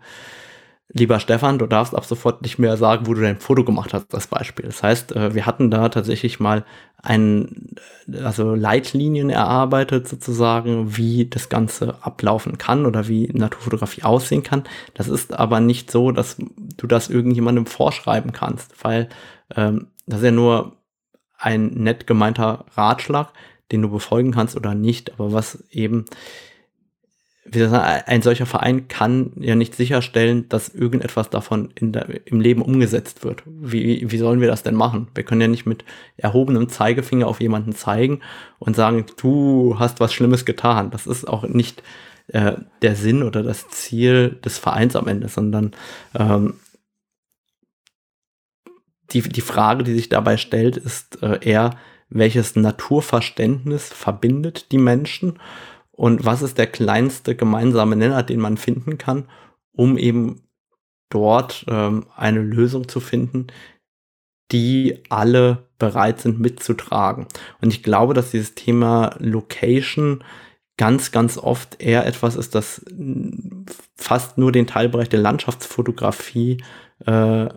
lieber 0.91 1.21
Stefan, 1.21 1.59
du 1.59 1.67
darfst 1.67 1.95
ab 1.95 2.05
sofort 2.05 2.43
nicht 2.43 2.59
mehr 2.59 2.77
sagen, 2.77 3.07
wo 3.07 3.15
du 3.15 3.21
dein 3.21 3.41
Foto 3.41 3.65
gemacht 3.65 3.93
hast, 3.93 4.15
als 4.15 4.27
Beispiel. 4.27 4.67
Das 4.67 4.83
heißt, 4.83 5.15
äh, 5.15 5.35
wir 5.35 5.47
hatten 5.47 5.71
da 5.71 5.89
tatsächlich 5.89 6.41
mal 6.41 6.65
ein, 7.03 7.75
also 8.23 8.55
Leitlinien 8.55 9.31
erarbeitet 9.31 10.09
sozusagen, 10.09 10.97
wie 10.97 11.27
das 11.27 11.49
Ganze 11.49 11.97
ablaufen 12.01 12.59
kann 12.59 12.87
oder 12.87 13.07
wie 13.07 13.29
Naturfotografie 13.33 14.03
aussehen 14.03 14.43
kann. 14.43 14.65
Das 14.95 15.09
ist 15.09 15.33
aber 15.39 15.61
nicht 15.61 15.91
so, 15.91 16.11
dass 16.11 16.37
du 16.39 16.87
das 16.87 17.09
irgendjemandem 17.09 17.67
vorschreiben 17.67 18.33
kannst, 18.33 18.83
weil 18.83 19.09
ähm, 19.55 19.89
das 20.07 20.21
ist 20.21 20.25
ja 20.25 20.33
nur 20.33 20.73
ein 21.39 21.67
nett 21.75 22.07
gemeinter 22.07 22.65
Ratschlag, 22.75 23.33
den 23.71 23.83
du 23.83 23.91
befolgen 23.91 24.33
kannst 24.33 24.57
oder 24.57 24.75
nicht, 24.75 25.13
aber 25.13 25.33
was 25.33 25.63
eben 25.71 26.07
wie 27.51 27.61
sagen, 27.61 28.03
ein 28.07 28.23
solcher 28.23 28.47
Verein 28.47 28.89
kann 28.89 29.33
ja 29.37 29.55
nicht 29.55 29.75
sicherstellen, 29.75 30.49
dass 30.49 30.69
irgendetwas 30.69 31.31
davon 31.31 31.71
der, 31.81 32.27
im 32.27 32.41
Leben 32.41 32.63
umgesetzt 32.63 33.25
wird. 33.25 33.43
Wie, 33.47 34.11
wie 34.11 34.19
sollen 34.19 34.41
wir 34.41 34.49
das 34.49 34.63
denn 34.63 34.75
machen? 34.75 35.09
Wir 35.15 35.25
können 35.25 35.41
ja 35.41 35.49
nicht 35.49 35.67
mit 35.67 35.85
erhobenem 36.17 36.69
Zeigefinger 36.69 37.27
auf 37.27 37.41
jemanden 37.41 37.73
zeigen 37.73 38.21
und 38.59 38.77
sagen, 38.77 39.07
du 39.21 39.77
hast 39.79 40.01
was 40.01 40.13
Schlimmes 40.13 40.45
getan. 40.45 40.91
Das 40.91 41.07
ist 41.07 41.27
auch 41.27 41.45
nicht 41.45 41.83
äh, 42.29 42.53
der 42.83 42.97
Sinn 42.97 43.23
oder 43.23 43.43
das 43.43 43.69
Ziel 43.69 44.39
des 44.45 44.59
Vereins 44.59 44.97
am 44.97 45.09
Ende, 45.09 45.29
sondern 45.29 45.73
ähm, 46.15 46.55
die, 49.11 49.23
die 49.23 49.41
Frage, 49.41 49.85
die 49.85 49.95
sich 49.95 50.09
dabei 50.09 50.37
stellt, 50.37 50.77
ist 50.77 51.23
äh, 51.23 51.39
eher, 51.41 51.71
welches 52.11 52.57
Naturverständnis 52.57 53.89
verbindet 53.89 54.73
die 54.73 54.79
Menschen 54.79 55.39
und 55.99 56.25
was 56.25 56.43
ist 56.43 56.59
der 56.59 56.69
kleinste 56.69 57.35
gemeinsame 57.35 57.97
Nenner, 57.97 58.23
den 58.23 58.39
man 58.39 58.57
finden 58.57 58.99
kann, 58.99 59.29
um 59.73 59.99
eben 59.99 60.43
dort 61.11 61.65
ähm, 61.67 62.07
eine 62.15 62.41
Lösung 62.41 62.87
zu 62.87 63.01
finden, 63.01 63.49
die 64.53 65.03
alle 65.09 65.67
bereit 65.77 66.21
sind 66.21 66.39
mitzutragen. 66.39 67.27
Und 67.61 67.75
ich 67.75 67.83
glaube, 67.83 68.15
dass 68.15 68.31
dieses 68.31 68.55
Thema 68.55 69.17
Location 69.19 70.23
ganz, 70.77 71.11
ganz 71.11 71.37
oft 71.37 71.83
eher 71.83 72.07
etwas 72.07 72.37
ist, 72.37 72.55
das 72.55 72.85
fast 73.97 74.39
nur 74.39 74.53
den 74.53 74.69
Teilbereich 74.69 75.09
der 75.09 75.19
Landschaftsfotografie 75.19 76.63
äh, 77.07 77.49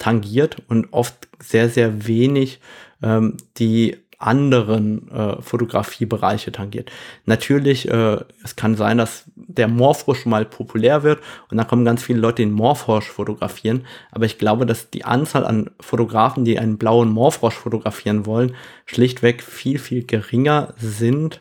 tangiert 0.00 0.64
und 0.66 0.92
oft 0.92 1.28
sehr, 1.40 1.68
sehr 1.68 2.08
wenig 2.08 2.60
ähm, 3.04 3.36
die 3.56 3.98
anderen 4.18 5.08
äh, 5.10 5.40
Fotografiebereiche 5.40 6.50
tangiert. 6.50 6.90
Natürlich, 7.24 7.88
äh, 7.88 8.18
es 8.42 8.56
kann 8.56 8.74
sein, 8.74 8.98
dass 8.98 9.24
der 9.36 9.68
Morphrosch 9.68 10.26
mal 10.26 10.44
populär 10.44 11.04
wird 11.04 11.20
und 11.50 11.56
dann 11.56 11.68
kommen 11.68 11.84
ganz 11.84 12.02
viele 12.02 12.18
Leute, 12.18 12.42
den 12.42 12.52
Morphrosch 12.52 13.08
fotografieren. 13.08 13.86
Aber 14.10 14.26
ich 14.26 14.38
glaube, 14.38 14.66
dass 14.66 14.90
die 14.90 15.04
Anzahl 15.04 15.46
an 15.46 15.70
Fotografen, 15.80 16.44
die 16.44 16.58
einen 16.58 16.78
blauen 16.78 17.10
Morphrosch 17.10 17.54
fotografieren 17.54 18.26
wollen, 18.26 18.56
schlichtweg 18.86 19.42
viel, 19.42 19.78
viel 19.78 20.04
geringer 20.04 20.74
sind 20.76 21.40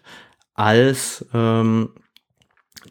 als 0.53 1.25
ähm, 1.33 1.89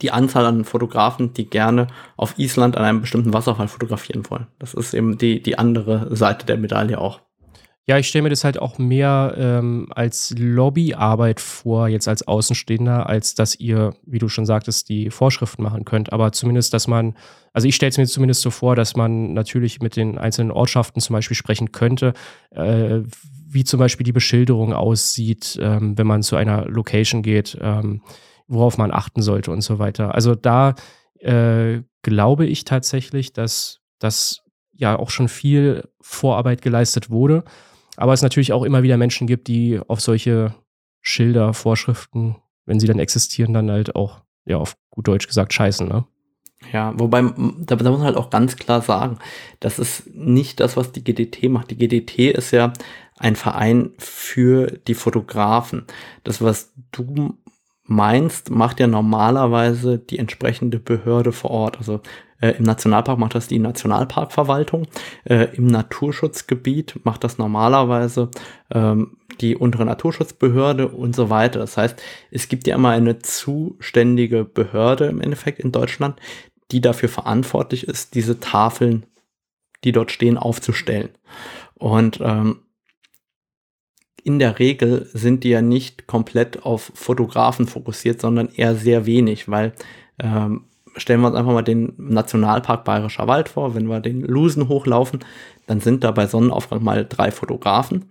die 0.03 0.11
Anzahl 0.11 0.47
an 0.47 0.65
Fotografen, 0.65 1.33
die 1.33 1.49
gerne 1.49 1.87
auf 2.17 2.39
Island 2.39 2.77
an 2.77 2.85
einem 2.85 3.01
bestimmten 3.01 3.33
Wasserfall 3.33 3.69
fotografieren 3.69 4.29
wollen. 4.31 4.47
Das 4.59 4.75
ist 4.75 4.95
eben 4.95 5.17
die, 5.17 5.43
die 5.43 5.59
andere 5.59 6.15
Seite 6.15 6.45
der 6.45 6.59
Medaille 6.59 7.01
auch. 7.01 7.21
Ja, 7.89 7.99
ich 7.99 8.09
stelle 8.09 8.25
mir 8.25 8.31
das 8.31 8.43
halt 8.43 8.59
auch 8.59 8.79
mehr 8.79 9.35
ähm, 9.39 9.87
als 9.95 10.35
Lobbyarbeit 10.37 11.39
vor, 11.39 11.87
jetzt 11.87 12.09
als 12.09 12.27
Außenstehender, 12.27 13.09
als 13.09 13.37
dass 13.37 13.55
ihr, 13.55 13.95
wie 14.05 14.19
du 14.19 14.29
schon 14.29 14.45
sagtest, 14.45 14.89
die 14.89 15.11
Vorschriften 15.11 15.63
machen 15.63 15.85
könnt. 15.85 16.13
Aber 16.13 16.33
zumindest, 16.33 16.75
dass 16.75 16.89
man, 16.89 17.17
also 17.53 17.69
ich 17.69 17.77
stelle 17.77 17.91
es 17.91 17.99
mir 17.99 18.07
zumindest 18.07 18.43
so 18.43 18.51
vor, 18.51 18.75
dass 18.75 18.97
man 18.97 19.35
natürlich 19.35 19.81
mit 19.81 19.95
den 19.95 20.19
einzelnen 20.19 20.51
Ortschaften 20.51 21.01
zum 21.01 21.15
Beispiel 21.15 21.37
sprechen 21.37 21.71
könnte, 21.71 22.13
äh, 22.51 23.03
wie 23.49 23.63
zum 23.63 23.79
Beispiel 23.79 24.03
die 24.05 24.13
Beschilderung 24.13 24.73
aussieht, 24.73 25.57
ähm, 25.63 25.97
wenn 25.97 26.09
man 26.09 26.25
zu 26.25 26.35
einer 26.35 26.65
Location 26.65 27.23
geht, 27.23 27.57
ähm, 27.61 28.03
worauf 28.49 28.79
man 28.79 28.91
achten 28.91 29.23
sollte 29.23 29.53
und 29.53 29.61
so 29.61 29.79
weiter. 29.79 30.13
Also 30.13 30.35
da 30.35 30.75
äh, 31.21 31.83
glaube 32.03 32.47
ich 32.47 32.65
tatsächlich, 32.65 33.33
dass 33.33 33.79
das 34.01 34.43
ja 34.73 34.99
auch 34.99 35.11
schon 35.11 35.29
viel 35.29 35.89
Vorarbeit 36.01 36.63
geleistet 36.63 37.11
wurde. 37.11 37.45
Aber 37.97 38.13
es 38.13 38.23
natürlich 38.23 38.53
auch 38.53 38.63
immer 38.63 38.83
wieder 38.83 38.97
Menschen 38.97 39.27
gibt, 39.27 39.49
die 39.49 39.81
auf 39.87 40.01
solche 40.01 40.55
Schilder, 41.01 41.55
Vorschriften, 41.55 42.37
wenn 42.65 42.81
sie 42.81 42.87
dann 42.87 42.99
existieren, 42.99 43.53
dann 43.53 43.71
halt 43.71 43.95
auch, 43.95 44.23
ja, 44.45 44.59
auf 44.59 44.77
gut 44.91 45.09
Deutsch 45.09 45.27
gesagt, 45.27 45.53
scheißen, 45.53 45.89
ne? 45.89 46.05
Ja, 46.73 46.99
wobei, 46.99 47.23
da, 47.23 47.77
da 47.77 47.91
muss 47.91 47.99
man 47.99 48.07
halt 48.07 48.17
auch 48.17 48.31
ganz 48.31 48.57
klar 48.57 48.81
sagen, 48.81 49.19
das 49.61 49.79
ist 49.79 50.15
nicht 50.15 50.59
das, 50.59 50.77
was 50.77 50.91
die 50.91 51.05
GDT 51.05 51.49
macht. 51.49 51.71
Die 51.71 51.77
GDT 51.77 52.31
ist 52.31 52.51
ja 52.51 52.73
ein 53.19 53.37
Verein 53.37 53.93
für 53.99 54.79
die 54.87 54.95
Fotografen. 54.95 55.85
Das, 56.25 56.43
was 56.43 56.73
du 56.93 57.35
meinst, 57.85 58.51
macht 58.51 58.81
ja 58.81 58.87
normalerweise 58.87 59.99
die 59.99 60.19
entsprechende 60.19 60.79
Behörde 60.79 61.33
vor 61.33 61.51
Ort. 61.51 61.79
Also 61.79 62.01
äh, 62.41 62.51
im 62.53 62.65
Nationalpark 62.65 63.19
macht 63.19 63.35
das 63.35 63.49
die 63.49 63.59
Nationalparkverwaltung. 63.59 64.87
Äh, 65.25 65.55
Im 65.57 65.67
Naturschutzgebiet 65.67 67.01
macht 67.05 67.25
das 67.25 67.39
normalerweise 67.39 68.31
ähm, 68.71 69.17
die 69.41 69.57
untere 69.57 69.85
Naturschutzbehörde 69.85 70.89
und 70.89 71.15
so 71.15 71.31
weiter. 71.31 71.59
Das 71.61 71.77
heißt, 71.77 72.01
es 72.31 72.49
gibt 72.49 72.67
ja 72.67 72.75
immer 72.75 72.91
eine 72.91 73.19
zuständige 73.19 74.45
Behörde 74.45 75.07
im 75.07 75.21
Endeffekt 75.21 75.61
in 75.61 75.73
Deutschland, 75.73 76.21
die 76.71 76.81
dafür 76.81 77.09
verantwortlich 77.09 77.87
ist, 77.87 78.15
diese 78.15 78.41
Tafeln, 78.41 79.07
die 79.85 79.93
dort 79.93 80.11
stehen, 80.11 80.39
aufzustellen. 80.39 81.11
Und 81.75 82.21
ähm, 82.23 82.61
in 84.25 84.39
der 84.41 84.59
Regel 84.59 85.09
sind 85.13 85.45
die 85.45 85.51
ja 85.51 85.63
nicht 85.63 86.09
komplett 86.09 86.65
auf 86.65 86.91
Fotografen 86.95 87.69
fokussiert, 87.69 88.21
sondern 88.21 88.49
eher 88.49 88.75
sehr 88.75 89.07
wenig, 89.07 89.49
weil 89.49 89.73
ähm, 90.19 90.65
stellen 90.97 91.21
wir 91.21 91.29
uns 91.29 91.37
einfach 91.37 91.53
mal 91.53 91.63
den 91.63 91.93
Nationalpark 91.97 92.85
Bayerischer 92.85 93.27
Wald 93.27 93.49
vor, 93.49 93.75
wenn 93.75 93.87
wir 93.87 94.01
den 94.01 94.21
Lusen 94.21 94.69
hochlaufen, 94.69 95.21
dann 95.67 95.81
sind 95.81 96.05
da 96.05 96.11
bei 96.11 96.27
Sonnenaufgang 96.27 96.83
mal 96.83 97.07
drei 97.09 97.31
Fotografen, 97.31 98.07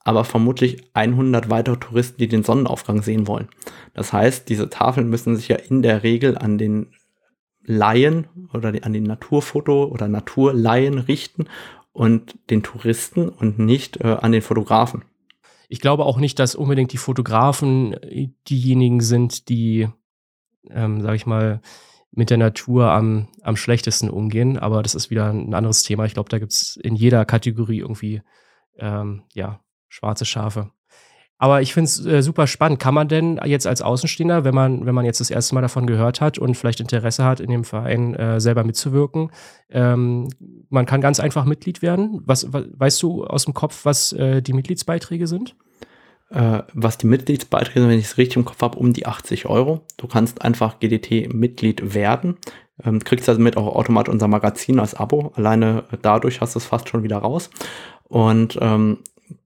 aber 0.00 0.24
vermutlich 0.24 0.90
100 0.94 1.50
weitere 1.50 1.76
Touristen, 1.76 2.18
die 2.18 2.28
den 2.28 2.42
Sonnenaufgang 2.42 3.02
sehen 3.02 3.26
wollen. 3.26 3.48
Das 3.94 4.12
heißt, 4.12 4.48
diese 4.48 4.68
Tafeln 4.68 5.08
müssen 5.08 5.36
sich 5.36 5.48
ja 5.48 5.56
in 5.56 5.82
der 5.82 6.02
Regel 6.02 6.36
an 6.36 6.58
den 6.58 6.88
Laien 7.66 8.26
oder 8.52 8.72
an 8.82 8.92
den 8.92 9.04
Naturfoto- 9.04 9.86
oder 9.86 10.08
Naturlaien 10.08 10.98
richten 10.98 11.46
und 11.92 12.38
den 12.50 12.62
Touristen 12.62 13.28
und 13.28 13.58
nicht 13.58 13.98
äh, 14.02 14.18
an 14.20 14.32
den 14.32 14.42
Fotografen. 14.42 15.04
Ich 15.68 15.80
glaube 15.80 16.04
auch 16.04 16.18
nicht, 16.18 16.38
dass 16.38 16.54
unbedingt 16.54 16.92
die 16.92 16.98
Fotografen 16.98 17.94
äh, 17.94 18.28
diejenigen 18.48 19.00
sind, 19.00 19.48
die, 19.48 19.88
ähm, 20.68 21.00
sag 21.00 21.14
ich 21.14 21.24
mal, 21.24 21.62
mit 22.16 22.30
der 22.30 22.38
Natur 22.38 22.90
am, 22.90 23.28
am 23.42 23.56
schlechtesten 23.56 24.08
umgehen. 24.08 24.58
Aber 24.58 24.82
das 24.82 24.94
ist 24.94 25.10
wieder 25.10 25.30
ein 25.30 25.54
anderes 25.54 25.82
Thema. 25.82 26.04
Ich 26.04 26.14
glaube, 26.14 26.28
da 26.28 26.38
gibt 26.38 26.52
es 26.52 26.76
in 26.76 26.94
jeder 26.94 27.24
Kategorie 27.24 27.80
irgendwie 27.80 28.22
ähm, 28.78 29.22
ja, 29.34 29.60
schwarze 29.88 30.24
Schafe. 30.24 30.70
Aber 31.36 31.60
ich 31.60 31.74
finde 31.74 31.88
es 31.88 32.06
äh, 32.06 32.22
super 32.22 32.46
spannend. 32.46 32.78
Kann 32.78 32.94
man 32.94 33.08
denn 33.08 33.40
jetzt 33.44 33.66
als 33.66 33.82
Außenstehender, 33.82 34.44
wenn 34.44 34.54
man, 34.54 34.86
wenn 34.86 34.94
man 34.94 35.04
jetzt 35.04 35.20
das 35.20 35.30
erste 35.30 35.54
Mal 35.54 35.62
davon 35.62 35.86
gehört 35.86 36.20
hat 36.20 36.38
und 36.38 36.56
vielleicht 36.56 36.80
Interesse 36.80 37.24
hat, 37.24 37.40
in 37.40 37.50
dem 37.50 37.64
Verein 37.64 38.14
äh, 38.14 38.40
selber 38.40 38.62
mitzuwirken, 38.62 39.30
ähm, 39.68 40.28
man 40.70 40.86
kann 40.86 41.00
ganz 41.00 41.18
einfach 41.18 41.44
Mitglied 41.44 41.82
werden? 41.82 42.22
Was, 42.24 42.52
was 42.52 42.66
weißt 42.72 43.02
du 43.02 43.24
aus 43.24 43.44
dem 43.44 43.54
Kopf, 43.54 43.84
was 43.84 44.12
äh, 44.12 44.42
die 44.42 44.52
Mitgliedsbeiträge 44.52 45.26
sind? 45.26 45.56
Äh, 46.34 46.64
was 46.72 46.98
die 46.98 47.06
Mitgliedsbeiträge 47.06 47.78
sind, 47.78 47.88
wenn 47.88 47.98
ich 47.98 48.06
es 48.06 48.18
richtig 48.18 48.38
im 48.38 48.44
Kopf 48.44 48.60
habe, 48.60 48.76
um 48.76 48.92
die 48.92 49.06
80 49.06 49.46
Euro. 49.46 49.82
Du 49.96 50.08
kannst 50.08 50.42
einfach 50.42 50.80
GDT-Mitglied 50.80 51.94
werden. 51.94 52.38
Ähm, 52.82 53.04
kriegst 53.04 53.28
also 53.28 53.40
mit 53.40 53.56
auch 53.56 53.76
automatisch 53.76 54.12
unser 54.12 54.26
Magazin 54.26 54.80
als 54.80 54.94
Abo. 54.94 55.32
Alleine 55.36 55.84
dadurch 56.02 56.40
hast 56.40 56.56
du 56.56 56.58
es 56.58 56.64
fast 56.64 56.88
schon 56.88 57.04
wieder 57.04 57.18
raus. 57.18 57.50
Und 58.08 58.58
ähm, 58.60 58.98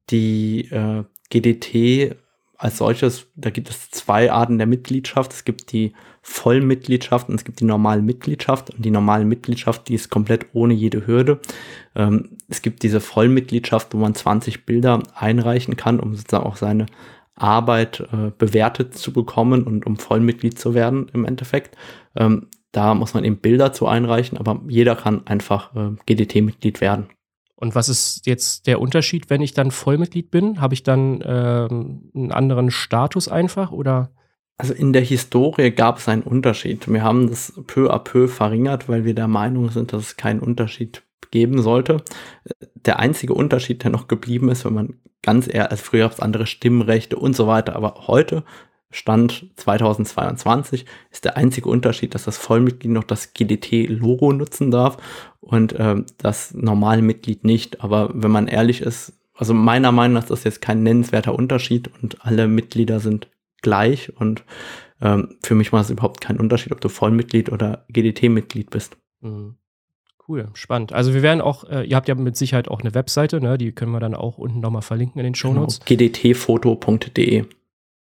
die 0.09 0.71
äh, 0.71 1.05
GDT 1.29 2.17
als 2.57 2.79
solches, 2.79 3.27
da 3.37 3.51
gibt 3.51 3.69
es 3.69 3.91
zwei 3.91 4.33
Arten 4.33 4.57
der 4.57 4.67
Mitgliedschaft. 4.67 5.35
Es 5.35 5.45
gibt 5.45 5.73
die 5.73 5.93
Vollmitgliedschaft 6.23 7.29
und 7.29 7.37
es 7.37 7.45
gibt 7.45 7.61
die 7.61 7.65
normale 7.65 8.03
Mitgliedschaft. 8.03 8.71
Und 8.71 8.85
die 8.85 8.91
normale 8.91 9.25
Mitgliedschaft, 9.25 9.89
die 9.89 9.95
ist 9.95 10.11
komplett 10.11 10.47
ohne 10.53 10.75
jede 10.75 11.07
Hürde. 11.07 11.41
Ähm, 11.95 12.37
es 12.49 12.63
gibt 12.63 12.83
diese 12.83 13.01
Vollmitgliedschaft, 13.01 13.95
wo 13.95 13.99
man 13.99 14.15
20 14.15 14.67
Bilder 14.67 15.03
einreichen 15.15 15.77
kann, 15.77 16.01
um 16.01 16.15
sozusagen 16.15 16.47
auch 16.47 16.57
seine 16.57 16.87
Arbeit 17.35 18.01
äh, 18.13 18.33
bewertet 18.37 18.97
zu 18.97 19.13
bekommen 19.13 19.65
und 19.65 19.87
um 19.87 19.97
Vollmitglied 19.97 20.59
zu 20.59 20.75
werden 20.75 21.09
im 21.13 21.25
Endeffekt. 21.25 21.77
Ähm, 22.17 22.49
da 22.73 22.95
muss 22.95 23.15
man 23.15 23.25
eben 23.25 23.39
Bilder 23.39 23.73
zu 23.73 23.87
einreichen, 23.87 24.39
aber 24.39 24.61
jeder 24.69 24.97
kann 24.97 25.27
einfach 25.27 25.75
äh, 25.75 25.97
GDT-Mitglied 26.07 26.81
werden. 26.81 27.09
Und 27.55 27.75
was 27.75 27.89
ist 27.89 28.27
jetzt 28.27 28.67
der 28.67 28.81
Unterschied, 28.81 29.31
wenn 29.31 29.41
ich 29.41 29.53
dann 29.53 29.71
Vollmitglied 29.71 30.31
bin? 30.31 30.61
Habe 30.61 30.75
ich 30.75 30.85
dann 30.85 31.23
ähm, 31.25 32.11
einen 32.15 32.33
anderen 32.33 32.71
Status 32.71 33.29
einfach 33.29 33.73
oder? 33.73 34.11
Also 34.59 34.75
in 34.75 34.93
der 34.93 35.03
Historie 35.03 35.71
gab 35.71 35.99
es 35.99 36.09
einen 36.09 36.23
Unterschied. 36.23 36.93
Wir 36.93 37.05
haben 37.05 37.29
das 37.31 37.53
peu 37.69 37.93
à 37.93 38.01
peu 38.01 38.27
verringert, 38.27 38.89
weil 38.89 39.05
wir 39.05 39.15
der 39.15 39.29
Meinung 39.29 39.71
sind, 39.71 39.93
dass 39.93 40.03
es 40.03 40.17
keinen 40.17 40.41
Unterschied 40.41 41.03
geben 41.31 41.63
sollte. 41.63 41.99
Der 42.75 42.99
einzige 42.99 43.35
Unterschied, 43.35 43.85
der 43.85 43.93
noch 43.93 44.09
geblieben 44.09 44.49
ist, 44.49 44.65
wenn 44.65 44.75
man 44.75 44.95
ganz 45.23 45.47
eher, 45.47 45.71
als 45.71 45.81
früher 45.81 46.01
gab 46.01 46.13
es 46.13 46.21
andere 46.21 46.47
Stimmrechte 46.47 47.17
und 47.17 47.37
so 47.37 47.47
weiter, 47.47 47.77
aber 47.77 48.09
heute 48.09 48.43
Stand 48.91 49.51
2022 49.57 50.87
ist 51.11 51.25
der 51.25 51.37
einzige 51.37 51.69
Unterschied, 51.69 52.15
dass 52.15 52.25
das 52.25 52.39
Vollmitglied 52.39 52.91
noch 52.91 53.05
das 53.05 53.35
GDT-Logo 53.35 54.33
nutzen 54.33 54.71
darf 54.71 54.97
und 55.41 55.75
ähm, 55.79 56.07
das 56.17 56.55
normale 56.55 57.03
Mitglied 57.03 57.45
nicht. 57.45 57.85
Aber 57.85 58.11
wenn 58.15 58.31
man 58.31 58.49
ehrlich 58.49 58.81
ist, 58.81 59.13
also 59.35 59.55
meiner 59.55 59.93
Meinung 59.93 60.15
nach 60.15 60.23
ist 60.23 60.31
das 60.31 60.45
jetzt 60.45 60.63
kein 60.63 60.83
nennenswerter 60.83 61.35
Unterschied 61.35 61.91
und 62.03 62.25
alle 62.25 62.49
Mitglieder 62.49 62.99
sind 62.99 63.29
gleich 63.63 64.15
und 64.17 64.45
ähm, 65.01 65.37
für 65.43 65.55
mich 65.55 65.73
macht 65.73 65.85
es 65.85 65.91
überhaupt 65.91 66.21
keinen 66.21 66.41
Unterschied, 66.41 66.73
ob 66.73 66.81
du 66.81 66.89
Vollmitglied 66.89 67.51
oder 67.51 67.85
GDT-Mitglied 67.89 68.71
bist. 68.71 68.97
Mhm. 69.21 69.57
Cool, 70.27 70.49
spannend. 70.53 70.93
Also 70.93 71.15
wir 71.15 71.23
werden 71.23 71.41
auch, 71.41 71.65
äh, 71.65 71.85
ihr 71.85 71.97
habt 71.97 72.07
ja 72.07 72.15
mit 72.15 72.37
Sicherheit 72.37 72.69
auch 72.69 72.81
eine 72.81 72.95
Webseite, 72.95 73.41
ne? 73.41 73.57
die 73.57 73.73
können 73.73 73.93
wir 73.93 74.01
dann 74.01 74.15
auch 74.15 74.37
unten 74.37 74.61
nochmal 74.61 74.83
verlinken 74.83 75.19
in 75.19 75.25
den 75.25 75.35
Show 75.35 75.55
Notes. 75.55 75.81
Genau, 75.87 76.05
gdtfoto.de. 76.05 77.45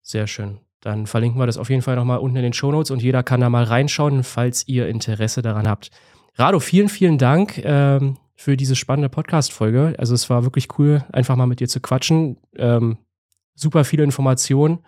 Sehr 0.01 0.27
schön. 0.27 0.59
Dann 0.79 1.07
verlinken 1.07 1.41
wir 1.41 1.45
das 1.45 1.57
auf 1.57 1.69
jeden 1.69 1.81
Fall 1.81 1.97
nochmal 1.97 2.19
unten 2.19 2.37
in 2.37 2.43
den 2.43 2.53
Show 2.53 2.71
Notes 2.71 2.91
und 2.91 3.01
jeder 3.01 3.21
kann 3.21 3.41
da 3.41 3.49
mal 3.49 3.63
reinschauen, 3.63 4.23
falls 4.23 4.65
ihr 4.67 4.87
Interesse 4.87 5.41
daran 5.41 5.67
habt. 5.67 5.91
Rado, 6.35 6.59
vielen, 6.59 6.89
vielen 6.89 7.17
Dank 7.17 7.57
ähm, 7.65 8.17
für 8.35 8.55
diese 8.55 8.75
spannende 8.75 9.09
Podcast-Folge. 9.09 9.95
Also 9.97 10.13
es 10.13 10.29
war 10.29 10.43
wirklich 10.43 10.77
cool, 10.77 11.03
einfach 11.11 11.35
mal 11.35 11.47
mit 11.47 11.59
dir 11.59 11.67
zu 11.67 11.81
quatschen. 11.81 12.37
Ähm, 12.55 12.97
super 13.55 13.83
viele 13.83 14.03
Informationen. 14.03 14.79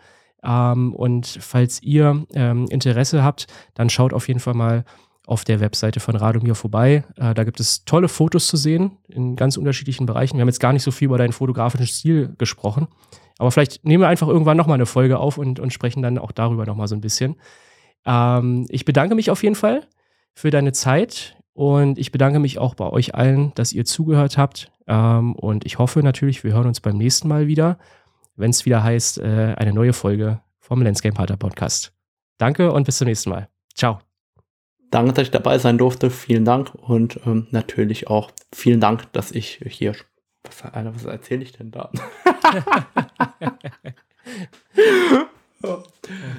Ähm, 0.43 0.93
und 0.93 1.37
falls 1.41 1.81
ihr 1.81 2.25
ähm, 2.33 2.67
Interesse 2.69 3.23
habt, 3.23 3.47
dann 3.73 3.89
schaut 3.89 4.13
auf 4.13 4.27
jeden 4.27 4.39
Fall 4.39 4.53
mal 4.53 4.85
auf 5.25 5.43
der 5.43 5.59
Webseite 5.59 5.99
von 5.99 6.15
Radomir 6.15 6.55
vorbei. 6.55 7.03
Äh, 7.17 7.33
da 7.33 7.43
gibt 7.43 7.59
es 7.59 7.83
tolle 7.83 8.07
Fotos 8.07 8.47
zu 8.47 8.55
sehen 8.55 8.97
in 9.09 9.35
ganz 9.35 9.57
unterschiedlichen 9.57 10.05
Bereichen. 10.05 10.37
Wir 10.37 10.41
haben 10.41 10.47
jetzt 10.47 10.61
gar 10.61 10.73
nicht 10.73 10.83
so 10.83 10.91
viel 10.91 11.07
über 11.07 11.17
deinen 11.17 11.33
fotografischen 11.33 11.85
Stil 11.85 12.33
gesprochen. 12.37 12.87
Aber 13.37 13.51
vielleicht 13.51 13.85
nehmen 13.85 14.01
wir 14.01 14.07
einfach 14.07 14.27
irgendwann 14.27 14.57
nochmal 14.57 14.75
eine 14.75 14.85
Folge 14.85 15.19
auf 15.19 15.37
und, 15.37 15.59
und 15.59 15.73
sprechen 15.73 16.01
dann 16.01 16.17
auch 16.17 16.31
darüber 16.31 16.65
nochmal 16.65 16.87
so 16.87 16.95
ein 16.95 17.01
bisschen. 17.01 17.35
Ähm, 18.05 18.65
ich 18.69 18.85
bedanke 18.85 19.15
mich 19.15 19.29
auf 19.29 19.43
jeden 19.43 19.55
Fall 19.55 19.85
für 20.33 20.49
deine 20.49 20.71
Zeit 20.71 21.35
und 21.53 21.97
ich 21.97 22.11
bedanke 22.11 22.39
mich 22.39 22.57
auch 22.57 22.75
bei 22.75 22.89
euch 22.89 23.13
allen, 23.13 23.51
dass 23.55 23.73
ihr 23.73 23.83
zugehört 23.83 24.37
habt. 24.37 24.71
Ähm, 24.87 25.35
und 25.35 25.65
ich 25.65 25.77
hoffe 25.77 26.01
natürlich, 26.03 26.43
wir 26.43 26.53
hören 26.53 26.67
uns 26.67 26.79
beim 26.79 26.97
nächsten 26.97 27.27
Mal 27.27 27.47
wieder, 27.47 27.77
wenn 28.37 28.51
es 28.51 28.65
wieder 28.65 28.83
heißt, 28.83 29.19
äh, 29.19 29.55
eine 29.57 29.73
neue 29.73 29.93
Folge 29.93 30.41
vom 30.59 30.81
Landscape 30.81 31.15
Partner 31.15 31.37
Podcast. 31.37 31.93
Danke 32.37 32.71
und 32.71 32.85
bis 32.85 32.97
zum 32.97 33.07
nächsten 33.07 33.31
Mal. 33.31 33.49
Ciao. 33.75 33.99
Danke, 34.91 35.13
dass 35.13 35.23
ich 35.23 35.31
dabei 35.31 35.57
sein 35.57 35.77
durfte. 35.77 36.09
Vielen 36.09 36.45
Dank 36.45 36.73
und 36.75 37.19
ähm, 37.25 37.47
natürlich 37.51 38.07
auch 38.07 38.31
vielen 38.53 38.79
Dank, 38.79 39.11
dass 39.11 39.31
ich 39.31 39.59
hier 39.67 39.95
was, 40.43 40.73
Alter, 40.73 40.95
was 40.95 41.05
erzähle 41.05 41.43
ich 41.43 41.51
denn 41.51 41.71
da? 41.71 41.91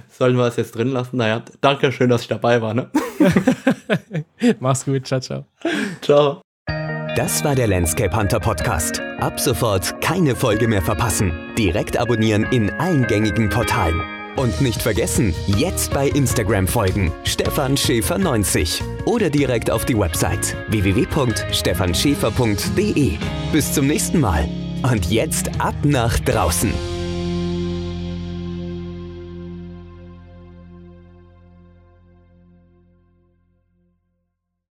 Sollen 0.09 0.36
wir 0.36 0.46
es 0.46 0.57
jetzt 0.57 0.74
drin 0.74 0.88
lassen? 0.88 1.16
Naja, 1.16 1.42
danke 1.61 1.92
schön, 1.92 2.09
dass 2.09 2.22
ich 2.22 2.28
dabei 2.28 2.62
war. 2.62 2.74
Ne? 2.74 2.90
Mach's 4.61 4.84
gut. 4.84 5.07
Ciao, 5.07 5.20
ciao. 5.20 5.44
Ciao. 6.01 6.40
Das 7.18 7.42
war 7.42 7.56
der 7.56 7.66
Landscape 7.66 8.16
Hunter 8.16 8.38
Podcast. 8.38 9.02
Ab 9.18 9.40
sofort 9.40 10.00
keine 10.00 10.36
Folge 10.36 10.68
mehr 10.68 10.82
verpassen. 10.82 11.32
Direkt 11.58 11.96
abonnieren 11.96 12.46
in 12.52 12.70
allen 12.78 13.08
gängigen 13.08 13.48
Portalen. 13.48 14.00
Und 14.36 14.60
nicht 14.60 14.80
vergessen, 14.80 15.34
jetzt 15.48 15.92
bei 15.92 16.06
Instagram 16.10 16.68
folgen. 16.68 17.12
Stefan 17.24 17.76
Schäfer 17.76 18.18
90 18.18 18.84
oder 19.04 19.30
direkt 19.30 19.68
auf 19.68 19.84
die 19.84 19.98
Website 19.98 20.56
www.stefanschäfer.de. 20.68 23.18
Bis 23.50 23.72
zum 23.72 23.88
nächsten 23.88 24.20
Mal. 24.20 24.48
Und 24.84 25.10
jetzt 25.10 25.60
ab 25.60 25.74
nach 25.82 26.20
draußen. 26.20 26.72